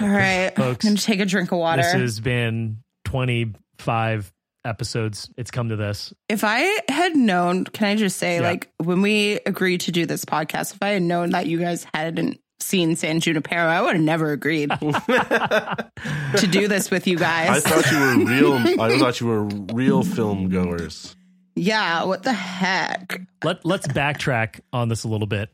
right, 0.00 0.52
Folks, 0.56 0.84
I'm 0.84 0.90
gonna 0.92 0.98
take 1.00 1.20
a 1.20 1.24
drink 1.26 1.52
of 1.52 1.58
water. 1.58 1.82
This 1.82 1.92
has 1.92 2.20
been 2.20 2.78
25 3.06 4.32
episodes. 4.64 5.30
It's 5.36 5.50
come 5.50 5.68
to 5.70 5.76
this. 5.76 6.12
if 6.28 6.42
I 6.44 6.80
had 6.88 7.14
known, 7.16 7.64
can 7.64 7.86
I 7.88 7.94
just 7.96 8.16
say, 8.18 8.36
Yeah. 8.36 8.42
like, 8.48 8.70
when 8.78 9.00
we 9.00 9.38
agreed 9.46 9.82
to 9.82 9.92
do 9.92 10.06
this 10.06 10.24
podcast, 10.24 10.74
if 10.74 10.82
I 10.82 10.88
had 10.88 11.02
known 11.02 11.30
that 11.30 11.46
you 11.46 11.58
guys 11.58 11.86
hadn't 11.94 12.40
seen 12.58 12.96
San 12.96 13.20
Junipero, 13.20 13.66
I 13.68 13.80
would 13.82 13.94
have 13.94 14.04
never 14.04 14.32
agreed 14.32 14.70
to 14.80 16.46
do 16.50 16.68
this 16.68 16.90
with 16.90 17.06
you 17.06 17.16
guys 17.16 17.64
I 17.64 17.68
thought 17.68 17.90
you 17.92 17.98
were 18.00 18.24
real. 18.30 18.80
I 18.80 18.98
thought 18.98 19.20
you 19.20 19.26
were 19.28 19.44
real 19.44 20.02
film 20.02 20.48
goers. 20.48 21.14
yeah, 21.54 22.04
what 22.04 22.22
the 22.24 22.32
heck? 22.32 23.20
Let 23.44 23.64
let's 23.64 23.86
backtrack 23.86 24.60
on 24.72 24.88
this 24.88 25.04
a 25.04 25.08
little 25.08 25.26
bit. 25.28 25.50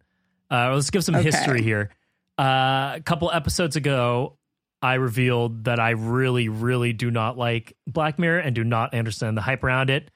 Uh, 0.51 0.73
let's 0.75 0.91
give 0.91 1.05
some 1.05 1.17
Okay. 1.17 1.25
history 1.25 1.63
here. 1.63 1.91
Uh, 2.39 2.93
a 2.97 3.03
couple 3.05 3.31
episodes 3.31 3.77
ago, 3.77 4.39
I 4.83 4.95
revealed 4.95 5.65
that 5.65 5.79
I 5.79 5.91
really, 5.91 6.49
really 6.49 6.93
do 6.93 7.11
not 7.11 7.39
like 7.39 7.77
Black 7.87 8.19
Mirror 8.19 8.41
and 8.41 8.55
do 8.55 8.65
not 8.65 8.95
understand 8.95 9.37
the 9.37 9.41
hype 9.41 9.63
around 9.63 9.91
it, 9.91 10.11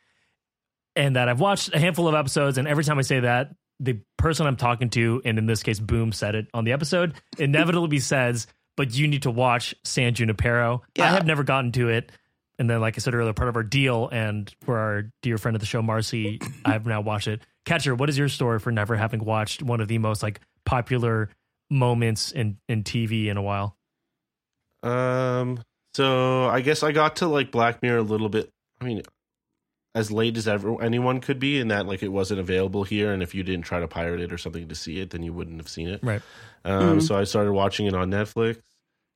and 0.96 1.14
that 1.14 1.28
I've 1.28 1.40
watched 1.40 1.72
a 1.72 1.78
handful 1.78 2.08
of 2.08 2.14
episodes. 2.14 2.58
And 2.58 2.66
every 2.66 2.82
time 2.82 2.98
I 2.98 3.02
say 3.02 3.20
that, 3.20 3.54
the 3.78 4.00
person 4.18 4.46
I'm 4.46 4.56
talking 4.56 4.90
to, 4.90 5.22
and 5.24 5.38
in 5.38 5.46
this 5.46 5.62
case, 5.62 5.78
Boom 5.78 6.10
said 6.10 6.34
it 6.34 6.48
on 6.52 6.64
the 6.64 6.72
episode, 6.72 7.14
inevitably 7.38 8.00
says, 8.00 8.48
"But 8.76 8.92
you 8.96 9.06
need 9.06 9.22
to 9.22 9.30
watch 9.30 9.74
San 9.84 10.14
Junipero." 10.14 10.82
I 10.98 11.06
have 11.08 11.26
never 11.26 11.44
gotten 11.44 11.70
to 11.72 11.88
it. 11.90 12.10
And 12.58 12.68
then, 12.70 12.80
like 12.80 12.96
I 12.96 13.00
said 13.00 13.14
earlier, 13.14 13.34
part 13.34 13.50
of 13.50 13.56
our 13.56 13.62
deal, 13.62 14.08
and 14.10 14.52
for 14.64 14.78
our 14.78 15.12
dear 15.22 15.36
friend 15.36 15.54
of 15.54 15.60
the 15.60 15.66
show, 15.66 15.82
Marcy, 15.82 16.40
I've 16.64 16.86
now 16.86 17.02
watched 17.02 17.28
it. 17.28 17.42
Catcher, 17.66 17.94
what 17.94 18.08
is 18.08 18.16
your 18.16 18.28
story 18.28 18.58
for 18.58 18.72
never 18.72 18.96
having 18.96 19.22
watched 19.22 19.62
one 19.62 19.80
of 19.80 19.88
the 19.88 19.98
most 19.98 20.22
like 20.22 20.40
popular 20.64 21.28
moments 21.70 22.32
in 22.32 22.56
in 22.68 22.82
TV 22.82 23.26
in 23.26 23.36
a 23.36 23.42
while? 23.42 23.75
Um. 24.86 25.60
So 25.94 26.44
I 26.44 26.60
guess 26.60 26.82
I 26.82 26.92
got 26.92 27.16
to 27.16 27.26
like 27.26 27.50
Black 27.50 27.82
Mirror 27.82 27.98
a 27.98 28.02
little 28.02 28.28
bit. 28.28 28.50
I 28.80 28.84
mean, 28.84 29.02
as 29.94 30.10
late 30.10 30.36
as 30.36 30.46
ever 30.46 30.82
anyone 30.82 31.20
could 31.20 31.38
be, 31.38 31.58
in 31.58 31.68
that 31.68 31.86
like 31.86 32.02
it 32.02 32.08
wasn't 32.12 32.40
available 32.40 32.84
here, 32.84 33.12
and 33.12 33.22
if 33.22 33.34
you 33.34 33.42
didn't 33.42 33.64
try 33.64 33.80
to 33.80 33.88
pirate 33.88 34.20
it 34.20 34.32
or 34.32 34.36
something 34.38 34.68
to 34.68 34.74
see 34.74 35.00
it, 35.00 35.10
then 35.10 35.22
you 35.22 35.32
wouldn't 35.32 35.56
have 35.58 35.68
seen 35.68 35.88
it. 35.88 36.00
Right. 36.02 36.20
Um, 36.64 36.98
Mhm. 36.98 37.02
So 37.02 37.16
I 37.16 37.24
started 37.24 37.52
watching 37.52 37.86
it 37.86 37.94
on 37.94 38.10
Netflix, 38.10 38.60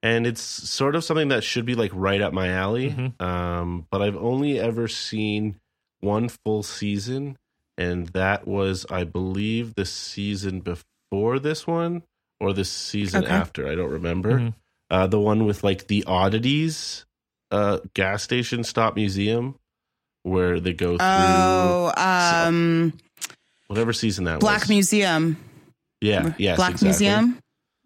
and 0.02 0.26
it's 0.26 0.40
sort 0.40 0.94
of 0.96 1.04
something 1.04 1.28
that 1.28 1.44
should 1.44 1.66
be 1.66 1.74
like 1.74 1.90
right 1.92 2.22
up 2.22 2.33
my 2.33 2.48
alley. 2.48 2.90
Mhm. 2.92 3.20
Um, 3.22 3.87
but 3.90 4.00
I've 4.00 4.16
only 4.16 4.59
ever 4.59 4.88
seen 4.88 5.56
one 6.00 6.30
full 6.30 6.62
season, 6.62 7.37
and 7.76 8.06
that 8.09 8.46
was, 8.48 8.87
I 8.90 9.04
believe, 9.04 9.74
the 9.74 9.85
season 9.85 10.61
before 10.61 11.38
this 11.38 11.66
one 11.66 12.04
or 12.40 12.54
the 12.54 12.64
season 12.64 13.24
Okay. 13.24 13.33
after. 13.35 13.68
I 13.68 13.74
don't 13.74 13.90
remember. 13.90 14.38
Mhm. 14.38 14.54
Uh, 14.90 15.07
the 15.07 15.20
one 15.20 15.44
with 15.46 15.62
like 15.62 15.87
the 15.87 16.03
oddities, 16.07 17.05
uh, 17.50 17.79
gas 17.94 18.22
station 18.22 18.64
stop 18.64 18.96
museum, 18.96 19.55
where 20.24 20.59
they 20.61 20.72
go 20.72 20.96
through 20.98 21.07
Oh, 21.07 21.92
um, 21.96 22.92
whatever 23.68 23.92
season 23.92 24.24
that 24.24 24.35
was 24.37 24.40
Black 24.40 24.61
was. 24.62 24.68
Museum. 24.68 25.37
Yeah. 26.00 26.33
Yes. 26.38 26.57
Black 26.57 26.72
exactly. 26.72 26.88
Museum. 26.88 27.38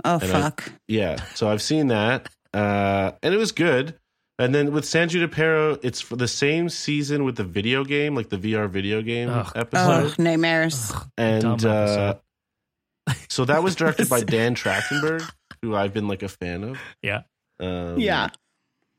Oh, 0.04 0.18
And 0.22 0.32
I- 0.32 0.40
fuck. 0.42 0.72
Yeah, 0.88 1.22
so 1.34 1.48
I've 1.48 1.62
seen 1.62 1.88
that, 1.88 2.28
uh, 2.52 3.12
and 3.22 3.34
it 3.34 3.38
was 3.38 3.52
good. 3.52 3.94
And 4.38 4.52
then 4.54 4.72
with 4.72 4.84
San 4.84 5.08
Junipero, 5.08 5.78
it's 5.82 6.00
for 6.00 6.16
the 6.16 6.26
same 6.26 6.68
season 6.68 7.22
with 7.24 7.36
the 7.36 7.44
video 7.44 7.84
game, 7.84 8.16
like 8.16 8.30
the 8.30 8.36
VR 8.36 8.68
video 8.68 9.00
game 9.00 9.28
Ugh. 9.30 9.52
episode. 9.54 10.12
Oh, 10.18 10.22
nightmares. 10.22 10.88
dumb 10.90 11.10
and 11.16 11.64
uh, 11.64 12.14
episode. 13.08 13.26
so 13.30 13.44
that 13.44 13.62
was 13.62 13.76
directed 13.76 14.08
by 14.08 14.20
Dan 14.24 14.54
Trachtenberg, 14.56 15.22
who 15.64 15.74
I've 15.74 15.92
been 15.94 16.06
like 16.08 16.22
a 16.22 16.28
fan 16.28 16.62
of. 16.64 16.78
Yeah. 17.02 17.22
Um, 17.60 17.98
yeah. 17.98 18.28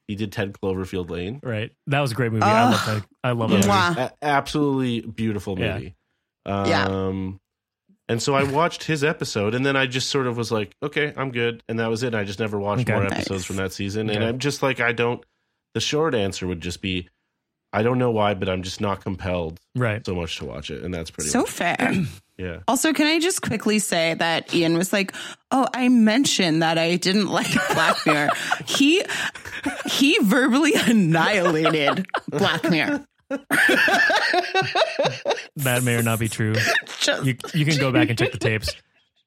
he 0.07 0.15
did 0.15 0.31
10 0.31 0.53
Cloverfield 0.53 1.09
Lane. 1.09 1.39
Right. 1.43 1.71
That 1.87 1.99
was 1.99 2.11
a 2.11 2.15
great 2.15 2.31
movie. 2.31 2.43
I 2.43 2.63
Ugh. 2.63 2.71
love 2.71 2.85
that. 2.85 3.05
I 3.23 3.31
love 3.31 3.51
Yeah, 3.51 3.57
that. 3.59 3.65
Mwah. 3.67 3.89
movie. 3.89 4.01
a- 4.01 4.25
absolutely 4.25 5.01
beautiful 5.01 5.59
Yeah. 5.59 5.73
movie. 5.73 5.95
Um, 6.45 6.67
Yeah. 6.67 7.31
And 8.07 8.21
so 8.21 8.35
I 8.35 8.43
watched 8.43 8.83
his 8.83 9.03
episode, 9.03 9.55
and 9.55 9.65
then 9.65 9.75
I 9.75 9.87
just 9.87 10.09
sort 10.09 10.27
of 10.27 10.37
was 10.37 10.51
like, 10.51 10.75
"Okay, 10.83 11.11
I'm 11.17 11.31
good," 11.31 11.63
and 11.67 11.79
that 11.79 11.87
was 11.89 12.03
it. 12.03 12.13
I 12.13 12.23
just 12.23 12.39
never 12.39 12.59
watched 12.59 12.81
Okay. 12.83 12.93
more 12.93 13.03
Nice. 13.03 13.13
episodes 13.13 13.45
from 13.45 13.55
that 13.55 13.73
season, 13.73 14.11
and 14.11 14.23
I'm 14.23 14.37
just 14.37 14.61
like, 14.61 14.79
I 14.79 14.91
don't. 14.91 15.25
The 15.73 15.79
short 15.79 16.13
answer 16.13 16.45
would 16.45 16.61
just 16.61 16.83
be, 16.83 17.09
I 17.73 17.81
don't 17.81 17.97
know 17.97 18.11
why, 18.11 18.35
but 18.35 18.47
I'm 18.47 18.61
just 18.61 18.79
not 18.79 19.01
compelled 19.01 19.59
Right. 19.75 20.05
so 20.05 20.13
much 20.13 20.37
to 20.37 20.45
watch 20.45 20.69
it, 20.69 20.83
and 20.83 20.93
that's 20.93 21.09
pretty 21.09 21.31
So 21.31 21.39
much 21.39 21.49
fair. 21.49 21.77
Yeah. 22.37 22.59
Also, 22.67 22.93
can 22.93 23.07
I 23.07 23.19
just 23.19 23.41
quickly 23.41 23.79
say 23.79 24.13
that 24.15 24.53
Ian 24.53 24.77
was 24.77 24.91
like, 24.91 25.13
"Oh, 25.51 25.67
I 25.73 25.89
mentioned 25.89 26.61
that 26.61 26.77
I 26.77 26.95
didn't 26.97 27.27
like 27.27 27.47
Black 27.73 27.97
Mirror." 28.05 28.29
he 28.65 29.03
he 29.85 30.17
verbally 30.21 30.73
annihilated 30.75 32.05
Black 32.29 32.69
Mirror. 32.69 33.05
That 35.57 35.83
may 35.83 35.95
or 35.95 36.03
not 36.03 36.19
be 36.19 36.27
true. 36.27 36.53
Just, 36.99 37.25
You 37.25 37.35
you 37.53 37.65
can 37.65 37.79
go 37.79 37.91
back 37.91 38.09
and 38.09 38.17
check 38.17 38.31
the 38.31 38.37
tapes. 38.37 38.75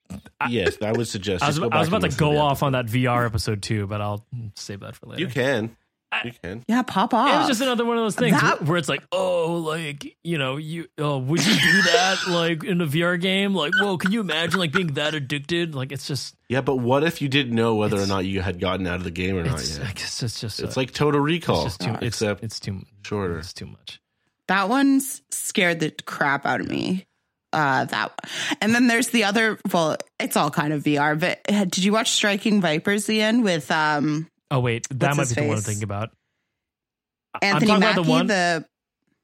yes, 0.49 0.77
I 0.83 0.93
would 0.93 1.09
suggest. 1.09 1.43
I 1.43 1.49
was, 1.49 1.59
I 1.59 1.79
was 1.79 1.89
about 1.89 2.03
to 2.03 2.17
go 2.17 2.39
off 2.39 2.63
on 2.63 2.73
that 2.73 2.87
VR 2.87 3.27
episode 3.27 3.63
too, 3.63 3.87
but 3.87 4.01
I'll 4.01 4.25
save 4.57 4.81
that 4.81 4.97
for 4.97 5.07
later. 5.07 5.21
You 5.21 5.29
can, 5.29 5.77
you 6.25 6.33
can. 6.43 6.65
yeah, 6.69 6.83
pop 6.83 7.13
off. 7.15 7.29
It 7.35 7.39
was 7.39 7.47
just 7.49 7.61
another 7.61 7.85
one 7.85 7.99
of 7.99 8.05
those 8.05 8.15
things 8.17 8.41
That- 8.41 8.63
where 8.65 8.79
it's 8.79 8.89
like, 8.89 9.03
oh, 9.13 9.57
like 9.57 10.17
you 10.25 10.39
know, 10.39 10.57
you 10.57 10.87
oh, 10.99 11.19
would 11.19 11.45
you 11.45 11.53
do 11.55 11.83
that 11.83 12.19
like 12.29 12.65
in 12.65 12.81
a 12.81 12.87
VR 12.87 13.21
game? 13.21 13.55
Like, 13.55 13.73
whoa, 13.79 13.99
can 13.99 14.13
you 14.13 14.21
imagine 14.21 14.59
like 14.59 14.73
being 14.73 14.95
that 14.95 15.15
addicted? 15.15 15.75
Like, 15.75 15.93
it's 15.93 16.07
just, 16.07 16.35
Yeah, 16.49 16.61
but 16.63 16.77
what 16.77 17.05
if 17.05 17.21
you 17.23 17.29
didn't 17.29 17.55
know 17.55 17.75
whether 17.77 18.01
or 18.01 18.07
not 18.07 18.25
you 18.25 18.41
had 18.41 18.59
gotten 18.61 18.87
out 18.87 18.97
of 18.97 19.05
the 19.05 19.11
game 19.11 19.37
or 19.37 19.43
not 19.45 19.61
it's, 19.61 19.79
yet? 19.79 19.87
I 19.87 19.93
guess 19.93 20.23
it's 20.23 20.41
just, 20.41 20.61
It's 20.61 20.77
uh, 20.77 20.81
like 20.81 20.93
Total 20.93 21.21
Recall, 21.21 21.67
it's 21.67 21.77
just 21.77 21.81
too, 21.81 21.95
it's, 22.05 22.17
except 22.23 22.43
it's 22.43 22.59
too 22.61 22.83
shorter. 23.03 23.39
It's 23.39 23.53
too 23.53 23.67
much. 23.67 24.01
that 24.49 24.69
one's 24.69 25.23
scared 25.31 25.81
the 25.81 25.91
crap 26.07 26.47
out 26.47 26.61
of 26.61 26.69
me. 26.69 27.05
Uh, 27.51 27.87
that 27.87 28.13
and 28.61 28.75
then 28.75 28.89
there's 28.89 29.09
the 29.09 29.25
other. 29.25 29.59
Well, 29.73 29.97
it's 30.21 30.37
all 30.37 30.51
kind 30.51 30.75
of 30.75 30.83
VR. 30.83 31.19
But 31.19 31.41
uh, 31.49 31.65
did 31.65 31.79
you 31.83 31.93
watch 31.95 32.11
Striking 32.11 32.61
Vipers, 32.61 33.09
Ian, 33.09 33.43
with 33.43 33.71
um 33.71 34.29
Oh 34.51 34.61
wait, 34.61 34.87
that 34.91 35.17
What's 35.17 35.31
might 35.31 35.37
be 35.37 35.43
the 35.43 35.49
one 35.49 35.57
I'm 35.59 35.63
thinking 35.63 35.85
about. 35.85 36.11
Anthony 37.43 37.71
I'm 37.73 37.81
Mackie? 37.81 37.93
about 37.93 38.05
the 38.05 38.11
one 38.11 38.27
the 38.27 38.67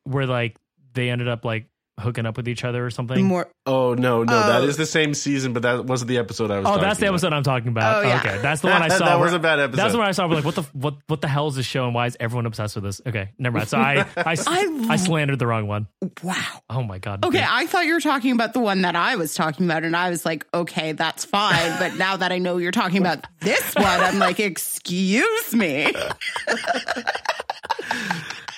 where 0.05 0.27
like 0.27 0.57
they 0.93 1.11
ended 1.11 1.29
up 1.29 1.45
like 1.45 1.67
hooking 2.01 2.27
up 2.27 2.37
with 2.37 2.49
each 2.49 2.65
other 2.65 2.85
or 2.85 2.91
something. 2.91 3.25
more. 3.25 3.47
Oh 3.67 3.95
no, 3.95 4.25
no, 4.25 4.33
that 4.49 4.63
Oh. 4.63 4.65
is 4.67 4.77
the 4.77 4.85
same 4.87 5.15
season, 5.15 5.53
but 5.53 5.63
that 5.63 5.85
wasn't 5.85 6.09
the 6.09 6.19
episode 6.19 6.51
I 6.51 6.59
was. 6.59 6.67
oh, 6.67 6.71
talking 6.71 6.83
that's 6.83 6.99
the 7.01 7.07
about. 7.07 7.15
episode 7.15 7.33
I'm 7.33 7.43
talking 7.45 7.69
about. 7.69 8.05
Oh, 8.05 8.09
yeah. 8.09 8.17
Okay, 8.19 8.39
that's 8.43 8.61
the 8.63 8.67
one 8.69 8.83
I 8.83 8.89
saw. 8.97 9.05
that 9.05 9.15
where- 9.17 9.25
was 9.27 9.33
a 9.33 9.39
bad 9.39 9.61
episode. 9.61 9.77
That's 9.81 9.93
the 9.93 9.99
one 9.99 10.09
I 10.09 10.13
saw. 10.13 10.27
We're 10.29 10.35
like, 10.37 10.45
what 10.45 10.55
the 10.57 10.63
what 10.73 10.95
what 11.07 11.21
the 11.21 11.29
hell 11.29 11.47
is 11.49 11.55
this 11.55 11.67
show 11.67 11.85
and 11.85 11.95
why 11.95 12.07
is 12.07 12.17
everyone 12.19 12.47
obsessed 12.47 12.75
with 12.75 12.85
this? 12.85 13.01
Okay, 13.07 13.31
never 13.39 13.59
mind. 13.59 13.69
So 13.69 13.79
I 13.79 14.01
I, 14.17 14.37
I- 14.47 14.87
I 14.91 14.97
slandered 14.97 15.39
the 15.39 15.47
wrong 15.47 15.67
one. 15.69 15.87
Wow. 16.23 16.43
Oh 16.69 16.83
my 16.83 16.99
god. 16.99 17.25
Okay, 17.25 17.45
I 17.49 17.67
thought 17.67 17.87
you 17.87 17.95
were 17.95 18.01
talking 18.01 18.33
about 18.33 18.53
the 18.55 18.61
one 18.61 18.83
that 18.83 18.97
I 18.97 19.17
was 19.17 19.35
talking 19.35 19.65
about, 19.67 19.85
and 19.85 19.97
I 19.97 20.11
was 20.11 20.25
like, 20.27 20.47
okay, 20.53 20.93
that's 20.93 21.25
fine. 21.25 21.79
But 21.79 21.95
now 21.97 22.17
that 22.17 22.33
I 22.33 22.39
know 22.39 22.57
you're 22.59 22.73
talking 22.73 22.99
about 22.99 23.25
this 23.41 23.75
one, 23.77 23.87
I'm 23.87 24.19
like, 24.19 24.41
excuse 24.41 25.55
me. 25.55 25.93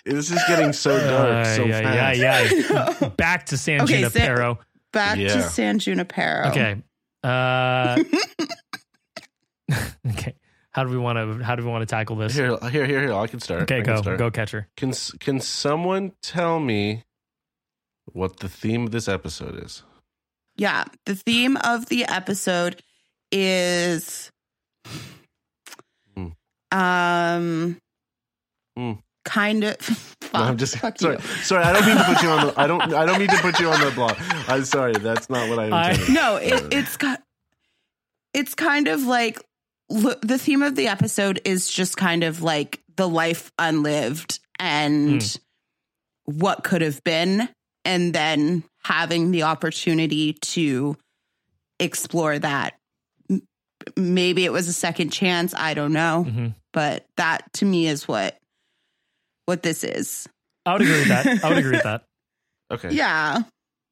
This 0.07 0.31
is 0.31 0.41
getting 0.47 0.73
so 0.73 0.97
dark 0.99 1.47
so 1.47 1.65
yeah, 1.65 1.83
fast. 1.83 2.19
yeah, 2.19 2.93
yeah. 3.03 3.09
Back 3.11 3.47
to 3.47 3.59
San 3.59 3.83
Okay, 3.83 4.03
San- 4.03 4.11
Junipero. 4.13 4.59
back 4.93 5.19
Yeah. 5.19 5.29
to 5.35 5.43
San 5.43 5.79
Junipero. 5.81 6.49
Okay. 6.51 6.83
Uh, 7.25 8.03
okay. 10.11 10.35
How 10.71 10.85
do 10.85 10.91
we 10.91 10.99
want 10.99 11.17
to? 11.39 11.43
How 11.45 11.57
do 11.57 11.65
we 11.65 11.71
want 11.71 11.83
to 11.83 11.87
tackle 11.87 12.17
this? 12.17 12.35
Here, 12.35 12.57
here, 12.71 12.87
here, 12.87 13.01
here. 13.01 13.15
I 13.15 13.27
can 13.27 13.41
start. 13.41 13.63
okay, 13.63 13.79
I 13.79 13.83
can 13.83 13.95
go, 13.97 14.03
start. 14.03 14.19
go, 14.19 14.31
catcher. 14.31 14.69
Can 14.77 14.93
Can 15.19 15.41
someone 15.41 16.13
tell 16.23 16.61
me 16.61 17.03
what 18.13 18.39
the 18.41 18.49
theme 18.49 18.85
of 18.85 18.91
this 18.93 19.09
episode 19.09 19.63
is? 19.65 19.83
Yeah. 20.57 20.85
The 21.07 21.17
theme 21.17 21.57
of 21.57 21.87
the 21.87 22.05
episode 22.05 22.83
is 23.33 24.31
Hmm. 26.15 26.29
um 26.71 27.79
Hmm. 28.77 28.93
Kind 29.27 29.63
of 29.65 29.77
No, 30.35 30.41
I'm 30.41 30.57
just 30.57 30.79
fuck 30.79 30.99
sorry. 30.99 31.17
you. 31.17 31.23
Sorry, 31.43 31.63
I 31.65 31.73
don't 31.73 31.87
mean 31.87 31.97
to 31.99 32.05
put 32.05 32.23
you 32.23 32.29
on 32.31 32.47
the. 32.49 32.61
I 32.61 32.67
don't. 32.67 32.83
I 32.95 33.05
don't 33.07 33.19
mean 33.19 33.29
to 33.29 33.37
put 33.43 33.61
you 33.61 33.69
on 33.71 33.79
the 33.85 33.91
block. 33.93 34.17
I'm 34.49 34.65
sorry. 34.65 34.93
That's 34.93 35.29
not 35.31 35.49
what 35.49 35.59
I 35.59 35.69
I- 35.69 35.91
intended. 35.91 36.15
No, 36.15 36.37
it, 36.37 36.73
it's 36.73 36.97
got 36.97 37.23
it's 38.35 38.55
kind 38.55 38.89
of 38.89 39.03
like 39.05 39.41
look, 39.89 40.21
the 40.23 40.37
theme 40.39 40.63
of 40.63 40.75
the 40.75 40.89
episode 40.89 41.41
is 41.45 41.69
just 41.71 41.97
kind 41.97 42.25
of 42.25 42.43
like 42.43 42.81
the 42.97 43.09
life 43.09 43.53
unlived 43.59 44.41
and 44.59 45.23
Hmm. 45.23 46.33
what 46.41 46.65
could 46.65 46.83
have 46.83 47.03
been 47.05 47.49
and 47.85 48.13
then 48.15 48.65
having 48.85 49.31
the 49.31 49.45
opportunity 49.45 50.33
to 50.33 50.97
explore 51.79 52.39
that 52.39 52.75
maybe 53.97 54.45
it 54.45 54.53
was 54.53 54.67
a 54.69 54.73
second 54.73 55.11
chance 55.11 55.55
i 55.55 55.75
don't 55.75 55.93
know 55.93 56.25
hmm 56.25 56.47
but 56.73 57.07
that 57.17 57.43
to 57.55 57.65
me 57.65 57.87
is 57.87 58.07
what 58.09 58.39
what 59.47 59.63
this 59.63 59.83
is 59.85 60.29
I 60.65 60.73
would 60.75 60.83
agree 60.83 60.99
with 60.99 61.09
that. 61.09 61.45
I 61.45 61.49
would 61.49 61.59
agree 61.59 61.71
with 61.73 61.83
that. 61.85 62.05
Okay. 62.73 62.91
yeah 62.91 63.43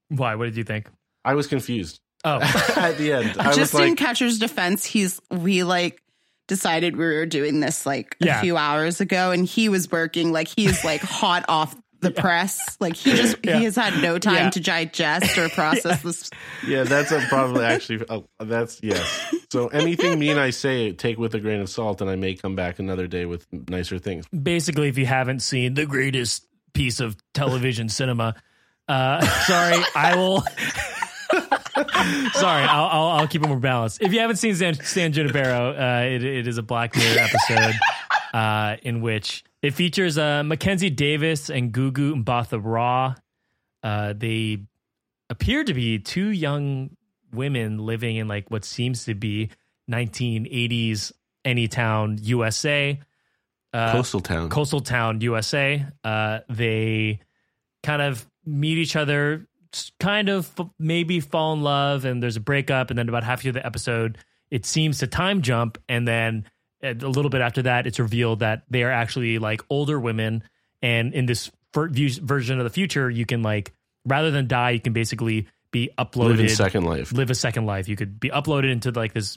Why? 0.08 0.34
What 0.34 0.46
did 0.46 0.56
you 0.56 0.64
think? 0.64 0.88
I 1.24 1.34
was 1.34 1.46
confused 1.46 2.00
Oh, 2.24 2.40
at 2.76 2.96
the 2.98 3.12
end. 3.12 3.36
I 3.38 3.52
just 3.52 3.72
was 3.74 3.82
in 3.82 3.90
like, 3.90 3.98
catcher's 3.98 4.38
defense 4.38 4.84
he's 4.84 5.20
we 5.30 5.62
like 5.62 6.02
decided 6.48 6.96
we 6.96 7.04
were 7.04 7.24
doing 7.26 7.60
this 7.60 7.86
like 7.86 8.16
a 8.20 8.26
Yeah. 8.26 8.40
few 8.40 8.56
hours 8.56 9.00
ago 9.00 9.30
and 9.30 9.46
he 9.46 9.68
was 9.68 9.90
working 9.90 10.32
like 10.32 10.48
he's 10.48 10.84
like 10.84 11.00
hot 11.02 11.44
off 11.48 11.74
the 12.00 12.10
press 12.10 12.76
like 12.80 12.96
he 12.96 13.12
just 13.14 13.36
Yeah. 13.44 13.58
he 13.58 13.64
has 13.64 13.76
had 13.76 14.02
no 14.02 14.18
time 14.18 14.34
Yeah. 14.34 14.50
to 14.50 14.60
digest 14.60 15.38
or 15.38 15.48
process 15.50 16.02
this 16.02 16.30
yeah, 16.66 16.82
that's 16.82 17.12
a, 17.12 17.20
probably 17.28 17.64
actually. 17.64 18.04
Uh, 18.08 18.20
that's 18.40 18.80
yes. 18.82 19.34
So 19.54 19.68
anything 19.68 20.18
mean 20.18 20.36
I 20.36 20.50
say, 20.50 20.90
take 20.90 21.16
with 21.16 21.32
a 21.36 21.38
grain 21.38 21.60
of 21.60 21.70
salt, 21.70 22.00
and 22.00 22.10
I 22.10 22.16
may 22.16 22.34
come 22.34 22.56
back 22.56 22.80
another 22.80 23.06
day 23.06 23.24
with 23.24 23.46
nicer 23.52 24.00
things. 24.00 24.26
basically, 24.26 24.88
if 24.88 24.98
you 24.98 25.06
haven't 25.06 25.42
seen 25.42 25.74
the 25.74 25.86
greatest 25.86 26.44
piece 26.72 26.98
of 26.98 27.16
television 27.34 27.88
cinema, 27.88 28.34
uh, 28.88 29.24
sorry, 29.46 29.80
I 29.94 30.16
will. 30.16 30.40
sorry, 32.32 32.64
I'll, 32.64 32.86
I'll 32.86 33.08
I'll 33.20 33.28
keep 33.28 33.44
it 33.44 33.46
more 33.46 33.60
balanced. 33.60 34.02
If 34.02 34.12
you 34.12 34.18
haven't 34.18 34.38
seen 34.38 34.56
San, 34.56 34.74
San 34.74 35.12
Junipero, 35.12 35.70
uh, 35.70 36.04
it, 36.04 36.24
it 36.24 36.48
is 36.48 36.58
a 36.58 36.62
Black 36.64 36.96
Mirror 36.96 37.20
episode 37.20 37.74
uh, 38.34 38.76
in 38.82 39.02
which 39.02 39.44
it 39.62 39.74
features 39.74 40.18
uh, 40.18 40.42
Mackenzie 40.42 40.90
Davis 40.90 41.48
and 41.48 41.72
Gugu 41.72 42.24
Mbatha 42.24 42.60
Raw. 42.60 43.14
Uh, 43.84 44.14
they 44.16 44.64
appear 45.30 45.62
to 45.62 45.74
be 45.74 46.00
two 46.00 46.30
young 46.30 46.96
women 47.34 47.78
living 47.78 48.16
in 48.16 48.28
like 48.28 48.50
what 48.50 48.64
seems 48.64 49.04
to 49.04 49.14
be 49.14 49.50
1980s 49.90 51.12
Anytown, 51.44 52.18
USA. 52.22 52.98
Uh, 53.72 53.92
Coastal 53.92 54.20
town. 54.20 54.48
coastal 54.48 54.80
town 54.80 55.20
USA. 55.20 55.84
Uh, 56.02 56.40
they 56.48 57.20
kind 57.82 58.00
of 58.00 58.26
meet 58.46 58.78
each 58.78 58.96
other, 58.96 59.46
kind 59.98 60.28
of 60.28 60.50
maybe 60.78 61.20
fall 61.20 61.52
in 61.52 61.62
love, 61.62 62.04
and 62.04 62.22
there's 62.22 62.36
a 62.36 62.40
breakup. 62.40 62.90
And 62.90 62.98
then 62.98 63.08
about 63.08 63.24
half 63.24 63.42
through 63.42 63.52
the 63.52 63.66
episode, 63.66 64.18
it 64.50 64.64
seems 64.64 64.98
to 64.98 65.06
time 65.06 65.42
jump, 65.42 65.78
and 65.88 66.06
then 66.06 66.44
a 66.82 66.90
a 66.92 67.08
little 67.08 67.30
bit 67.30 67.40
after 67.40 67.62
that, 67.62 67.86
it's 67.86 67.98
revealed 67.98 68.40
that 68.40 68.62
they 68.70 68.84
are 68.84 68.92
actually 68.92 69.38
like 69.38 69.60
older 69.68 69.98
women. 69.98 70.44
And 70.80 71.12
in 71.12 71.26
this 71.26 71.50
version 71.74 72.58
of 72.58 72.64
the 72.64 72.70
future, 72.70 73.10
you 73.10 73.26
can 73.26 73.42
like 73.42 73.72
rather 74.06 74.30
than 74.30 74.46
die, 74.46 74.70
you 74.70 74.80
can 74.80 74.92
basically 74.92 75.48
be 75.74 75.90
uploaded 75.98 76.28
Live 76.36 76.40
in 76.40 76.48
Second 76.48 76.84
Life. 76.84 77.12
live 77.12 77.30
a 77.30 77.34
second 77.34 77.66
life. 77.66 77.88
You 77.88 77.96
could 77.96 78.18
be 78.20 78.30
uploaded 78.30 78.70
into 78.70 78.92
like 78.92 79.12
this 79.12 79.36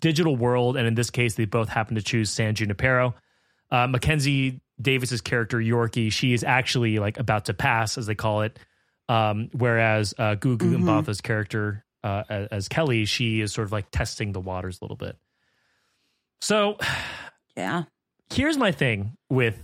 digital 0.00 0.34
world, 0.34 0.76
and 0.78 0.86
in 0.86 0.94
this 0.94 1.10
case, 1.10 1.34
they 1.34 1.44
both 1.44 1.68
happen 1.68 1.94
to 1.96 2.02
choose 2.02 2.30
San 2.30 2.54
Junipero. 2.54 3.14
Uh, 3.70 3.86
Mackenzie 3.86 4.60
Davis's 4.80 5.20
character 5.20 5.58
Yorkie, 5.58 6.10
she 6.10 6.32
is 6.32 6.42
actually 6.42 6.98
like 6.98 7.18
about 7.18 7.44
to 7.46 7.54
pass, 7.54 7.98
as 7.98 8.06
they 8.06 8.14
call 8.14 8.40
it, 8.42 8.58
um, 9.10 9.50
whereas 9.52 10.14
uh, 10.18 10.36
Gugu 10.36 10.58
Mhm. 10.58 10.82
Mbatha's 10.84 11.20
character 11.20 11.84
uh, 12.02 12.22
as, 12.30 12.48
as 12.50 12.68
Kelly, 12.68 13.04
she 13.04 13.40
is 13.42 13.52
sort 13.52 13.66
of 13.66 13.72
like 13.72 13.90
testing 13.90 14.32
the 14.32 14.40
waters 14.40 14.78
a 14.80 14.84
little 14.84 14.96
bit. 14.96 15.16
So 16.40 16.78
yeah 17.56 17.84
here's 18.32 18.56
my 18.56 18.72
thing 18.72 19.16
with 19.30 19.56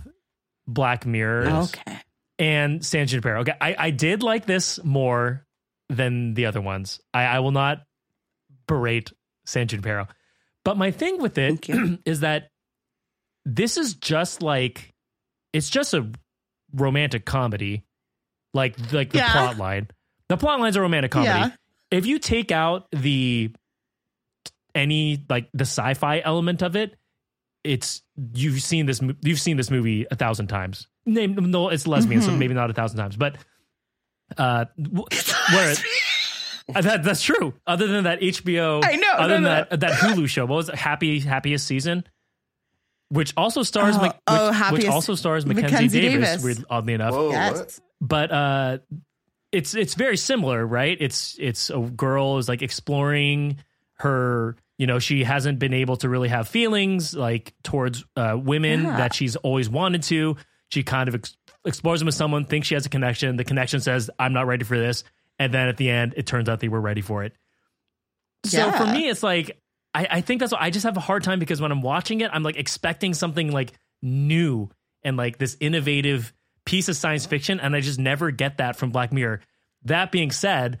Black 0.67 1.05
Mirror 1.05 1.47
okay 1.49 1.99
and 2.37 2.85
San 2.85 3.07
Junipero. 3.07 3.41
Okay, 3.41 3.53
I, 3.61 3.75
I 3.79 3.89
did 3.91 4.21
like 4.21 4.45
this 4.45 4.83
more 4.83 5.44
than 5.89 6.33
the 6.33 6.45
other 6.47 6.61
ones. 6.61 6.99
I, 7.13 7.23
I 7.25 7.39
will 7.39 7.51
not 7.51 7.83
berate 8.67 9.11
San 9.45 9.67
Junipero. 9.67 10.07
But 10.63 10.77
my 10.77 10.91
thing 10.91 11.19
with 11.21 11.37
it 11.37 11.67
is 12.05 12.21
that 12.21 12.49
this 13.45 13.77
is 13.77 13.93
just 13.95 14.41
like 14.41 14.93
it's 15.53 15.69
just 15.69 15.93
a 15.93 16.09
romantic 16.73 17.25
comedy. 17.25 17.83
Like 18.53 18.75
like 18.91 19.11
the 19.11 19.19
Yeah. 19.19 19.31
plot 19.31 19.57
line. 19.57 19.87
The 20.29 20.37
plot 20.37 20.59
line's 20.59 20.75
a 20.75 20.81
romantic 20.81 21.11
comedy. 21.11 21.29
Yeah. 21.39 21.49
If 21.91 22.05
you 22.07 22.17
take 22.19 22.51
out 22.51 22.87
the 22.91 23.51
any 24.73 25.23
like 25.29 25.49
the 25.53 25.63
sci-fi 25.65 26.19
element 26.23 26.61
of 26.61 26.75
it, 26.75 26.95
it's 27.63 28.01
you've 28.33 28.61
seen 28.61 28.85
this 28.85 29.01
you've 29.21 29.39
seen 29.39 29.57
this 29.57 29.69
movie 29.71 30.05
a 30.09 30.15
thousand 30.15 30.47
times. 30.47 30.87
Name 31.05 31.35
no, 31.35 31.69
it's 31.69 31.85
lesbian, 31.87 32.21
so 32.21 32.31
Mhm. 32.31 32.37
maybe 32.39 32.53
not 32.53 32.69
a 32.69 32.73
thousand 32.73 32.97
times, 32.97 33.15
but 33.15 33.37
uh, 34.37 34.65
where 34.77 35.75
uh, 36.75 36.81
that 36.81 37.03
that's 37.03 37.21
true. 37.21 37.53
Other 37.67 37.87
than 37.87 38.05
that 38.05 38.21
HBO, 38.21 38.83
I 38.83 38.95
know, 38.95 39.07
Other 39.13 39.27
no, 39.27 39.33
than 39.35 39.43
no. 39.43 39.49
that 39.69 39.79
that 39.81 39.91
Hulu 39.93 40.27
show, 40.27 40.45
what 40.45 40.55
was 40.55 40.69
it? 40.69 40.75
Happy 40.75 41.19
Happiest 41.19 41.65
Season, 41.67 42.03
which 43.09 43.33
also 43.37 43.63
stars 43.63 43.95
Oh, 43.97 44.01
Mac- 44.01 44.13
which, 44.13 44.21
oh, 44.27 44.47
which 44.49 44.55
Happiest- 44.57 44.87
also 44.89 45.15
stars 45.15 45.45
Mackenzie, 45.45 45.71
Mackenzie 45.73 46.01
Davis, 46.01 46.29
Davis. 46.29 46.43
weird- 46.43 46.65
oddly 46.69 46.93
enough 46.93 47.13
Whoa, 47.13 47.29
yes 47.31 47.81
but 48.01 48.31
uh 48.31 48.77
it's 49.51 49.73
it's 49.73 49.93
very 49.93 50.17
similar 50.17 50.65
right 50.65 50.97
it's 50.99 51.37
it's 51.39 51.69
a 51.69 51.79
girl 51.79 52.39
is 52.39 52.49
like 52.49 52.61
exploring 52.61 53.57
her 53.99 54.57
you 54.77 54.85
know 54.85 54.99
she 54.99 55.23
hasn't 55.23 55.59
been 55.59 55.73
able 55.73 55.95
to 55.97 56.09
really 56.09 56.27
have 56.27 56.47
feelings 56.49 57.13
like 57.13 57.53
towards 57.63 58.03
uh 58.17 58.35
women 58.37 58.83
Yeah. 58.83 58.97
that 58.97 59.13
she's 59.13 59.37
always 59.37 59.69
wanted 59.69 60.03
to 60.03 60.35
she 60.69 60.83
kind 60.83 61.07
of 61.07 61.15
ex- 61.15 61.37
explores 61.65 61.99
them 61.99 62.05
with 62.05 62.15
someone 62.15 62.45
thinks 62.45 62.67
she 62.67 62.73
has 62.75 62.85
a 62.85 62.89
connection 62.89 63.35
the 63.35 63.43
connection 63.43 63.79
says 63.79 64.09
i'm 64.19 64.33
not 64.33 64.47
ready 64.47 64.63
for 64.63 64.77
this. 64.77 65.03
And 65.37 65.53
then 65.53 65.67
at 65.67 65.77
the 65.77 65.89
end 65.89 66.13
it 66.17 66.25
turns 66.25 66.47
out 66.47 66.59
they 66.61 66.69
were 66.69 66.79
ready 66.81 67.01
for 67.01 67.23
it. 67.23 67.33
So 68.45 68.57
Yeah. 68.57 68.77
for 68.77 68.85
me 68.85 69.07
it's 69.09 69.23
like 69.23 69.59
I, 69.93 70.07
I 70.11 70.21
think 70.21 70.39
that's 70.39 70.51
what 70.51 70.61
i 70.61 70.69
just 70.69 70.85
have 70.85 70.97
a 70.97 71.01
hard 71.01 71.23
time 71.23 71.39
because 71.39 71.59
when 71.61 71.71
i'm 71.71 71.81
watching 71.81 72.21
it 72.21 72.29
i'm 72.33 72.43
like 72.43 72.57
expecting 72.57 73.13
something 73.13 73.51
like 73.51 73.73
new 74.01 74.69
and 75.03 75.17
like 75.17 75.37
this 75.37 75.57
innovative 75.59 76.33
piece 76.65 76.89
of 76.89 76.95
science 76.95 77.25
fiction 77.25 77.59
and 77.59 77.75
i 77.75 77.79
just 77.81 77.99
never 77.99 78.31
get 78.31 78.57
that 78.57 78.75
from 78.75 78.91
black 78.91 79.11
mirror. 79.11 79.41
That 79.83 80.11
being 80.11 80.31
said 80.31 80.79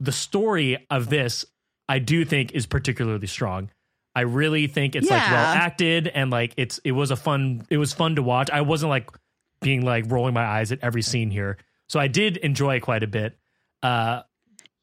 the 0.00 0.12
story 0.12 0.86
of 0.90 1.08
this 1.08 1.44
i 1.88 1.98
do 1.98 2.24
think 2.24 2.52
is 2.52 2.66
particularly 2.66 3.26
strong. 3.26 3.70
I 4.14 4.22
really 4.22 4.66
think 4.66 4.96
it's 4.96 5.10
like 5.10 5.30
well 5.30 5.36
acted 5.54 6.08
and 6.08 6.30
like 6.30 6.54
it's 6.56 6.78
it 6.84 6.92
was 6.92 7.10
a 7.10 7.16
fun 7.16 7.66
it 7.68 7.76
was 7.76 7.92
fun 7.92 8.16
to 8.16 8.22
watch. 8.22 8.50
I 8.50 8.62
wasn't 8.62 8.90
like 8.90 9.10
being 9.66 9.84
like 9.84 10.04
rolling 10.08 10.32
my 10.34 10.44
eyes 10.44 10.70
at 10.72 10.78
every 10.82 11.02
scene 11.02 11.30
here 11.30 11.56
so 11.88 11.98
i 12.00 12.06
did 12.08 12.36
enjoy 12.38 12.76
it 12.76 12.80
quite 12.80 13.02
a 13.02 13.06
bit 13.06 13.36
uh 13.82 14.22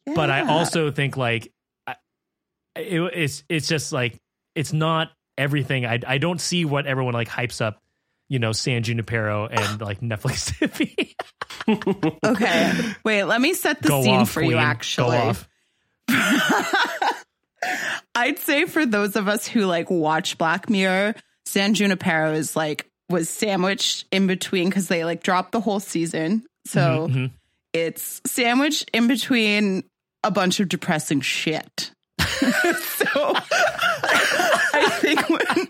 but 0.05 0.29
I 0.29 0.41
also 0.41 0.91
think 0.91 1.15
like 1.15 1.53
I- 1.87 1.95
it, 2.75 2.99
it's 3.13 3.43
it's 3.47 3.69
just 3.69 3.93
like 3.93 4.19
it's 4.53 4.73
not 4.73 5.11
everything. 5.37 5.85
I 5.85 5.99
I 6.05 6.17
don't 6.17 6.41
see 6.41 6.65
what 6.65 6.85
everyone 6.85 7.13
like 7.13 7.29
hypes 7.29 7.61
up, 7.61 7.81
you 8.27 8.37
know, 8.37 8.51
San 8.51 8.83
Junipero 8.83 9.47
and 9.47 9.79
like 9.79 10.01
Netflix 10.01 10.59
to 10.59 10.67
be. 10.67 11.15
okay 12.25 12.93
wait 13.05 13.23
let 13.23 13.39
me 13.39 13.53
set 13.53 13.81
the 13.81 13.87
Go 13.87 14.03
scene 14.03 14.15
off, 14.15 14.29
for 14.29 14.41
you 14.41 14.57
actually 14.57 15.17
Go 15.17 15.23
off. 15.29 15.47
I'd 18.15 18.39
say 18.39 18.65
for 18.65 18.85
those 18.85 19.15
of 19.15 19.29
us 19.29 19.47
who 19.47 19.61
like 19.61 19.89
watch 19.89 20.37
Black 20.37 20.69
Mirror, 20.69 21.15
San 21.45 21.73
Junipero 21.73 22.33
is 22.33 22.55
like 22.57 22.89
was 23.09 23.29
sandwiched 23.29 24.05
in 24.11 24.27
between 24.27 24.69
because 24.69 24.87
they 24.87 25.03
like 25.05 25.23
dropped 25.23 25.51
the 25.51 25.59
whole 25.61 25.79
season. 25.79 26.45
So 26.65 27.07
Mhm, 27.09 27.13
mhm. 27.13 27.31
it's 27.73 28.21
sandwiched 28.25 28.89
in 28.93 29.07
between 29.07 29.83
a 30.23 30.31
bunch 30.31 30.59
of 30.59 30.69
depressing 30.69 31.21
shit. 31.21 31.91
so 32.19 32.25
I 34.75 34.89
think 35.01 35.29
when 35.29 35.67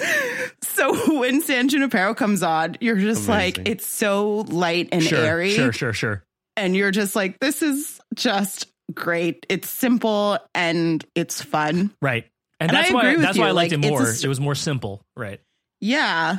so 0.62 1.18
when 1.18 1.40
San 1.40 1.68
Junipero 1.68 2.14
comes 2.14 2.42
on, 2.42 2.76
you're 2.80 2.96
just 2.96 3.28
like 3.28 3.58
it's 3.68 3.86
so 3.86 4.44
light 4.48 4.88
and 4.92 5.02
sure, 5.02 5.18
airy 5.18 5.50
sure, 5.50 5.72
sure, 5.72 5.92
sure. 5.92 6.22
and 6.56 6.76
you're 6.76 6.90
just 6.90 7.16
like, 7.16 7.38
this 7.40 7.62
is 7.62 8.00
just 8.14 8.66
great. 8.92 9.46
It's 9.48 9.68
simple 9.68 10.38
and 10.54 11.04
it's 11.14 11.40
fun. 11.42 11.92
Right. 12.02 12.26
And, 12.60 12.70
And 12.70 12.76
that's 12.76 12.92
why 12.92 13.16
that's 13.16 13.38
why 13.38 13.48
I 13.48 13.50
liked 13.52 13.72
like, 13.72 13.84
it 13.84 13.88
more. 13.90 14.06
st- 14.06 14.24
it 14.24 14.28
was 14.28 14.40
more 14.40 14.54
simple. 14.54 15.02
Right. 15.16 15.40
Yeah. 15.80 16.38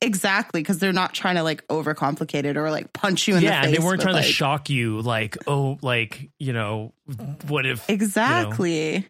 Exactly, 0.00 0.60
because 0.62 0.78
they're 0.78 0.92
not 0.92 1.12
trying 1.12 1.34
to 1.34 1.42
like 1.42 1.66
overcomplicate 1.66 2.44
it 2.44 2.56
or 2.56 2.70
like 2.70 2.92
punch 2.92 3.26
you 3.26 3.34
in 3.36 3.42
yeah, 3.42 3.50
the 3.50 3.56
and 3.56 3.66
face. 3.66 3.78
they 3.80 3.84
weren't 3.84 4.00
trying 4.00 4.14
like- 4.14 4.26
to 4.26 4.32
shock 4.32 4.70
you 4.70 5.00
like, 5.00 5.36
oh, 5.48 5.76
like, 5.82 6.30
you 6.38 6.52
know, 6.52 6.92
what 7.48 7.66
if 7.66 7.88
Exactly. 7.90 9.06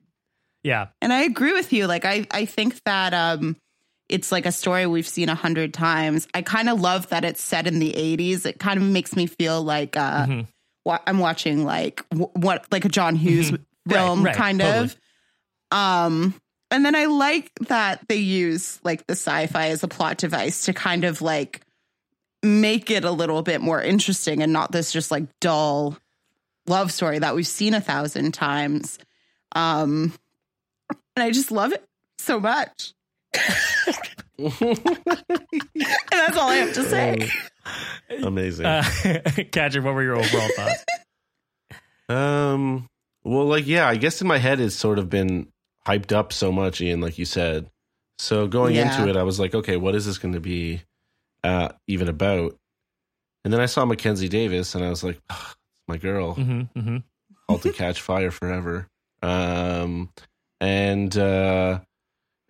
Yeah. 0.62 0.88
And 1.02 1.12
I 1.12 1.24
agree 1.24 1.52
with 1.52 1.72
you. 1.74 1.86
Like 1.86 2.04
I, 2.06 2.26
I 2.30 2.46
think 2.46 2.82
that 2.84 3.12
um 3.12 3.56
it's 4.08 4.32
like 4.32 4.46
a 4.46 4.52
story 4.52 4.86
we've 4.86 5.06
seen 5.06 5.28
a 5.28 5.34
hundred 5.34 5.74
times. 5.74 6.26
I 6.32 6.40
kind 6.40 6.70
of 6.70 6.80
love 6.80 7.08
that 7.10 7.22
it's 7.24 7.42
set 7.42 7.66
in 7.66 7.78
the 7.80 7.94
eighties. 7.94 8.46
It 8.46 8.58
kind 8.58 8.78
of 8.78 8.84
makes 8.88 9.14
me 9.14 9.26
feel 9.26 9.62
like 9.62 9.94
uh 9.96 10.24
Mhm. 10.26 10.46
wa- 10.86 11.00
I'm 11.06 11.18
watching 11.18 11.66
like 11.66 12.02
w- 12.08 12.30
what 12.34 12.64
like 12.72 12.86
a 12.86 12.88
John 12.88 13.14
Hughes 13.14 13.50
Mhm. 13.50 13.58
Right, 13.86 13.94
film 13.94 14.22
right, 14.24 14.34
kind 14.34 14.60
totally. 14.60 14.84
of. 14.84 14.96
Um 15.70 16.34
and 16.70 16.84
then 16.84 16.94
I 16.94 17.06
like 17.06 17.50
that 17.68 18.06
they 18.08 18.16
use 18.16 18.80
like 18.84 19.06
the 19.06 19.12
sci-fi 19.12 19.68
as 19.68 19.82
a 19.82 19.88
plot 19.88 20.18
device 20.18 20.66
to 20.66 20.72
kind 20.72 21.04
of 21.04 21.22
like 21.22 21.62
make 22.42 22.90
it 22.90 23.04
a 23.04 23.10
little 23.10 23.42
bit 23.42 23.60
more 23.60 23.82
interesting 23.82 24.42
and 24.42 24.52
not 24.52 24.70
this 24.72 24.92
just 24.92 25.10
like 25.10 25.24
dull 25.40 25.96
love 26.66 26.92
story 26.92 27.18
that 27.18 27.34
we've 27.34 27.46
seen 27.46 27.74
a 27.74 27.80
thousand 27.80 28.32
times. 28.32 28.98
Um 29.54 30.12
and 31.16 31.24
I 31.24 31.30
just 31.30 31.50
love 31.50 31.72
it 31.72 31.84
so 32.18 32.38
much. 32.38 32.92
and 34.38 34.52
that's 36.12 36.36
all 36.36 36.48
I 36.48 36.56
have 36.56 36.74
to 36.74 36.84
say. 36.84 37.28
Amazing. 38.22 38.66
Uh, 38.66 38.82
Kadri, 39.52 39.82
what 39.82 39.94
were 39.94 40.02
your 40.02 40.16
overall 40.16 40.48
thoughts? 40.56 40.84
Um. 42.08 42.86
Well, 43.24 43.44
like, 43.46 43.66
yeah, 43.66 43.86
I 43.86 43.96
guess 43.96 44.22
in 44.22 44.26
my 44.26 44.38
head 44.38 44.60
it's 44.60 44.74
sort 44.74 44.98
of 44.98 45.10
been 45.10 45.48
hyped 45.89 46.12
up 46.12 46.32
so 46.32 46.53
much, 46.53 46.80
Ian, 46.80 47.01
like 47.01 47.18
you 47.18 47.24
said. 47.24 47.70
So 48.18 48.47
going 48.47 48.74
Yeah. 48.74 48.82
into 48.82 49.09
it, 49.09 49.16
I 49.16 49.22
was 49.22 49.41
like, 49.41 49.55
okay, 49.55 49.76
what 49.76 49.95
is 49.95 50.05
this 50.07 50.18
going 50.18 50.34
to 50.34 50.41
be 50.41 50.82
uh, 51.45 51.70
even 51.86 52.09
about? 52.09 52.57
And 53.45 53.53
then 53.53 53.61
I 53.61 53.66
saw 53.66 53.84
Mackenzie 53.84 54.28
Davis, 54.28 54.74
and 54.74 54.84
I 54.84 54.91
was 54.91 55.03
like, 55.05 55.20
"Ah, 55.30 55.55
my 55.86 55.97
girl, 55.97 56.34
hmm 56.34 56.62
hmm 56.76 56.97
Halt 57.49 57.64
and 57.64 57.74
Catch 57.74 58.03
Fire 58.03 58.30
forever. 58.30 58.89
Um, 59.22 60.11
and 60.61 61.16
uh, 61.16 61.80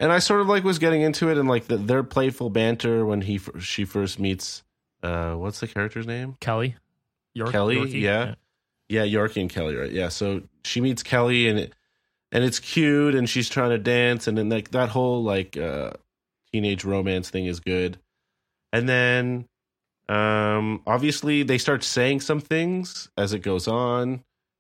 and 0.01 0.11
I 0.11 0.19
sort 0.19 0.41
of 0.41 0.49
like 0.49 0.65
was 0.65 0.79
getting 0.79 1.03
into 1.03 1.29
it, 1.31 1.39
and 1.39 1.49
like 1.49 1.67
the, 1.67 1.77
their 1.77 2.03
playful 2.03 2.51
banter 2.51 3.05
when 3.05 3.21
he 3.21 3.39
she 3.61 3.85
first 3.85 4.19
meets, 4.19 4.65
uh, 5.03 5.35
what's 5.35 5.61
the 5.61 5.69
character's 5.69 6.07
name? 6.07 6.37
Kelly? 6.41 6.75
York, 7.35 7.53
Kelly, 7.53 7.77
Yorkie? 7.77 8.01
yeah. 8.03 8.35
Yeah, 8.89 9.05
Yorkie 9.05 9.43
and 9.43 9.51
Kelly, 9.51 9.77
right? 9.77 9.93
Yeah. 9.93 10.09
So 10.09 10.43
she 10.65 10.81
meets 10.81 11.03
Kelly 11.03 11.47
and 11.49 11.59
it, 11.59 11.75
and 12.33 12.45
it's 12.45 12.59
cute 12.59 13.15
and 13.15 13.29
she's 13.29 13.49
trying 13.49 13.71
to 13.71 13.79
dance 13.79 14.27
and 14.27 14.37
then 14.37 14.49
like 14.49 14.71
that 14.73 14.89
whole 14.91 15.23
like 15.23 15.57
uh 15.57 15.91
teenage 16.53 16.85
romance 16.85 17.31
thing 17.31 17.47
is 17.47 17.61
good. 17.61 17.99
And 18.73 18.89
then 18.89 19.47
um 20.09 20.83
obviously 20.87 21.43
they 21.43 21.59
start 21.59 21.85
saying 21.85 22.21
some 22.21 22.41
things 22.41 23.09
as 23.17 23.33
it 23.33 23.41
goes 23.41 23.69
on 23.69 24.09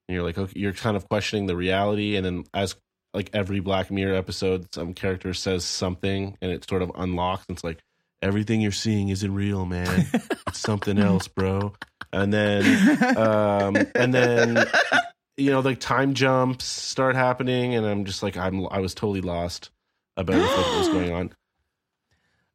and 0.08 0.14
you're 0.14 0.22
like 0.22 0.36
okay 0.36 0.52
you're 0.58 0.74
kind 0.74 0.96
of 0.96 1.08
questioning 1.08 1.46
the 1.46 1.56
reality 1.56 2.16
and 2.16 2.24
then 2.24 2.44
as 2.52 2.76
like 3.14 3.30
every 3.32 3.60
Black 3.60 3.90
Mirror 3.90 4.14
episode 4.14 4.72
some 4.74 4.92
character 4.92 5.32
says 5.32 5.64
something 5.64 6.36
and 6.42 6.52
it 6.52 6.68
sort 6.68 6.82
of 6.82 6.92
unlocks 6.94 7.44
and 7.48 7.56
it's 7.56 7.64
like 7.64 7.78
everything 8.20 8.60
you're 8.60 8.72
seeing 8.72 9.08
isn't 9.08 9.32
real, 9.34 9.64
man. 9.64 10.06
it's 10.46 10.58
something 10.58 10.98
else, 10.98 11.28
bro. 11.28 11.72
And 12.12 12.32
then 12.32 13.16
um 13.16 13.76
and 13.94 14.12
then 14.12 14.66
you 15.38 15.50
know 15.50 15.60
like 15.60 15.78
time 15.80 16.12
jumps 16.14 16.64
start 16.64 17.14
happening 17.16 17.74
and 17.74 17.86
i'm 17.86 18.04
just 18.04 18.22
like 18.22 18.36
i'm 18.36 18.66
i 18.70 18.80
was 18.80 18.94
totally 18.94 19.20
lost 19.20 19.70
about 20.16 20.36
what 20.40 20.78
was 20.78 20.88
going 20.88 21.12
on. 21.18 21.30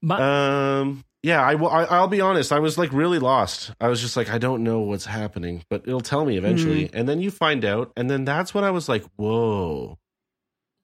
My- 0.01 0.79
um 0.79 1.03
yeah 1.23 1.41
I, 1.41 1.55
will- 1.55 1.69
I 1.69 1.85
i'll 1.85 2.07
be 2.09 2.19
honest 2.21 2.51
i 2.51 2.59
was 2.59 2.77
like 2.77 2.91
really 2.91 3.19
lost. 3.19 3.71
I 3.79 3.87
was 3.87 4.01
just 4.01 4.17
like 4.17 4.29
i 4.29 4.37
don't 4.37 4.63
know 4.63 4.81
what's 4.81 5.05
happening 5.05 5.63
but 5.69 5.83
it'll 5.87 6.01
tell 6.01 6.25
me 6.25 6.37
eventually. 6.37 6.89
And 6.93 7.07
then 7.07 7.21
you 7.21 7.31
find 7.31 7.63
out 7.63 7.91
and 7.95 8.09
then 8.09 8.25
that's 8.25 8.53
when 8.53 8.63
i 8.65 8.71
was 8.71 8.89
like 8.89 9.03
whoa 9.15 9.97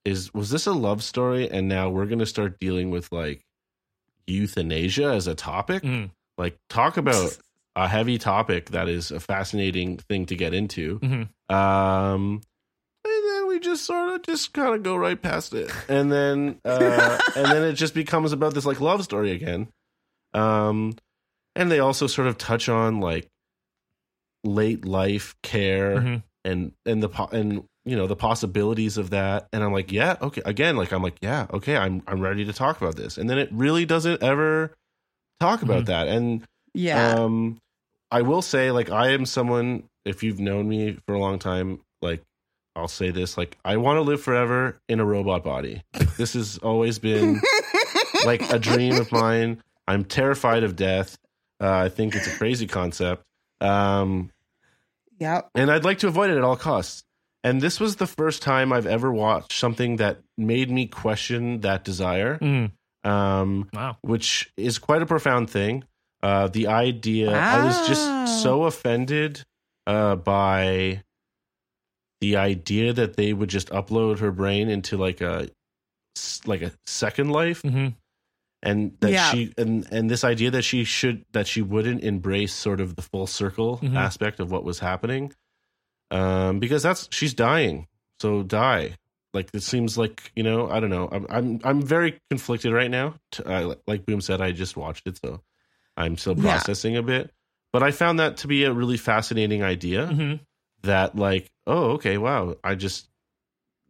is 0.06 0.34
was 0.34 0.50
this 0.50 0.66
a 0.66 0.72
love 0.72 1.04
story? 1.04 1.50
And 1.52 1.68
now 1.68 1.90
we're 1.90 2.06
gonna 2.06 2.26
start 2.26 2.58
dealing 2.60 2.90
with 2.90 3.12
like 3.12 3.44
euthanasia 4.28 5.12
as 5.12 5.28
a 5.28 5.36
topic? 5.36 5.84
Mm, 5.84 6.12
like 6.38 6.58
talk 6.70 6.96
about 6.98 7.38
a 7.84 7.88
heavy 7.88 8.18
topic 8.18 8.72
that 8.72 8.88
is 8.90 9.12
a 9.12 9.20
fascinating 9.20 9.98
thing 10.10 10.26
to 10.26 10.36
get 10.36 10.54
into 10.54 11.00
mhm. 11.00 11.28
um 11.54 12.42
and 13.06 13.24
then 13.30 13.48
we 13.48 13.60
just 13.60 13.86
sort 13.86 14.10
of 14.14 14.22
just 14.24 14.54
kind 14.54 14.76
of 14.76 14.84
go 14.84 14.96
right 14.96 15.22
past 15.22 15.54
it 15.54 15.72
and 15.88 16.12
then 16.12 16.60
uh 16.66 17.18
and 17.36 17.46
then 17.52 17.64
it 17.64 17.74
just 17.74 17.94
becomes 17.94 18.32
about 18.34 18.54
this 18.54 18.66
like 18.66 18.82
love 18.82 19.04
story 19.04 19.32
again 19.32 19.68
um 20.34 20.94
and 21.56 21.72
they 21.72 21.80
also 21.80 22.08
sort 22.08 22.28
of 22.28 22.38
touch 22.38 22.70
on 22.70 23.00
like 23.00 23.28
late 24.44 24.86
life 24.86 25.36
care 25.44 25.98
Mhm. 25.98 26.24
and 26.46 26.72
and 26.86 27.04
the 27.04 27.10
po- 27.10 27.30
and 27.32 27.64
you 27.86 27.96
know 27.96 28.08
the 28.08 28.16
possibilities 28.16 28.98
of 28.98 29.10
that 29.10 29.48
and 29.52 29.64
i'm 29.64 29.74
like 29.74 29.92
yeah 29.92 30.16
okay 30.22 30.42
again 30.46 30.78
like 30.78 30.92
i'm 30.92 31.02
like 31.02 31.18
yeah 31.22 31.48
okay 31.52 31.76
i'm 31.76 32.02
i'm 32.08 32.20
ready 32.22 32.46
to 32.46 32.54
talk 32.54 32.80
about 32.82 32.96
this 32.96 33.18
and 33.18 33.30
then 33.30 33.38
it 33.38 33.50
really 33.52 33.86
doesn't 33.86 34.22
ever 34.24 34.74
talk 35.40 35.62
about 35.62 35.84
Mhm. 35.84 35.88
that 35.88 36.08
and 36.08 36.44
yeah. 36.74 37.16
um, 37.16 37.58
I 38.12 38.22
will 38.22 38.42
say, 38.42 38.72
like, 38.72 38.90
I 38.90 39.10
am 39.10 39.26
someone. 39.26 39.84
If 40.06 40.24
you've 40.24 40.40
known 40.40 40.68
me 40.68 40.98
for 41.06 41.14
a 41.14 41.20
long 41.20 41.38
time, 41.40 41.82
like, 42.02 42.24
I'll 42.76 42.88
say 42.88 43.12
this: 43.12 43.38
like, 43.38 43.58
I 43.64 43.78
want 43.78 43.98
to 43.98 44.02
live 44.02 44.22
forever 44.22 44.80
in 44.88 45.00
a 45.00 45.06
robot 45.06 45.44
body. 45.44 45.84
This 46.18 46.34
has 46.34 46.58
always 46.60 46.98
been 47.00 47.42
like 48.26 48.42
a 48.52 48.58
dream 48.60 48.96
of 48.96 49.12
mine. 49.12 49.62
I'm 49.88 50.06
terrified 50.06 50.64
of 50.64 50.76
death. 50.76 51.18
Uh, 51.62 51.70
I 51.72 51.90
think 51.90 52.16
it's 52.16 52.28
a 52.28 52.38
crazy 52.38 52.68
concept, 52.68 53.24
um, 53.60 54.32
yep. 55.20 55.50
and 55.54 55.70
I'd 55.70 55.84
like 55.84 56.00
to 56.00 56.08
avoid 56.08 56.30
it 56.30 56.38
at 56.38 56.44
all 56.44 56.56
costs. 56.56 57.04
And 57.44 57.62
this 57.62 57.80
was 57.80 57.98
the 57.98 58.08
first 58.08 58.42
time 58.42 58.72
I've 58.74 58.86
ever 58.86 59.12
watched 59.12 59.54
something 59.60 59.98
that 59.98 60.20
made 60.38 60.70
me 60.72 60.88
question 60.88 61.62
that 61.62 61.84
desire. 61.84 62.38
Mm, 62.38 62.72
Um, 63.04 63.70
wow. 63.74 63.98
which 64.02 64.52
is 64.58 64.78
quite 64.80 65.02
a 65.02 65.06
profound 65.06 65.50
thing. 65.50 65.84
Uh, 66.22 66.48
the 66.48 66.68
idea, 66.68 67.46
I 67.50 67.60
was 67.60 67.80
just 67.82 68.12
so 68.28 68.64
offended 68.64 69.44
uh, 69.88 70.16
by 70.18 71.04
the 72.22 72.36
idea 72.36 72.92
that 72.94 73.16
they 73.16 73.32
would 73.34 73.50
just 73.50 73.70
upload 73.70 74.20
her 74.20 74.32
brain 74.32 74.70
into 74.70 74.98
like 74.98 75.22
a 75.22 75.48
like 76.46 76.62
a 76.62 76.72
second 76.86 77.30
life, 77.32 77.62
hmm 77.62 77.90
and 78.62 78.98
that 79.00 79.12
Yeah. 79.12 79.32
she 79.32 79.54
and 79.58 79.88
and 79.90 80.10
this 80.10 80.26
idea 80.26 80.52
that 80.52 80.64
she 80.64 80.84
should 80.84 81.24
that 81.32 81.48
she 81.48 81.62
wouldn't 81.62 82.04
embrace 82.04 82.54
sort 82.54 82.82
of 82.82 82.98
the 82.98 83.02
full 83.02 83.26
circle 83.26 83.78
Mhm. 83.82 83.96
aspect 83.96 84.42
of 84.42 84.52
what 84.52 84.66
was 84.66 84.80
happening, 84.80 85.32
um, 86.12 86.60
because 86.60 86.84
that's 86.84 87.08
she's 87.12 87.34
dying, 87.34 87.88
so 88.20 88.44
die. 88.44 88.98
Like 89.34 89.50
it 89.54 89.64
seems 89.64 89.98
like 89.98 90.34
you 90.36 90.44
know 90.44 90.70
I 90.70 90.82
don't 90.82 90.90
know 90.90 91.08
I'm 91.10 91.26
I'm 91.30 91.60
I'm 91.64 91.82
very 91.82 92.20
conflicted 92.30 92.74
right 92.74 92.92
now. 92.92 93.16
Like 93.88 94.06
Boom 94.06 94.20
said, 94.20 94.42
I 94.42 94.52
just 94.52 94.76
watched 94.76 95.08
it, 95.08 95.18
so 95.24 95.42
I'm 96.00 96.18
still 96.18 96.36
Yeah. 96.36 96.42
processing 96.54 96.96
a 96.98 97.04
bit. 97.04 97.32
But 97.72 97.84
I 97.84 97.92
found 97.92 98.20
that 98.20 98.38
to 98.38 98.48
be 98.48 98.64
a 98.64 98.74
really 98.74 98.98
fascinating 98.98 99.62
idea. 99.62 100.08
hmm 100.08 100.34
That 100.82 101.16
like 101.16 101.52
oh 101.68 101.92
okay 101.92 102.18
wow 102.18 102.56
I 102.64 102.74
just 102.76 103.08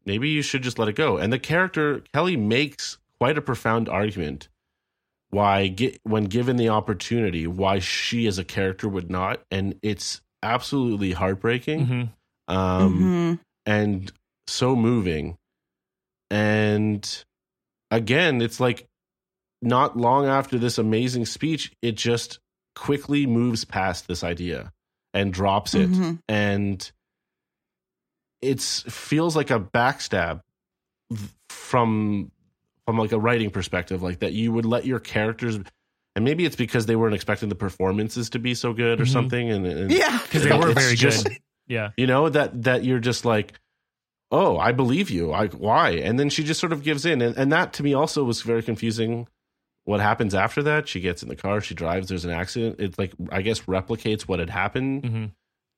maybe 0.06 0.30
you 0.30 0.42
should 0.42 0.64
just 0.64 0.78
let 0.80 0.90
it 0.90 0.96
go. 0.96 1.18
And 1.18 1.32
the 1.32 1.40
character 1.40 2.02
Kelly 2.14 2.36
makes 2.36 2.98
quite 3.20 3.38
a 3.38 3.42
profound 3.42 3.88
argument 3.88 4.50
why 5.30 5.68
get 5.68 6.00
when 6.04 6.24
given 6.24 6.56
the 6.58 6.70
opportunity 6.70 7.46
why 7.46 7.78
she 7.80 8.26
as 8.26 8.40
a 8.40 8.44
character 8.44 8.90
would 8.90 9.12
not 9.12 9.42
and 9.52 9.76
it's 9.84 10.22
absolutely 10.42 11.12
heartbreaking 11.12 11.86
hmm 11.86 12.02
um 12.54 13.00
Mhm. 13.00 13.40
and 13.68 14.12
so 14.48 14.76
moving 14.76 15.38
and 16.32 17.24
again 17.92 18.42
it's 18.42 18.60
like 18.60 18.88
not 19.62 19.98
long 19.98 20.26
after 20.26 20.58
this 20.58 20.78
amazing 20.78 21.26
speech 21.26 21.72
it 21.82 21.96
just 21.96 22.40
quickly 22.76 23.26
moves 23.26 23.66
past 23.66 24.08
this 24.08 24.24
idea 24.24 24.72
and 25.14 25.34
drops 25.34 25.74
it 25.76 25.90
Mhm. 25.92 26.20
and 26.30 26.92
it 28.42 28.62
feels 28.62 29.36
like 29.36 29.52
a 29.52 29.60
backstab 29.60 30.42
from 31.50 32.32
from 32.86 32.98
like 32.98 33.12
a 33.12 33.20
writing 33.20 33.50
perspective 33.52 34.02
like 34.02 34.20
that 34.20 34.34
you 34.34 34.52
would 34.52 34.66
let 34.66 34.86
your 34.86 35.00
characters 35.00 35.60
and 36.16 36.26
maybe 36.26 36.46
it's 36.46 36.56
because 36.56 36.86
they 36.86 36.96
weren't 36.96 37.14
expecting 37.16 37.50
the 37.50 37.56
performances 37.56 38.30
to 38.32 38.40
be 38.40 38.54
so 38.56 38.74
good 38.74 39.00
or 39.00 39.06
Mhm. 39.06 39.14
something 39.14 39.50
and, 39.52 39.66
and 39.66 39.92
Yeah. 39.92 40.20
Because 40.24 40.44
they 40.44 40.58
were 40.58 40.74
very 40.74 40.96
just- 40.96 41.26
good. 41.28 41.38
Yeah. 41.68 41.92
you 41.98 42.08
know 42.08 42.30
that 42.30 42.64
that 42.64 42.84
you're 42.84 43.00
just 43.00 43.26
like 43.26 43.54
oh 44.32 44.58
i 44.58 44.72
believe 44.72 45.12
you 45.12 45.32
i 45.32 45.46
why 45.48 45.92
and 45.92 46.20
then 46.20 46.30
she 46.32 46.44
just 46.44 46.60
sort 46.60 46.74
of 46.74 46.82
gives 46.84 47.06
in 47.06 47.22
and, 47.22 47.38
and 47.38 47.52
that 47.52 47.74
to 47.74 47.84
me 47.84 47.94
also 47.94 48.24
was 48.24 48.42
very 48.42 48.64
confusing 48.64 49.28
what 49.90 50.00
happens 50.00 50.36
after 50.36 50.62
that 50.64 50.88
she 50.88 51.00
gets 51.00 51.24
in 51.24 51.30
the 51.30 51.36
car 51.36 51.60
she 51.62 51.74
drives 51.74 52.08
there's 52.08 52.26
an 52.26 52.32
accident 52.32 52.76
it's 52.80 52.98
like 53.00 53.12
i 53.32 53.42
guess 53.42 53.62
replicates 53.62 54.22
what 54.22 54.40
had 54.40 54.50
happened 54.50 55.06
hmm 55.06 55.26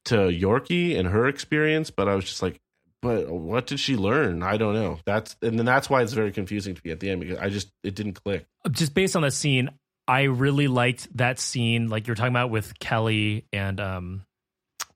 to 0.06 0.16
Yorkie 0.16 0.98
and 0.98 1.08
her 1.08 1.28
experience, 1.28 1.92
but 1.92 2.08
I 2.08 2.16
was 2.16 2.26
just 2.26 2.42
like, 2.42 2.60
but 3.02 3.30
what 3.30 3.68
did 3.68 3.80
she 3.80 3.96
learn? 3.96 4.44
I 4.44 4.58
don't 4.58 4.74
know. 4.74 5.00
That's 5.06 5.36
and 5.42 5.58
then 5.58 5.66
that's 5.66 5.90
why 5.90 6.02
it's 6.02 6.14
very 6.14 6.32
confusing 6.32 6.76
to 6.76 6.82
me 6.84 6.92
at 6.92 7.00
the 7.00 7.10
end 7.10 7.22
because 7.22 7.38
I 7.38 7.50
just 7.50 7.72
it 7.84 7.96
didn't 7.96 8.14
click. 8.14 8.46
just 8.72 8.94
based 8.94 9.16
on 9.16 9.24
that 9.24 9.34
scene, 9.34 9.70
I 10.08 10.24
really 10.24 10.68
liked 10.68 11.16
that 11.18 11.40
scene, 11.40 11.90
like 11.90 12.08
you're 12.08 12.16
talking 12.16 12.34
about 12.34 12.52
with 12.52 12.78
Kelly 12.80 13.46
and 13.52 13.80
um, 13.80 14.26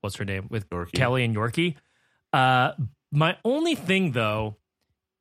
what's 0.02 0.16
her 0.18 0.26
name 0.26 0.48
with 0.50 0.70
Yorkie. 0.70 0.94
Kelly 0.94 1.24
and 1.24 1.36
Yorkie. 1.36 1.76
Uh, 2.34 2.74
my 3.12 3.38
only 3.46 3.76
thing 3.76 4.12
though 4.12 4.58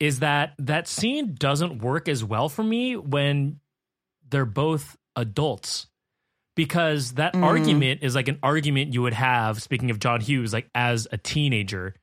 is 0.00 0.20
that 0.20 0.54
that 0.58 0.88
scene 0.88 1.34
doesn't 1.38 1.78
work 1.78 2.08
as 2.08 2.24
well 2.24 2.48
for 2.48 2.62
me 2.62 2.96
when 2.96 3.60
they're 4.28 4.44
both 4.46 4.96
adults 5.16 5.86
because 6.56 7.12
that 7.14 7.34
Mm. 7.34 7.42
argument 7.44 8.02
is 8.02 8.14
like 8.14 8.28
an 8.28 8.38
argument 8.42 8.92
you 8.94 9.02
would 9.02 9.14
have 9.14 9.62
speaking 9.62 9.90
of 9.90 9.98
John 9.98 10.20
Hughes 10.20 10.52
like 10.52 10.68
as 10.74 11.06
a 11.12 11.16
teenager 11.18 11.94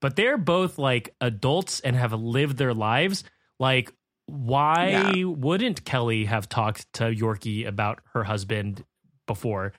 but 0.00 0.16
they're 0.16 0.38
both 0.38 0.78
like 0.78 1.14
adults 1.20 1.80
and 1.80 1.94
have 1.96 2.12
lived 2.12 2.56
their 2.58 2.74
lives 2.74 3.24
like 3.60 3.92
why 4.26 4.88
Yeah. 4.90 5.24
wouldn't 5.24 5.84
Kelly 5.84 6.24
have 6.26 6.48
talked 6.48 6.92
to 6.94 7.04
Yorkie 7.04 7.66
about 7.66 8.00
her 8.14 8.24
husband 8.24 8.84
before 9.26 9.72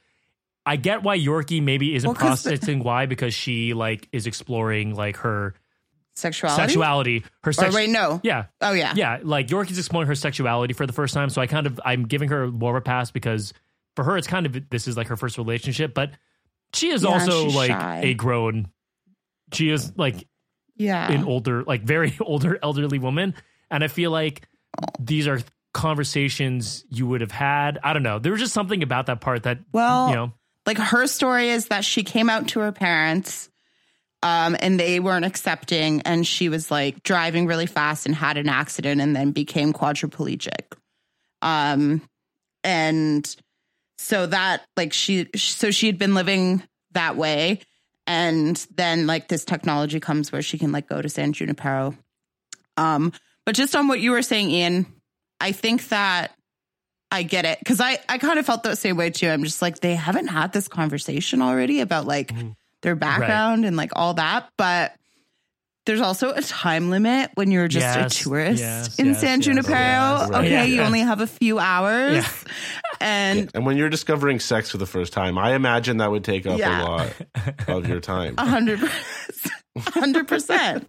I 0.65 0.77
get 0.77 1.03
why 1.03 1.17
Yorkie 1.17 1.61
maybe 1.61 1.93
isn't 1.95 2.07
Well, 2.07 2.15
processing 2.15 2.79
why 2.83 3.05
because 3.05 3.33
she 3.33 3.73
like 3.73 4.07
is 4.13 4.27
exploring 4.27 4.95
like 4.95 5.17
her 5.17 5.55
Sexuality. 6.15 6.61
sexuality 6.61 7.19
her 7.43 7.49
Or 7.49 7.53
sex 7.53 7.73
wait, 7.73 7.89
no. 7.89 8.21
yeah 8.23 8.45
Oh 8.61 8.73
yeah. 8.73 8.93
yeah, 8.95 9.19
like 9.23 9.49
Yorkie's 9.49 9.79
exploring 9.79 10.07
her 10.07 10.15
sexuality 10.15 10.73
for 10.73 10.85
the 10.85 10.93
first 10.93 11.13
time. 11.13 11.29
So 11.29 11.41
I 11.41 11.47
kind 11.47 11.65
of 11.65 11.79
I'm 11.83 12.03
giving 12.05 12.29
her 12.29 12.47
more 12.51 12.71
of 12.77 12.81
a 12.81 12.81
pass 12.81 13.09
because 13.11 13.51
for 13.95 14.03
her 14.03 14.17
it's 14.17 14.27
kind 14.27 14.45
of 14.45 14.69
this 14.69 14.87
is 14.87 14.95
like 14.95 15.07
her 15.07 15.17
first 15.17 15.37
relationship, 15.39 15.93
but 15.95 16.11
she 16.73 16.89
is 16.89 17.03
Yeah, 17.03 17.09
also 17.09 17.45
like 17.49 17.71
shy. 17.71 18.01
a 18.03 18.13
grown. 18.13 18.67
She 19.53 19.69
is 19.69 19.91
like 19.97 20.27
Yeah. 20.75 21.11
an 21.11 21.23
older, 21.25 21.63
like 21.63 21.81
very 21.83 22.15
older 22.21 22.57
elderly 22.61 22.99
woman, 22.99 23.33
and 23.71 23.83
I 23.83 23.87
feel 23.87 24.11
like 24.11 24.47
these 24.99 25.27
are 25.27 25.39
conversations 25.73 26.83
you 26.89 27.07
would 27.07 27.21
have 27.21 27.31
had. 27.31 27.79
I 27.83 27.93
don't 27.93 28.03
know. 28.03 28.19
There 28.19 28.31
was 28.31 28.41
just 28.41 28.53
something 28.53 28.83
about 28.83 29.05
that 29.07 29.21
part 29.21 29.43
that 29.43 29.59
Well, 29.71 30.09
you 30.09 30.15
know. 30.15 30.33
like 30.65 30.77
her 30.77 31.07
story 31.07 31.49
is 31.49 31.67
that 31.67 31.85
she 31.85 32.03
came 32.03 32.29
out 32.29 32.47
to 32.49 32.59
her 32.59 32.71
parents 32.71 33.49
um 34.23 34.55
and 34.59 34.79
they 34.79 34.99
weren't 34.99 35.25
accepting. 35.25 36.01
And 36.01 36.25
she 36.25 36.49
was 36.49 36.71
like 36.71 37.03
driving 37.03 37.45
really 37.45 37.67
fast 37.67 38.05
and 38.07 38.15
had 38.15 38.37
an 38.37 38.49
accident 38.49 39.01
and 39.01 39.15
then 39.15 39.31
became 39.31 39.73
quadriplegic. 39.73 40.73
Um 41.41 42.01
and 42.63 43.35
so 43.97 44.25
that 44.25 44.63
like 44.77 44.93
she 44.93 45.27
so 45.35 45.69
she 45.69 45.87
had 45.87 45.99
been 45.99 46.15
living 46.15 46.63
that 46.93 47.15
way. 47.15 47.59
And 48.07 48.55
then 48.75 49.07
like 49.07 49.27
this 49.27 49.45
technology 49.45 49.99
comes 49.99 50.31
where 50.31 50.41
she 50.41 50.57
can 50.57 50.71
like 50.71 50.87
go 50.87 51.01
to 51.01 51.09
San 51.09 51.33
Junipero. 51.33 51.95
Um 52.77 53.11
but 53.45 53.55
just 53.55 53.75
on 53.75 53.87
what 53.87 53.99
you 53.99 54.11
were 54.11 54.21
saying 54.21 54.49
Ian 54.49 54.85
I 55.39 55.51
think 55.51 55.89
that 55.89 56.31
I 57.11 57.23
get 57.23 57.45
it. 57.45 57.59
Because 57.59 57.81
I 57.81 57.99
I 58.07 58.17
kind 58.17 58.39
of 58.39 58.45
felt 58.45 58.63
the 58.63 58.75
same 58.75 58.95
way 58.97 59.09
too. 59.09 59.27
I'm 59.27 59.43
just 59.43 59.61
like 59.61 59.79
they 59.81 59.95
haven't 59.95 60.27
had 60.27 60.53
this 60.53 60.67
conversation 60.67 61.41
already 61.41 61.81
about 61.81 62.07
like 62.07 62.33
Mhm. 62.33 62.55
Their 62.83 62.95
background 62.95 63.65
and 63.65 63.75
like 63.75 63.91
all 63.95 64.13
that, 64.13 64.49
but 64.57 64.93
there's 65.85 65.99
also 65.99 66.31
a 66.31 66.41
time 66.41 66.89
limit 66.89 67.29
when 67.35 67.51
you're 67.51 67.67
just 67.67 67.83
Yes, 67.85 68.19
a 68.21 68.23
tourist 68.23 68.61
yes, 68.61 68.99
in 68.99 69.07
yes, 69.07 69.19
San 69.19 69.39
yes, 69.39 69.45
Junipero. 69.47 69.73
yes, 69.75 70.29
right. 70.29 70.39
okay, 70.45 70.49
Yeah, 70.51 70.63
you 70.63 70.75
yeah. 70.75 70.85
only 70.85 70.99
have 71.01 71.19
a 71.19 71.27
few 71.27 71.59
hours, 71.59 72.13
Yeah. 72.15 72.53
and 73.01 73.51
And 73.53 73.65
when 73.65 73.75
you're 73.75 73.89
discovering 73.89 74.39
sex 74.39 74.69
for 74.69 74.77
the 74.77 74.85
first 74.85 75.11
time, 75.11 75.37
I 75.37 75.55
imagine 75.55 75.97
that 75.97 76.09
would 76.09 76.23
take 76.23 76.45
up 76.47 76.57
Yeah. 76.59 76.81
a 76.81 76.85
lot 76.85 77.13
of 77.67 77.87
your 77.89 77.99
time. 77.99 78.35
a 78.37 78.45
hundred, 78.45 78.81
a 79.75 79.79
hundred 79.91 80.27
percent. 80.29 80.87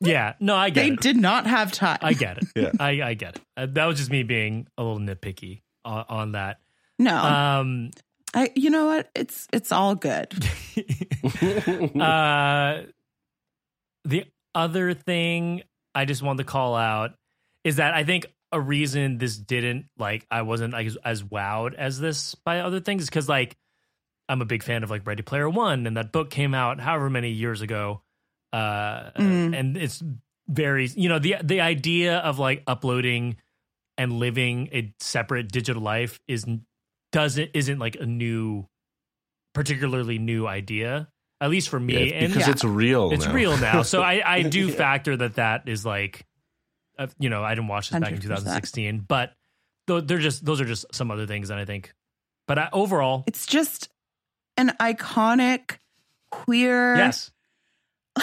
Yeah, 0.00 0.34
no, 0.40 0.56
I 0.56 0.70
get 0.70 0.82
They 0.82 0.92
it. 0.92 1.00
did 1.00 1.16
not 1.16 1.46
have 1.46 1.72
time. 1.72 1.98
I 2.00 2.14
get 2.14 2.38
it. 2.38 2.44
Yeah. 2.56 2.70
I, 2.80 3.02
I 3.02 3.14
get 3.14 3.36
it. 3.36 3.42
Uh, 3.56 3.66
that 3.72 3.84
was 3.86 3.98
just 3.98 4.10
me 4.10 4.22
being 4.22 4.66
a 4.78 4.82
little 4.82 4.98
nitpicky 4.98 5.60
on, 5.84 6.04
on 6.08 6.32
that. 6.32 6.60
no, 6.98 7.14
Um, 7.14 7.90
I. 8.34 8.50
You 8.54 8.70
know 8.70 8.86
what? 8.86 9.10
It's 9.14 9.46
it's 9.52 9.72
all 9.72 9.94
good. 9.94 10.32
uh, 12.00 12.82
the 14.04 14.24
other 14.54 14.94
thing 14.94 15.62
I 15.94 16.04
just 16.04 16.22
wanted 16.22 16.38
to 16.38 16.44
call 16.44 16.76
out 16.76 17.12
is 17.64 17.76
that 17.76 17.94
I 17.94 18.04
think 18.04 18.26
a 18.52 18.60
reason 18.60 19.18
this 19.18 19.36
didn't 19.36 19.86
like 19.98 20.26
I 20.30 20.42
wasn't 20.42 20.72
like 20.72 20.86
as, 20.86 20.96
as 21.04 21.22
wowed 21.22 21.74
as 21.74 22.00
this 22.00 22.34
by 22.34 22.60
other 22.60 22.80
things 22.80 23.06
because 23.06 23.28
like 23.28 23.56
I'm 24.28 24.42
a 24.42 24.44
big 24.44 24.62
fan 24.62 24.82
of 24.82 24.90
like 24.90 25.06
Ready 25.06 25.22
Player 25.22 25.48
One 25.48 25.86
and 25.86 25.96
that 25.96 26.12
book 26.12 26.30
came 26.30 26.54
out 26.54 26.80
however 26.80 27.10
many 27.10 27.30
years 27.30 27.60
ago, 27.62 28.02
uh, 28.52 29.10
Mm. 29.16 29.56
and 29.58 29.76
it's 29.76 30.02
very 30.48 30.86
you 30.96 31.08
know 31.08 31.18
the 31.20 31.36
the 31.42 31.60
idea 31.60 32.18
of 32.18 32.38
like 32.38 32.62
uploading 32.66 33.36
and 33.98 34.14
living 34.14 34.68
a 34.72 34.92
separate 34.98 35.52
digital 35.52 35.82
life 35.82 36.18
is 36.26 36.44
doesn't 37.12 37.50
isn't 37.54 37.78
like 37.78 37.96
a 37.96 38.06
new 38.06 38.66
particularly 39.54 40.18
new 40.18 40.46
idea 40.46 41.08
at 41.40 41.50
least 41.50 41.68
for 41.70 41.80
me 41.80 41.94
Yeah, 41.94 42.00
it's 42.00 42.12
and 42.24 42.32
because 42.32 42.46
Yeah. 42.48 42.52
it's 42.52 42.64
real. 42.64 43.10
it's 43.12 43.26
now. 43.26 43.32
real 43.32 43.56
now. 43.56 43.82
So 43.82 44.02
I, 44.02 44.22
I 44.24 44.42
do 44.56 44.68
Yeah. 44.68 44.74
factor 44.74 45.16
that 45.16 45.36
that 45.36 45.68
is 45.68 45.86
like, 45.86 46.26
uh, 46.98 47.06
you 47.18 47.30
know, 47.30 47.42
I 47.42 47.54
didn't 47.54 47.68
watch 47.68 47.88
this 47.88 47.98
back 47.98 48.12
in 48.12 48.20
2016, 48.20 49.06
but 49.08 49.32
th- 49.86 50.04
they're 50.04 50.18
just 50.18 50.44
those 50.44 50.60
are 50.60 50.66
just 50.66 50.84
some 50.94 51.10
other 51.10 51.26
things 51.26 51.48
that 51.48 51.58
I 51.58 51.64
think. 51.64 51.94
But 52.46 52.58
I, 52.58 52.68
overall, 52.74 53.24
It's 53.26 53.46
just 53.46 53.88
an 54.58 54.68
iconic 54.80 55.78
queer, 56.30 56.96
yes, 56.96 57.30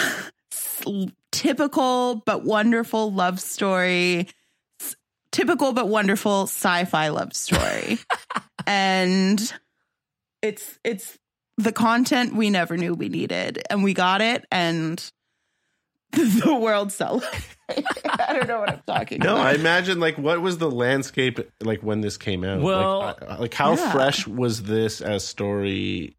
typical 1.32 2.22
but 2.26 2.44
wonderful 2.44 3.12
love 3.12 3.40
story. 3.40 4.28
S- 5.32 5.38
Typical 5.38 5.72
but 5.72 5.88
wonderful 5.88 6.42
sci-fi 6.44 7.08
love 7.08 7.34
story. 7.34 7.98
and 8.66 9.52
it's 10.42 10.78
it's 10.84 11.18
the 11.56 11.72
content 11.72 12.34
we 12.34 12.50
never 12.50 12.76
knew 12.76 12.94
we 12.94 13.08
needed 13.08 13.62
and 13.70 13.82
we 13.82 13.92
got 13.94 14.20
it 14.20 14.44
and 14.52 15.10
the 16.12 16.54
world 16.60 16.92
celebrated. 16.92 17.44
I 18.08 18.32
don't 18.32 18.48
know 18.48 18.60
what 18.60 18.70
I'm 18.70 18.82
talking 18.86 19.18
No, 19.18 19.34
about. 19.34 19.46
I 19.46 19.52
imagine 19.54 20.00
like 20.00 20.16
what 20.16 20.40
was 20.40 20.58
the 20.58 20.70
landscape 20.70 21.38
like 21.62 21.82
when 21.82 22.00
this 22.00 22.16
came 22.16 22.44
out? 22.44 22.60
Well, 22.62 22.98
like, 23.00 23.38
like 23.40 23.54
how 23.54 23.74
yeah. 23.74 23.92
fresh 23.92 24.26
was 24.26 24.62
this 24.62 25.00
as 25.00 25.26
story? 25.26 26.16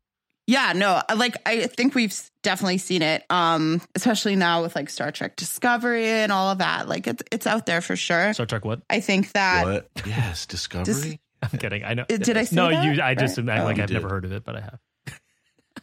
Yeah, 0.49 0.73
no, 0.73 0.99
like 1.15 1.35
I 1.45 1.67
think 1.67 1.93
we've 1.93 2.19
definitely 2.41 2.79
seen 2.79 3.03
it. 3.03 3.23
Um, 3.29 3.81
especially 3.93 4.35
now 4.35 4.63
with 4.63 4.75
like 4.75 4.89
Star 4.89 5.11
Trek 5.11 5.35
Discovery 5.35 6.07
and 6.07 6.31
all 6.31 6.49
of 6.49 6.57
that. 6.57 6.89
Like 6.89 7.05
it's 7.05 7.21
it's 7.31 7.45
out 7.45 7.67
there 7.67 7.81
for 7.81 7.95
sure. 7.95 8.33
Star 8.33 8.47
Trek. 8.47 8.65
What? 8.65 8.81
I 8.89 8.99
think 8.99 9.31
that 9.33 9.63
What? 9.65 9.89
Yes, 10.07 10.45
Discovery. 10.47 11.19
I'm 11.43 11.51
kidding. 11.59 11.83
I 11.83 11.93
know. 11.93 12.01
Uh, 12.11 12.17
did 12.17 12.35
I 12.35 12.45
say 12.45 12.55
no, 12.55 12.69
that? 12.71 12.83
you. 12.83 12.99
I 12.99 13.13
just 13.13 13.37
Right? 13.37 13.47
act 13.49 13.63
like 13.65 13.77
Oh. 13.79 13.83
I've 13.83 13.89
You 13.91 13.93
never 13.93 14.09
heard 14.09 14.25
of 14.25 14.31
it, 14.31 14.43
but 14.43 14.55
I 14.55 14.61
have. 14.61 14.79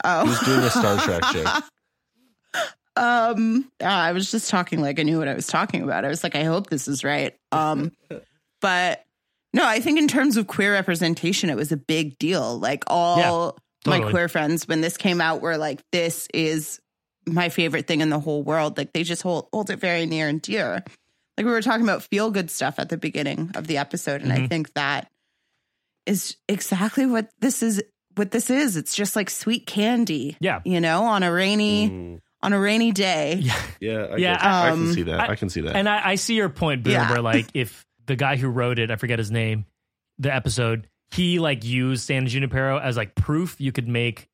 oh. 0.05 0.27
Who's 0.27 0.41
doing 0.41 0.61
a 0.65 0.71
Star 0.71 0.99
Trek 1.01 1.23
joke? 1.33 1.63
Um, 2.97 3.71
uh, 3.81 3.87
I 3.87 4.13
was 4.13 4.31
just 4.31 4.51
talking 4.51 4.81
like 4.81 4.99
I 4.99 5.03
knew 5.03 5.19
what 5.19 5.29
I 5.29 5.35
was 5.35 5.47
talking 5.47 5.83
about. 5.83 6.05
I 6.05 6.09
was 6.09 6.25
like, 6.25 6.35
I 6.35 6.45
hope 6.45 6.71
this 6.71 6.89
is 6.89 7.05
right. 7.05 7.35
Um, 7.53 7.93
but 8.61 9.05
no, 9.53 9.65
I 9.67 9.81
think 9.81 9.99
in 9.99 10.09
terms 10.09 10.37
of 10.39 10.47
queer 10.47 10.73
representation, 10.73 11.51
it 11.51 11.57
was 11.57 11.73
a 11.73 11.77
big 11.77 12.19
deal. 12.19 12.59
Like 12.59 12.85
all 12.89 13.17
my 13.17 13.23
totally. 13.93 14.11
queer 14.13 14.29
friends, 14.29 14.67
when 14.69 14.81
this 14.81 14.97
came 14.97 15.21
out, 15.21 15.41
were 15.41 15.57
like, 15.57 15.83
"This 15.93 16.29
is 16.35 16.81
my 17.27 17.49
favorite 17.49 17.87
thing 17.87 18.01
in 18.01 18.11
the 18.11 18.21
whole 18.21 18.43
world." 18.43 18.77
Like 18.79 18.93
they 18.93 19.03
just 19.03 19.23
hold 19.23 19.49
hold 19.53 19.71
it 19.71 19.77
very 19.81 20.07
near 20.07 20.29
and 20.29 20.41
dear. 20.43 20.83
Like 21.37 21.45
we 21.47 21.53
were 21.53 21.63
talking 21.63 21.83
about 21.85 22.03
feel 22.03 22.31
good 22.31 22.51
stuff 22.51 22.79
at 22.79 22.89
the 22.89 22.97
beginning 22.97 23.51
of 23.55 23.67
the 23.67 23.77
episode, 23.79 24.23
and 24.23 24.33
I 24.33 24.39
Mhm. 24.39 24.49
think 24.49 24.75
that 24.75 25.11
is 26.07 26.37
exactly 26.49 27.07
what 27.07 27.31
this 27.41 27.63
is. 27.63 27.83
What 28.15 28.31
this 28.31 28.49
is, 28.49 28.79
it's 28.79 28.95
just 28.95 29.15
like 29.15 29.29
sweet 29.29 29.67
candy, 29.67 30.39
Yeah. 30.41 30.61
you 30.65 30.81
know, 30.81 31.05
on 31.05 31.23
a 31.23 31.31
rainy 31.31 31.91
Mm, 31.91 32.21
on 32.43 32.55
a 32.55 32.59
rainy 32.59 32.91
day. 32.91 33.35
Yeah. 33.43 33.63
yeah, 33.79 33.93
I, 33.93 34.17
Yeah, 34.17 34.33
get- 34.33 34.43
I 34.43 34.71
um, 34.71 34.85
can 34.87 34.95
see 34.95 35.03
that. 35.03 35.21
I- 35.21 35.33
I, 35.33 35.37
can 35.37 35.51
see 35.51 35.61
that. 35.61 35.77
And 35.77 35.87
I, 35.87 36.01
I 36.11 36.15
see 36.15 36.35
your 36.35 36.49
point, 36.49 36.83
Boone, 36.83 36.95
Yeah. 36.95 37.11
where 37.11 37.21
like 37.21 37.45
if 37.55 37.85
the 38.07 38.17
guy 38.17 38.37
who 38.37 38.49
wrote 38.49 38.79
it, 38.79 38.91
I 38.91 38.97
forget 38.97 39.19
his 39.19 39.31
name, 39.31 39.67
the 40.19 40.35
episode, 40.35 40.89
he 41.13 41.39
like 41.39 41.65
used 41.65 42.05
San 42.05 42.27
Junipero 42.27 42.79
as 42.79 42.97
like 42.97 43.15
proof 43.15 43.61
you 43.61 43.73
could 43.73 43.89
make 43.89 44.29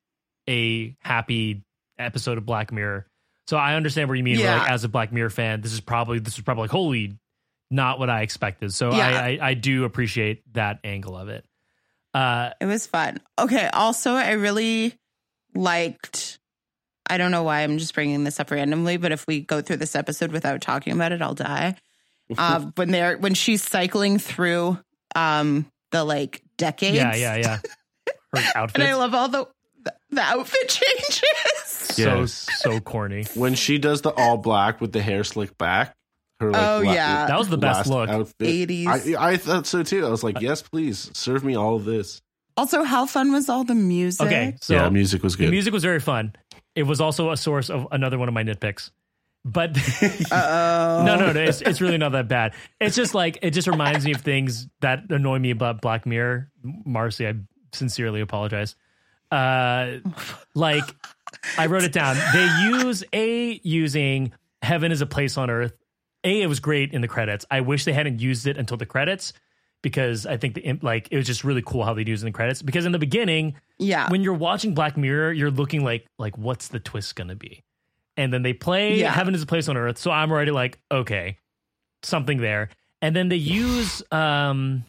a 0.49 0.95
happy 0.99 1.63
episode 1.97 2.37
of 2.37 2.45
Black 2.45 2.71
Mirror. 2.71 3.05
So 3.47 3.57
I 3.57 3.75
understand 3.75 4.09
what 4.09 4.17
you 4.17 4.23
mean. 4.23 4.39
where, 4.39 4.57
like 4.57 4.67
Yeah. 4.67 4.73
as 4.73 4.83
a 4.83 4.89
Black 4.89 5.11
Mirror 5.13 5.29
fan, 5.29 5.61
this 5.61 5.73
is 5.73 5.81
probably 5.81 6.19
this 6.19 6.35
is 6.35 6.41
probably 6.41 6.63
like 6.63 6.71
holy, 6.71 7.17
not 7.71 7.99
what 7.99 8.09
I 8.09 8.21
expected. 8.21 8.73
So 8.73 8.91
Yeah. 8.93 9.07
I, 9.07 9.29
I 9.31 9.39
I 9.49 9.53
do 9.53 9.83
appreciate 9.83 10.41
that 10.53 10.79
angle 10.83 11.15
of 11.17 11.29
it. 11.29 11.45
Uh, 12.13 12.51
It 12.61 12.65
was 12.65 12.85
fun. 12.87 13.19
Okay. 13.39 13.67
Also, 13.73 14.13
I 14.13 14.31
really 14.31 14.93
liked. 15.55 16.39
I 17.09 17.17
don't 17.17 17.31
know 17.31 17.43
why 17.43 17.61
I'm 17.61 17.77
just 17.79 17.93
bringing 17.93 18.23
this 18.23 18.39
up 18.39 18.49
randomly, 18.51 18.97
but 18.97 19.11
if 19.11 19.27
we 19.27 19.41
go 19.41 19.61
through 19.61 19.77
this 19.77 19.95
episode 19.95 20.31
without 20.31 20.61
talking 20.61 20.93
about 20.93 21.11
it, 21.11 21.21
I'll 21.21 21.33
die. 21.35 21.75
Uh, 22.37 22.61
when 22.75 22.89
they're 22.89 23.17
when 23.17 23.33
she's 23.33 23.61
cycling 23.61 24.17
through 24.17 24.79
um 25.13 25.67
the 25.91 26.03
like 26.03 26.41
decades, 26.57 26.97
yeah, 26.97 27.15
yeah, 27.15 27.35
yeah. 27.35 27.59
Her 28.33 28.43
outfit. 28.55 28.81
and 28.81 28.89
I 28.89 28.95
love 28.95 29.13
all 29.13 29.29
the 29.29 29.47
the 30.11 30.21
outfit 30.21 30.69
changes. 30.69 31.23
So 31.65 32.25
so 32.25 32.79
corny. 32.79 33.25
when 33.35 33.55
she 33.55 33.77
does 33.77 34.01
the 34.01 34.11
all 34.11 34.37
black 34.37 34.81
with 34.81 34.91
the 34.91 35.01
hair 35.01 35.23
slicked 35.23 35.57
back. 35.57 35.93
Her 36.39 36.51
like, 36.51 36.61
Oh, 36.61 36.81
yeah. 36.81 37.27
That 37.27 37.37
was 37.37 37.49
the 37.49 37.57
best 37.57 37.87
last 37.87 37.89
look. 37.89 38.09
Outfit. 38.09 38.69
80s. 38.69 38.87
I, 39.17 39.31
I 39.33 39.37
thought 39.37 39.67
so 39.67 39.83
too. 39.83 40.05
I 40.05 40.09
was 40.09 40.23
like, 40.23 40.41
yes, 40.41 40.61
please 40.61 41.11
serve 41.13 41.43
me 41.43 41.55
all 41.55 41.75
of 41.75 41.85
this. 41.85 42.21
Also, 42.57 42.83
how 42.83 43.05
fun 43.05 43.31
was 43.31 43.49
all 43.49 43.63
the 43.63 43.75
music? 43.75 44.25
Okay, 44.27 44.55
so 44.61 44.73
yeah, 44.75 44.89
music 44.89 45.23
was 45.23 45.35
the 45.35 45.45
good. 45.45 45.51
music 45.51 45.73
was 45.73 45.83
very 45.83 45.99
fun. 45.99 46.33
It 46.75 46.83
was 46.83 47.01
also 47.01 47.31
a 47.31 47.37
source 47.37 47.69
of 47.69 47.87
another 47.91 48.17
one 48.17 48.27
of 48.27 48.33
my 48.33 48.43
nitpicks. 48.43 48.91
But 49.45 49.75
no, 50.31 51.03
no, 51.05 51.31
no, 51.33 51.39
it's, 51.41 51.61
it's 51.61 51.81
really 51.81 51.97
not 51.97 52.13
that 52.13 52.27
bad. 52.27 52.53
It's 52.79 52.95
just 52.95 53.13
like 53.13 53.39
it 53.41 53.51
just 53.51 53.67
reminds 53.67 54.05
me 54.05 54.13
of 54.13 54.21
things 54.21 54.67
that 54.81 55.09
annoy 55.09 55.39
me 55.39 55.51
about 55.51 55.81
Black 55.81 56.05
Mirror. 56.05 56.49
Marcy, 56.63 57.27
I 57.27 57.33
sincerely 57.73 58.21
apologize. 58.21 58.75
Uh, 59.31 59.97
like 60.55 60.83
I 61.57 61.65
wrote 61.65 61.83
it 61.83 61.91
down. 61.91 62.15
They 62.33 62.47
use 62.85 63.03
a 63.11 63.59
using 63.63 64.31
heaven 64.61 64.91
is 64.91 65.01
a 65.01 65.05
place 65.05 65.37
on 65.37 65.49
earth. 65.49 65.73
A, 66.23 66.41
it 66.41 66.47
was 66.47 66.61
great 66.61 66.93
in 66.93 67.01
the 67.01 67.07
credits. 67.09 67.45
I 67.51 67.61
wish 67.61 67.83
they 67.83 67.91
hadn't 67.93 68.21
used 68.21 68.47
it 68.47 68.57
until 68.57 68.77
the 68.77 68.85
credits 68.85 69.33
because 69.81 70.25
I 70.25 70.37
think 70.37 70.53
the 70.53 70.79
like 70.81 71.09
it 71.11 71.17
was 71.17 71.25
just 71.27 71.43
really 71.43 71.61
cool 71.61 71.83
how 71.83 71.93
they 71.93 72.03
used 72.05 72.23
it 72.23 72.27
in 72.27 72.31
the 72.31 72.35
credits. 72.37 72.61
Because 72.61 72.85
in 72.85 72.93
the 72.93 72.99
beginning, 72.99 73.55
Yeah. 73.77 74.09
when 74.09 74.21
you're 74.23 74.33
watching 74.35 74.73
Black 74.73 74.95
Mirror, 74.95 75.33
you're 75.33 75.51
looking 75.51 75.83
like 75.83 76.05
like 76.17 76.37
what's 76.37 76.69
the 76.69 76.79
twist 76.79 77.15
gonna 77.17 77.35
be? 77.35 77.63
And 78.17 78.31
then 78.31 78.43
they 78.43 78.53
play 78.53 78.99
Yeah. 78.99 79.11
Heaven 79.11 79.33
is 79.35 79.41
a 79.41 79.45
Place 79.45 79.67
on 79.67 79.77
Earth, 79.77 79.97
so 79.97 80.11
I'm 80.11 80.31
already 80.31 80.51
like, 80.51 80.79
okay, 80.91 81.37
something 82.03 82.37
there. 82.39 82.69
And 83.01 83.15
then 83.15 83.29
they 83.29 83.35
use 83.37 84.01
um 84.11 84.85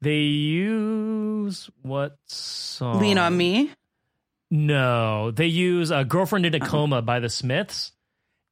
they 0.00 0.20
use 0.20 1.68
what 1.82 2.16
song? 2.26 3.00
Lean 3.00 3.18
on 3.18 3.36
me. 3.36 3.70
No, 4.50 5.30
they 5.30 5.46
use 5.46 5.90
a 5.90 6.04
girlfriend 6.04 6.46
in 6.46 6.54
a 6.54 6.60
coma 6.60 7.02
by 7.02 7.20
the 7.20 7.28
Smiths. 7.28 7.92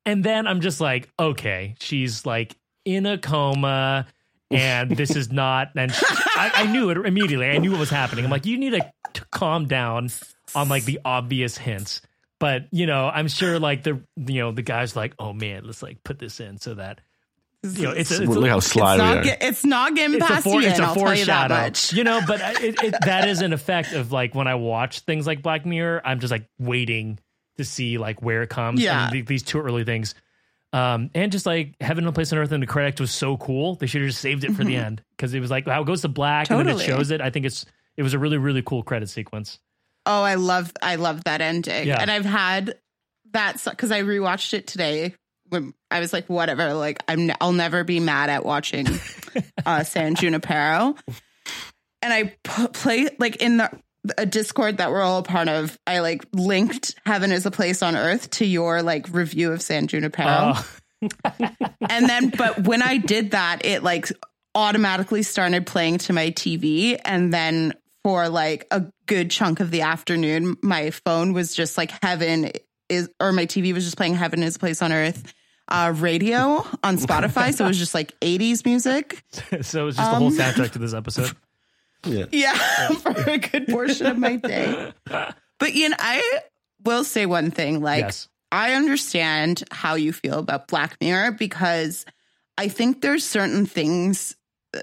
And 0.05 0.23
then 0.23 0.47
I'm 0.47 0.61
just 0.61 0.81
like, 0.81 1.09
okay, 1.19 1.75
she's 1.81 2.27
like 2.27 2.55
in 2.85 3.07
a 3.07 3.17
coma 3.19 4.07
and 4.51 4.91
this 4.97 5.17
is 5.17 5.33
not 5.33 5.71
and 5.75 5.93
she- 5.93 6.05
I, 6.37 6.53
I 6.57 6.67
knew 6.67 6.91
it 6.91 6.99
immediately. 6.99 7.47
I 7.49 7.59
knew 7.59 7.71
what 7.73 7.81
was 7.81 7.91
happening. 7.91 8.25
I'm 8.25 8.31
like, 8.31 8.47
you 8.47 8.59
need 8.59 8.71
to 9.15 9.25
calm 9.33 9.67
down 9.67 10.11
on 10.55 10.69
like 10.69 10.85
the 10.85 11.01
obvious 11.05 11.57
hints. 11.57 12.03
But 12.39 12.67
you 12.71 12.87
know, 12.87 13.09
I'm 13.09 13.29
sure 13.29 13.59
like 13.59 13.83
the 13.83 14.03
you 14.17 14.41
know 14.41 14.53
the 14.53 14.63
guy's 14.63 14.95
like, 14.95 15.15
oh 15.19 15.33
man, 15.33 15.65
let's 15.65 15.83
like 15.83 16.05
put 16.05 16.19
this 16.19 16.41
in 16.41 16.59
so 16.59 16.75
that 16.75 17.01
you 17.63 17.83
know 17.83 17.91
it's 17.93 18.11
a, 18.11 18.23
it's 18.23 18.33
a, 18.33 18.39
Look 18.39 18.49
how 18.49 18.61
sly 18.61 18.95
it's 18.95 19.03
we 19.03 19.09
not, 19.09 19.17
are. 19.27 19.37
it's 19.41 19.65
not 19.65 19.95
getting 19.95 20.17
it's 20.17 20.31
a, 20.31 20.43
for, 20.43 20.61
you, 20.61 20.69
it's 20.69 20.79
and 20.79 20.85
a 20.85 20.89
I'll 20.89 20.95
tell 20.95 21.17
you 21.17 21.25
that 21.25 21.49
foreshadow. 21.49 21.55
much. 21.55 21.93
You 21.93 22.05
know, 22.05 22.21
but 22.27 22.41
it, 22.63 22.83
it, 22.83 22.95
that 23.05 23.29
is 23.29 23.41
an 23.41 23.53
effect 23.53 23.93
of 23.93 24.13
like 24.13 24.35
when 24.35 24.47
I 24.47 24.55
watch 24.57 25.01
things 25.01 25.27
like 25.27 25.43
Black 25.43 25.65
Mirror, 25.65 26.03
I'm 26.05 26.21
just 26.21 26.31
like 26.31 26.49
waiting 26.59 27.19
to 27.57 27.65
see 27.65 27.99
like 27.99 28.23
where 28.23 28.43
it 28.43 28.51
comes. 28.51 28.81
Yeah. 28.81 29.05
And 29.05 29.13
th- 29.13 29.27
these 29.27 29.43
two 29.43 29.61
early 29.61 29.85
things. 29.85 30.15
Um, 30.73 31.11
and 31.15 31.33
just 31.33 31.47
like 31.47 31.75
Heaven 31.81 32.05
and 32.05 32.09
a 32.09 32.13
Place 32.13 32.33
on 32.33 32.39
Earth 32.39 32.53
and 32.53 32.63
the 32.63 32.67
credit 32.67 33.01
was 33.01 33.11
so 33.11 33.37
cool. 33.39 33.77
They 33.77 33.87
should 33.87 34.03
have 34.03 34.11
just 34.11 34.21
saved 34.21 34.45
it 34.45 34.53
for 34.53 34.65
the 34.65 34.77
end 34.85 35.03
because 35.17 35.33
it 35.33 35.41
was 35.41 35.51
like 35.51 35.67
how 35.67 35.81
it 35.81 35.87
goes 35.87 36.03
to 36.03 36.09
black 36.09 36.51
and 36.51 36.59
then 36.61 36.69
it 36.69 36.81
shows 36.83 37.11
it. 37.11 37.21
I 37.21 37.31
think 37.31 37.47
it's 37.47 37.65
it 37.97 38.03
was 38.03 38.13
a 38.13 38.19
really 38.19 38.37
really 38.37 38.63
cool 38.63 38.83
credit 38.83 39.09
sequence. 39.09 39.59
Oh, 40.07 40.23
I 40.23 40.37
love 40.37 40.73
I 40.81 40.97
love 40.97 41.25
that 41.25 41.41
ending. 41.41 41.89
Yeah. 41.89 42.01
And 42.01 42.11
I've 42.11 42.25
had 42.25 42.79
that 43.33 43.63
because 43.65 43.91
I 43.91 44.03
rewatched 44.03 44.55
it 44.55 44.67
today 44.67 45.15
when 45.49 45.75
I 45.91 46.01
was 46.01 46.13
like, 46.13 46.29
whatever, 46.29 46.75
like 46.75 47.03
I'm 47.09 47.31
I'll 47.41 47.53
never 47.53 47.85
be 47.85 48.01
mad 48.01 48.31
at 48.31 48.45
watching 48.45 48.87
uh 49.67 49.85
San 49.85 50.15
Junipero. 50.15 50.95
And 52.03 52.13
I 52.13 52.37
play 52.45 53.09
like 53.19 53.37
in 53.37 53.59
the 53.59 53.71
a 54.17 54.25
Discord 54.25 54.77
that 54.77 54.93
we're 54.93 55.03
all 55.03 55.19
a 55.19 55.25
part 55.25 55.49
of. 55.49 55.77
I 55.87 55.99
like 55.99 56.25
linked 56.33 56.95
Heaven 57.05 57.33
is 57.33 57.45
a 57.45 57.51
Place 57.51 57.83
on 57.83 57.97
Earth 57.97 58.31
to 58.31 58.47
your 58.47 58.83
like 58.83 59.13
review 59.13 59.53
of 59.53 59.61
San 59.61 59.89
Junipero. 59.89 60.55
Oh, 60.55 60.67
and 61.91 62.09
then 62.09 62.31
but 62.31 62.67
when 62.67 62.81
i 62.81 62.97
did 62.97 63.33
that 63.33 63.67
it 63.67 63.83
like 63.83 64.11
automatically 64.55 65.23
started 65.23 65.67
playing 65.67 65.99
to 65.99 66.15
my 66.15 66.31
tv 66.31 66.99
and 67.05 67.35
then 67.35 67.75
for 68.07 68.29
like 68.29 68.69
a 68.71 68.85
good 69.07 69.33
chunk 69.33 69.59
of 69.59 69.73
the 69.73 69.81
afternoon 69.81 70.57
my 70.63 70.91
phone 70.91 71.33
was 71.33 71.53
just 71.53 71.77
like 71.77 71.91
heaven 72.05 72.53
is 72.89 73.11
or 73.19 73.33
my 73.33 73.47
tv 73.47 73.75
was 73.75 73.83
just 73.83 73.97
playing 73.97 74.15
heaven 74.15 74.45
is 74.45 74.55
a 74.55 74.59
place 74.61 74.81
on 74.81 74.93
earth 74.93 75.35
uh 75.67 75.93
radio 75.97 76.65
on 76.85 76.97
spotify 77.07 77.53
so 77.53 77.65
it 77.65 77.69
was 77.69 77.79
just 77.79 77.95
like 77.95 78.13
80s 78.21 78.65
music 78.65 79.25
so 79.61 79.83
it 79.83 79.87
was 79.87 79.97
just 79.97 80.09
the 80.09 80.17
whole 80.17 80.29
Um, 80.29 80.33
soundtrack 80.37 80.71
to 80.73 80.79
this 80.79 80.95
episode. 80.95 81.33
Yeah. 82.05 82.27
yeah 82.31 82.55
for 82.91 83.11
a 83.29 83.39
good 83.39 83.67
portion 83.67 84.07
of 84.07 84.19
my 84.19 84.37
day 84.37 84.93
but 85.59 85.75
you 85.75 85.89
know 85.89 85.97
i 85.99 86.41
will 86.85 87.03
say 87.03 87.27
one 87.27 87.51
thing 87.51 87.83
like 87.83 88.05
yes. 88.05 88.29
I 88.53 88.75
understand 88.75 89.65
how 89.73 89.97
you 89.97 90.13
feel 90.13 90.39
about 90.39 90.69
Black 90.69 90.97
Mirror 91.01 91.33
because 91.33 92.07
I 92.57 92.69
think 92.69 93.03
there's 93.03 93.25
certain 93.25 93.67
things 93.67 94.37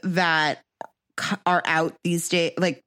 that 0.04 0.60
are 1.46 1.64
out 1.66 1.96
these 2.04 2.28
days, 2.28 2.52
like 2.58 2.84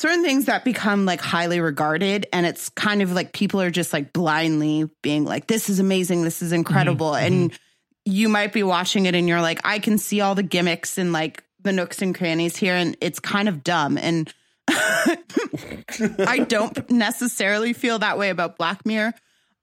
certain 0.00 0.22
things 0.22 0.46
that 0.46 0.64
become 0.64 1.04
like 1.04 1.20
highly 1.20 1.60
regarded. 1.60 2.26
And 2.32 2.46
it's 2.46 2.68
kind 2.70 3.02
of 3.02 3.12
like 3.12 3.32
people 3.32 3.60
are 3.60 3.70
just 3.70 3.92
like 3.92 4.12
blindly 4.12 4.88
being 5.02 5.24
like, 5.24 5.46
this 5.46 5.68
is 5.68 5.80
amazing, 5.80 6.22
this 6.22 6.40
is 6.40 6.52
incredible. 6.52 7.14
And 7.14 7.56
you 8.04 8.28
might 8.28 8.52
be 8.52 8.62
watching 8.62 9.06
it 9.06 9.14
and 9.14 9.28
you're 9.28 9.42
like, 9.42 9.60
I 9.64 9.80
can 9.80 9.98
see 9.98 10.20
all 10.20 10.34
the 10.34 10.42
gimmicks 10.42 10.98
and 10.98 11.12
like 11.12 11.44
the 11.62 11.72
nooks 11.72 12.00
and 12.00 12.14
crannies 12.14 12.56
here. 12.56 12.74
And 12.74 12.96
it's 13.00 13.18
kind 13.18 13.48
of 13.48 13.64
dumb. 13.64 13.98
And 13.98 14.32
I 14.68 16.44
don't 16.48 16.90
necessarily 16.90 17.72
feel 17.72 17.98
that 17.98 18.18
way 18.18 18.30
about 18.30 18.56
Black 18.56 18.86
Mirror. 18.86 19.14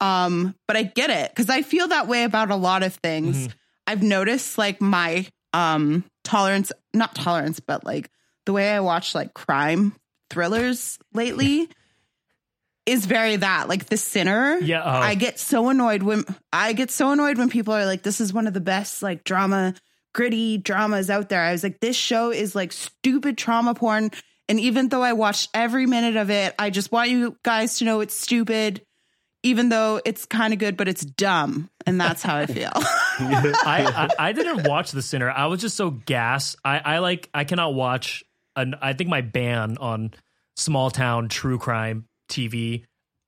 Um, 0.01 0.53
but 0.67 0.75
I 0.75 0.83
get 0.83 1.09
it 1.09 1.31
because 1.31 1.49
I 1.49 1.61
feel 1.61 1.88
that 1.88 2.07
way 2.07 2.23
about 2.25 2.51
a 2.51 2.55
lot 2.55 2.83
of 2.83 2.93
things. 2.95 3.47
I've 3.88 4.03
noticed 4.03 4.57
like 4.57 4.81
my 4.81 5.27
um 5.53 6.03
tolerance, 6.25 6.73
not 6.93 7.15
tolerance, 7.15 7.61
but 7.61 7.86
like 7.86 8.09
the 8.45 8.51
way 8.51 8.69
I 8.71 8.81
watch 8.81 9.15
like 9.15 9.33
crime 9.33 9.95
thrillers 10.36 10.99
lately 11.13 11.69
is 12.86 13.05
very 13.05 13.38
that. 13.38 13.67
Like 13.67 13.88
The 13.88 13.97
Sinner. 13.97 14.57
Yeah, 14.57 14.83
oh. 14.83 14.89
I 14.89 15.15
get 15.15 15.39
so 15.39 15.69
annoyed 15.69 16.03
when 16.03 16.25
I 16.51 16.73
get 16.73 16.91
so 16.91 17.11
annoyed 17.11 17.38
when 17.38 17.49
people 17.49 17.73
are 17.73 17.86
like, 17.86 18.03
this 18.03 18.21
is 18.21 18.33
one 18.33 18.47
of 18.47 18.53
the 18.53 18.61
best 18.61 19.01
like 19.01 19.23
drama, 19.23 19.73
gritty 20.13 20.57
dramas 20.57 21.09
out 21.09 21.29
there. 21.29 21.41
I 21.41 21.51
was 21.51 21.63
like, 21.63 21.79
this 21.79 21.95
show 21.95 22.31
is 22.31 22.53
like 22.53 22.71
stupid 22.71 23.38
trauma 23.38 23.73
porn. 23.73 24.11
And 24.47 24.59
even 24.59 24.89
though 24.89 25.01
I 25.01 25.13
watched 25.13 25.49
every 25.53 25.86
minute 25.86 26.17
of 26.17 26.29
it, 26.29 26.53
I 26.59 26.69
just 26.69 26.91
want 26.91 27.09
you 27.09 27.38
guys 27.43 27.79
to 27.79 27.86
know 27.86 28.01
it's 28.01 28.13
stupid, 28.13 28.81
even 29.41 29.69
though 29.69 30.01
it's 30.05 30.25
kind 30.25 30.53
of 30.53 30.59
good, 30.59 30.77
but 30.77 30.88
it's 30.88 31.03
dumb. 31.03 31.69
And 31.88 31.99
that's 31.99 32.21
how 32.21 32.36
I 32.36 32.45
feel. 32.45 32.71
I, 32.75 34.09
I 34.19 34.27
I 34.27 34.31
didn't 34.33 34.67
watch 34.67 34.91
The 34.91 35.01
Sinner. 35.01 35.31
I 35.31 35.45
was 35.45 35.61
just 35.61 35.77
so 35.77 35.89
gas. 35.89 36.57
I 36.65 36.79
I 36.79 36.97
like 36.99 37.29
I 37.33 37.45
cannot 37.45 37.73
watch. 37.73 38.23
An, 38.57 38.75
I 38.81 38.93
think 38.93 39.09
my 39.09 39.21
ban 39.21 39.77
on 39.79 40.13
small 40.56 40.89
town 40.91 41.30
true 41.30 41.58
crime 41.58 42.06
TV. 42.30 42.84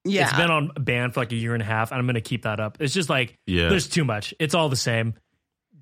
yeah. 0.05 0.29
It's 0.29 0.37
been 0.37 0.49
on 0.51 0.71
ban 0.79 1.11
for 1.11 1.19
like 1.21 1.31
a 1.31 1.35
year 1.35 1.53
and 1.53 1.61
a 1.61 1.65
half, 1.65 1.91
and 1.91 1.99
I'm 1.99 2.05
gonna 2.05 2.21
keep 2.21 2.43
that 2.43 2.59
up. 2.59 2.77
It's 2.79 2.93
just 2.93 3.09
like 3.09 3.35
Yeah. 3.45 3.69
there's 3.69 3.87
too 3.87 4.05
much. 4.05 4.33
It's 4.39 4.53
all 4.55 4.69
the 4.69 4.75
same. 4.75 5.13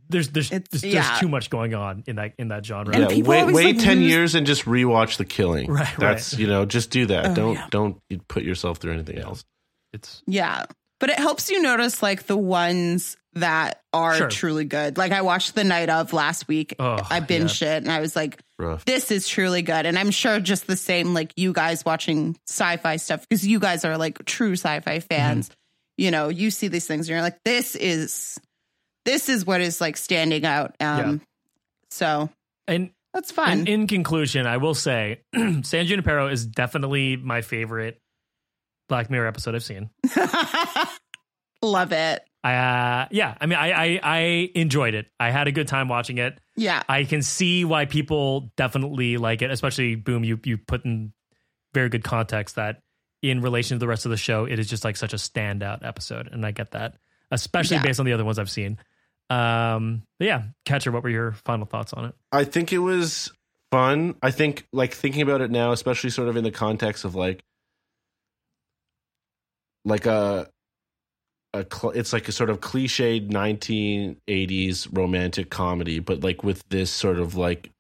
There's 0.10 0.30
there's 0.30 0.52
It's- 0.52 0.68
there's, 0.82 0.84
yeah. 0.94 1.08
there's 1.08 1.20
too 1.20 1.28
much 1.28 1.50
going 1.50 1.74
on 1.74 2.04
in 2.08 2.18
that 2.18 2.34
in 2.38 2.50
that 2.50 2.66
genre. 2.66 2.96
Yeah, 2.98 3.08
wait, 3.08 3.24
wait 3.48 3.76
like, 3.76 3.80
ten 3.80 4.00
lose- 4.02 4.10
years 4.12 4.36
and 4.36 4.46
just 4.46 4.66
rewatch 4.66 5.18
The 5.18 5.26
Killing. 5.26 5.72
Right, 5.72 5.88
That's 5.98 6.34
right. 6.34 6.40
you 6.40 6.48
know, 6.48 6.66
just 6.66 6.90
do 6.92 7.06
that. 7.08 7.28
Oh, 7.32 7.34
don't 7.34 7.54
yeah. 7.56 7.68
don't 7.72 7.98
put 8.28 8.44
yourself 8.44 8.78
through 8.80 8.94
anything 8.94 9.18
else. 9.18 9.44
It's 9.94 10.22
Yeah. 10.28 10.66
But 11.00 11.10
it 11.10 11.20
helps 11.20 11.50
you 11.50 11.62
notice 11.62 12.02
like 12.02 12.24
the 12.24 12.38
ones 12.38 13.18
that 13.34 13.82
are 13.92 14.16
Sure. 14.16 14.30
truly 14.30 14.64
good. 14.64 14.98
Like 14.98 15.12
I 15.12 15.22
watched 15.22 15.56
The 15.56 15.66
Night 15.66 15.90
of 15.90 16.14
last 16.14 16.48
week. 16.48 16.74
Oh, 16.80 16.98
I 17.10 17.20
binged 17.20 17.62
it 17.62 17.84
and 17.84 17.92
I 17.92 18.00
was 18.00 18.16
like, 18.16 18.40
Rough. 18.58 18.86
this 18.86 19.12
is 19.12 19.28
truly 19.28 19.62
good. 19.62 19.86
And 19.86 20.00
I'm 20.00 20.12
sure 20.12 20.40
just 20.40 20.68
the 20.68 20.78
same, 20.78 21.14
like 21.14 21.34
you 21.36 21.52
guys 21.52 21.84
watching 21.84 22.38
sci 22.48 22.78
fi 22.78 22.96
stuff, 22.96 23.28
because 23.28 23.46
you 23.46 23.60
guys 23.60 23.84
are 23.84 23.98
like 23.98 24.24
true 24.24 24.54
sci 24.54 24.80
fi 24.80 25.00
fans. 25.02 25.50
You 25.98 26.12
know, 26.12 26.30
you 26.30 26.50
see 26.50 26.70
these 26.70 26.88
things 26.88 27.08
and 27.10 27.14
you're 27.14 27.22
like, 27.22 27.40
this 27.44 27.76
is, 27.76 28.40
this 29.04 29.28
is 29.28 29.46
what 29.46 29.60
is 29.60 29.82
like 29.82 29.98
standing 29.98 30.46
out. 30.46 30.76
Um, 30.80 31.22
So 31.90 32.30
and 32.68 32.92
that's 33.14 33.32
fun. 33.32 33.60
in, 33.60 33.68
in 33.68 33.88
conclusion, 33.88 34.48
I 34.48 34.58
will 34.58 34.74
say 34.74 35.22
San 35.36 35.86
Junipero 35.88 36.28
is 36.30 36.46
definitely 36.46 37.18
my 37.18 37.42
favorite 37.42 38.00
Black 38.90 39.10
Mirror 39.10 39.28
episode 39.28 39.56
I've 39.56 39.64
seen. 39.64 39.90
Love 41.62 41.92
it. 41.92 42.22
Uh, 42.44 43.08
yeah, 43.10 43.36
I 43.42 43.46
mean, 43.48 43.58
I, 43.58 43.72
I 43.72 44.00
I 44.04 44.20
enjoyed 44.54 44.94
it. 44.94 45.08
I 45.20 45.32
had 45.32 45.48
a 45.48 45.52
good 45.52 45.68
time 45.68 45.88
watching 45.88 46.20
it. 46.20 46.40
Yeah. 46.56 46.84
I 46.88 47.04
can 47.06 47.24
see 47.24 47.66
why 47.66 47.86
people 47.86 48.52
definitely 48.56 49.18
like 49.18 49.42
it, 49.42 49.50
especially 49.50 49.96
Boom. 49.96 50.24
You 50.24 50.40
you 50.44 50.58
put 50.60 50.86
in 50.86 51.12
very 51.74 51.90
good 51.90 52.04
context 52.04 52.56
that 52.58 52.82
in 53.24 53.42
relation 53.42 53.76
to 53.76 53.80
the 53.80 53.88
rest 53.88 54.06
of 54.06 54.12
the 54.12 54.18
show, 54.18 54.46
it 54.46 54.60
is 54.60 54.70
just 54.70 54.84
like 54.84 54.96
such 54.96 55.14
a 55.14 55.18
standout 55.18 55.84
episode, 55.84 56.30
and 56.32 56.46
I 56.46 56.52
get 56.52 56.72
that, 56.72 56.98
especially 57.32 57.78
Yeah. 57.78 57.84
based 57.84 58.00
on 58.00 58.06
the 58.06 58.14
other 58.14 58.26
ones 58.26 58.38
I've 58.38 58.52
seen. 58.52 58.78
Um, 59.32 60.04
but 60.20 60.26
yeah, 60.28 60.44
Catcher, 60.66 60.92
what 60.92 61.02
were 61.02 61.10
your 61.10 61.32
final 61.46 61.66
thoughts 61.66 61.94
on 61.94 62.06
it? 62.06 62.14
I 62.32 62.44
think 62.44 62.72
it 62.72 62.78
was 62.78 63.34
fun. 63.72 64.14
I 64.22 64.30
think 64.30 64.68
like 64.72 64.94
thinking 64.94 65.24
about 65.24 65.42
it 65.42 65.50
now, 65.50 65.72
especially 65.72 66.12
sort 66.12 66.28
of 66.30 66.38
in 66.38 66.44
the 66.44 66.52
context 66.52 67.06
of 67.06 67.16
like 67.16 67.44
like 69.86 70.06
a 70.06 70.50
a 71.54 71.66
cl- 71.72 71.92
it's 71.92 72.12
like 72.12 72.28
a 72.28 72.34
sort 72.34 72.50
of 72.50 72.60
cliched 72.60 73.30
1980s 73.30 74.88
romantic 74.92 75.50
comedy, 75.50 76.00
but 76.00 76.22
like 76.24 76.44
with 76.44 76.68
this 76.70 76.92
sort 76.92 77.18
of 77.20 77.36
like 77.36 77.72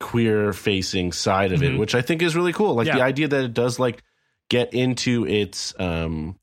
queer 0.00 0.52
facing 0.52 1.12
side 1.12 1.52
of 1.52 1.60
Mhm. 1.60 1.74
it, 1.74 1.78
which 1.78 1.94
I 1.94 2.00
think 2.02 2.22
is 2.22 2.34
really 2.36 2.52
cool. 2.52 2.74
Like 2.74 2.86
the 2.86 3.02
idea 3.02 3.28
that 3.28 3.44
it 3.44 3.52
does 3.54 3.78
like 3.78 4.02
get 4.48 4.72
into 4.72 5.26
its 5.26 5.74
um 5.78 6.36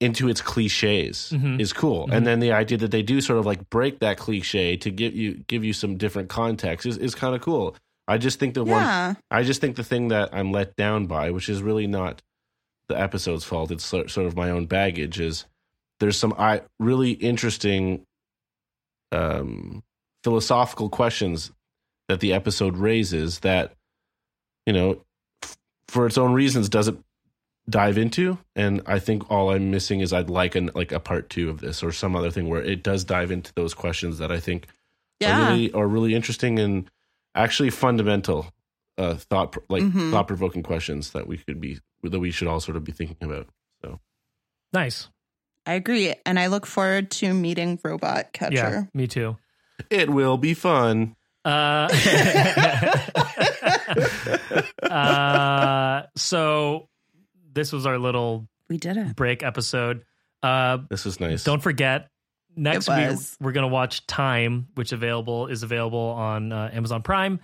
into 0.00 0.28
its 0.30 0.40
cliches 0.40 1.30
Mhm. 1.34 1.60
is 1.60 1.74
cool. 1.74 2.06
Mhm. 2.08 2.12
And 2.14 2.26
then 2.26 2.40
the 2.40 2.52
idea 2.52 2.78
that 2.78 2.90
they 2.90 3.02
do 3.02 3.20
sort 3.20 3.38
of 3.38 3.44
like 3.44 3.68
break 3.68 3.98
that 3.98 4.16
cliche 4.16 4.76
to 4.78 4.90
give 4.90 5.14
you 5.14 5.44
give 5.46 5.62
you 5.62 5.74
some 5.74 5.98
different 5.98 6.30
context 6.30 6.86
is, 6.86 6.96
is 6.96 7.14
kind 7.14 7.34
of 7.34 7.42
cool. 7.42 7.76
I 8.08 8.16
just 8.16 8.38
think 8.38 8.54
the 8.54 8.64
one 8.64 9.16
I 9.30 9.42
just 9.42 9.60
think 9.60 9.76
the 9.76 9.84
thing 9.84 10.08
that 10.08 10.30
I'm 10.32 10.52
let 10.52 10.74
down 10.76 11.06
by, 11.06 11.30
which 11.32 11.48
is 11.50 11.60
really 11.60 11.86
not 11.86 12.22
the 12.90 13.00
episode's 13.00 13.44
fault, 13.44 13.70
it's 13.70 13.84
sort 13.84 14.16
of 14.18 14.36
my 14.36 14.50
own 14.50 14.66
baggage, 14.66 15.18
is 15.18 15.46
there's 16.00 16.18
some 16.18 16.34
I 16.38 16.62
really 16.78 17.12
interesting 17.12 18.04
um, 19.12 19.82
philosophical 20.22 20.88
questions 20.88 21.50
that 22.08 22.20
the 22.20 22.32
episode 22.32 22.76
raises 22.76 23.40
that 23.40 23.72
you 24.66 24.72
know 24.72 25.02
f- 25.42 25.56
for 25.88 26.06
its 26.06 26.18
own 26.18 26.32
reasons 26.32 26.68
doesn't 26.68 27.02
dive 27.68 27.96
into 27.98 28.36
and 28.56 28.82
i 28.86 28.98
think 28.98 29.30
all 29.30 29.50
i'm 29.50 29.70
missing 29.70 30.00
is 30.00 30.12
i'd 30.12 30.28
like 30.30 30.54
an 30.56 30.70
like 30.74 30.90
a 30.92 30.98
part 30.98 31.28
two 31.30 31.48
of 31.50 31.60
this 31.60 31.82
or 31.82 31.92
some 31.92 32.16
other 32.16 32.30
thing 32.30 32.48
where 32.48 32.62
it 32.62 32.82
does 32.82 33.04
dive 33.04 33.30
into 33.30 33.52
those 33.54 33.74
questions 33.74 34.18
that 34.18 34.32
i 34.32 34.40
think 34.40 34.66
Yeah. 35.20 35.38
are 35.38 35.50
really 35.52 35.72
are 35.72 35.86
really 35.88 36.14
interesting 36.14 36.58
and 36.58 36.90
actually 37.34 37.70
fundamental 37.70 38.46
uh 38.98 39.14
thought 39.14 39.56
like 39.68 39.82
Mhm. 39.84 40.10
thought 40.10 40.26
provoking 40.26 40.62
questions 40.64 41.12
that 41.12 41.26
we 41.28 41.38
could 41.38 41.60
be 41.60 41.78
that 42.02 42.20
we 42.20 42.30
should 42.30 42.48
all 42.48 42.60
sort 42.60 42.76
of 42.76 42.84
be 42.84 42.92
thinking 42.92 43.16
about 43.22 43.46
so 43.82 44.00
Nice. 44.72 45.08
I 45.66 45.74
agree. 45.74 46.14
And 46.24 46.38
I 46.38 46.46
look 46.46 46.64
forward 46.66 47.10
to 47.12 47.34
meeting 47.34 47.78
Robot 47.84 48.32
Catcher. 48.32 48.54
Yeah, 48.54 48.82
me 48.94 49.06
too. 49.06 49.36
it 49.90 50.08
will 50.10 50.36
be 50.38 50.54
fun 50.54 51.16
Uh, 51.44 51.88
uh, 54.82 56.02
so 56.16 56.88
this 57.52 57.72
was 57.72 57.86
our 57.86 57.98
little 57.98 58.48
We 58.68 58.78
did 58.78 58.96
it. 58.96 59.16
break 59.16 59.42
episode. 59.42 60.02
Uh, 60.42 60.78
this 60.88 61.04
is 61.04 61.20
nice 61.20 61.44
don't 61.44 61.62
forget 61.62 62.08
next 62.56 62.88
week 62.88 63.18
we're 63.40 63.52
gonna 63.52 63.68
watch 63.68 64.06
Time, 64.06 64.68
which 64.74 64.92
available 64.92 65.48
is 65.48 65.62
available 65.62 65.98
on 65.98 66.52
uh, 66.52 66.70
Amazon 66.72 67.02
Prime 67.02 67.40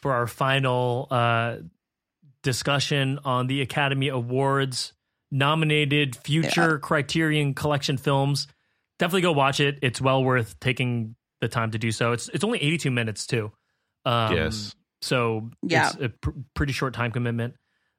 for 0.00 0.12
our 0.12 0.26
final 0.26 1.06
uh, 1.10 1.56
discussion 2.42 3.18
on 3.24 3.46
the 3.46 3.60
Academy 3.62 4.08
Awards 4.08 4.92
nominated 5.30 6.14
future 6.16 6.78
Criterion 6.78 7.54
Collection 7.54 7.96
films. 7.96 8.46
Definitely 8.98 9.22
go 9.22 9.32
watch 9.32 9.60
it. 9.60 9.78
It's 9.82 10.00
well 10.00 10.22
worth 10.22 10.58
taking 10.60 11.16
the 11.40 11.48
time 11.48 11.70
to 11.72 11.78
do 11.78 11.90
so. 11.90 12.12
It's 12.12 12.28
it's 12.28 12.44
only 12.44 12.62
82 12.62 12.90
minutes 12.90 13.26
too. 13.26 13.50
Um, 14.04 14.34
yes 14.34 14.74
so 15.00 15.50
Yeah. 15.62 15.88
it's 15.88 15.96
a 15.96 16.08
pr- 16.10 16.30
pretty 16.54 16.72
short 16.72 16.94
time 16.94 17.10
commitment. 17.10 17.54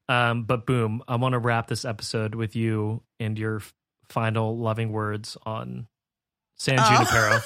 Um, 0.07 0.43
but 0.45 0.65
boom, 0.65 1.01
I 1.07 1.17
want 1.17 1.33
to 1.33 1.39
wrap 1.39 1.67
this 1.67 1.83
episode 1.85 2.33
with 2.35 2.55
you 2.55 3.03
and 3.19 3.37
your 3.37 3.57
f- 3.57 3.73
final 4.09 4.57
loving 4.57 4.91
words 4.93 5.37
on 5.45 5.87
San 6.55 6.77
Oh. 6.79 6.83
Junipero 6.89 7.39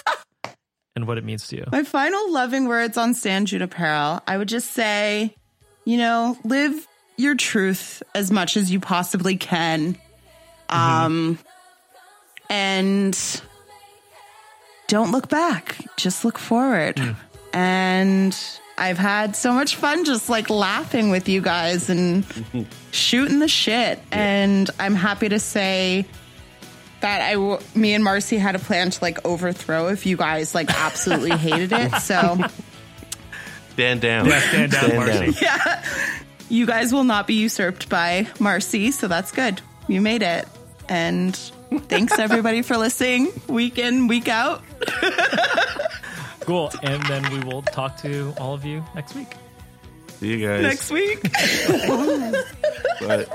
and 0.95 1.07
what 1.07 1.17
it 1.17 1.23
means 1.23 1.47
to 1.47 1.55
you. 1.57 1.65
My 1.71 1.83
final 1.83 2.31
loving 2.31 2.67
words 2.67 2.97
on 2.97 3.13
San 3.15 3.45
Junipero, 3.47 4.21
I 4.27 4.37
would 4.37 4.47
just 4.47 4.71
say, 4.71 5.33
you 5.87 5.95
know, 5.97 6.37
live 6.43 6.85
your 7.15 7.33
truth 7.35 8.03
as 8.13 8.29
much 8.29 8.57
as 8.57 8.69
you 8.69 8.79
possibly 8.81 9.37
can. 9.37 9.97
Um 10.69 11.39
and 12.49 13.41
don't 14.87 15.11
look 15.11 15.29
back. 15.29 15.77
Just 15.95 16.25
look 16.25 16.37
forward. 16.37 16.99
And 17.53 18.37
I've 18.77 18.97
had 18.97 19.35
so 19.35 19.53
much 19.53 19.75
fun 19.77 20.03
just 20.05 20.29
like 20.29 20.49
laughing 20.49 21.09
with 21.09 21.27
you 21.29 21.41
guys 21.41 21.89
and 21.89 22.25
shooting 22.91 23.39
the 23.39 23.47
shit. 23.47 23.99
And 24.11 24.69
I'm 24.79 24.95
happy 24.95 25.29
to 25.29 25.39
say 25.39 26.05
that 26.99 27.21
I, 27.21 27.33
w- 27.33 27.59
me 27.75 27.93
and 27.93 28.03
Marcy 28.03 28.37
had 28.37 28.55
a 28.55 28.59
plan 28.59 28.89
to 28.91 28.99
like 29.03 29.25
overthrow 29.25 29.87
if 29.87 30.05
you 30.05 30.17
guys 30.17 30.53
like 30.53 30.69
absolutely 30.69 31.31
hated 31.37 31.71
it. 31.71 31.91
So 32.01 32.37
stand 33.77 34.01
down 34.01 34.25
Yeah, 34.25 34.39
stand 34.49 34.71
down, 34.71 34.95
Marcy. 34.95 35.37
yeah, 35.41 35.83
you 36.49 36.65
guys 36.65 36.91
will 36.91 37.03
not 37.03 37.27
be 37.27 37.35
usurped 37.35 37.89
by 37.89 38.27
Marcy. 38.39 38.89
So 38.91 39.07
that's 39.07 39.31
good. 39.31 39.61
You 39.87 40.01
made 40.01 40.23
it. 40.23 40.47
And 40.89 41.35
thanks 41.87 42.17
everybody 42.19 42.61
for 42.63 42.75
listening 42.77 43.29
week 43.47 43.77
in, 43.77 44.07
week 44.07 44.27
out. 44.27 44.63
Cool. 46.41 46.71
And 46.81 47.03
then 47.07 47.29
we 47.33 47.39
will 47.39 47.61
talk 47.61 47.97
to 48.03 48.33
all 48.37 48.53
of 48.53 48.63
you 48.63 48.81
next 48.95 49.15
week. 49.15 49.27
see 50.21 50.27
you 50.37 50.47
guys 50.47 50.61
Next 50.63 50.89
week. 50.89 51.21
Bye. 53.01 53.25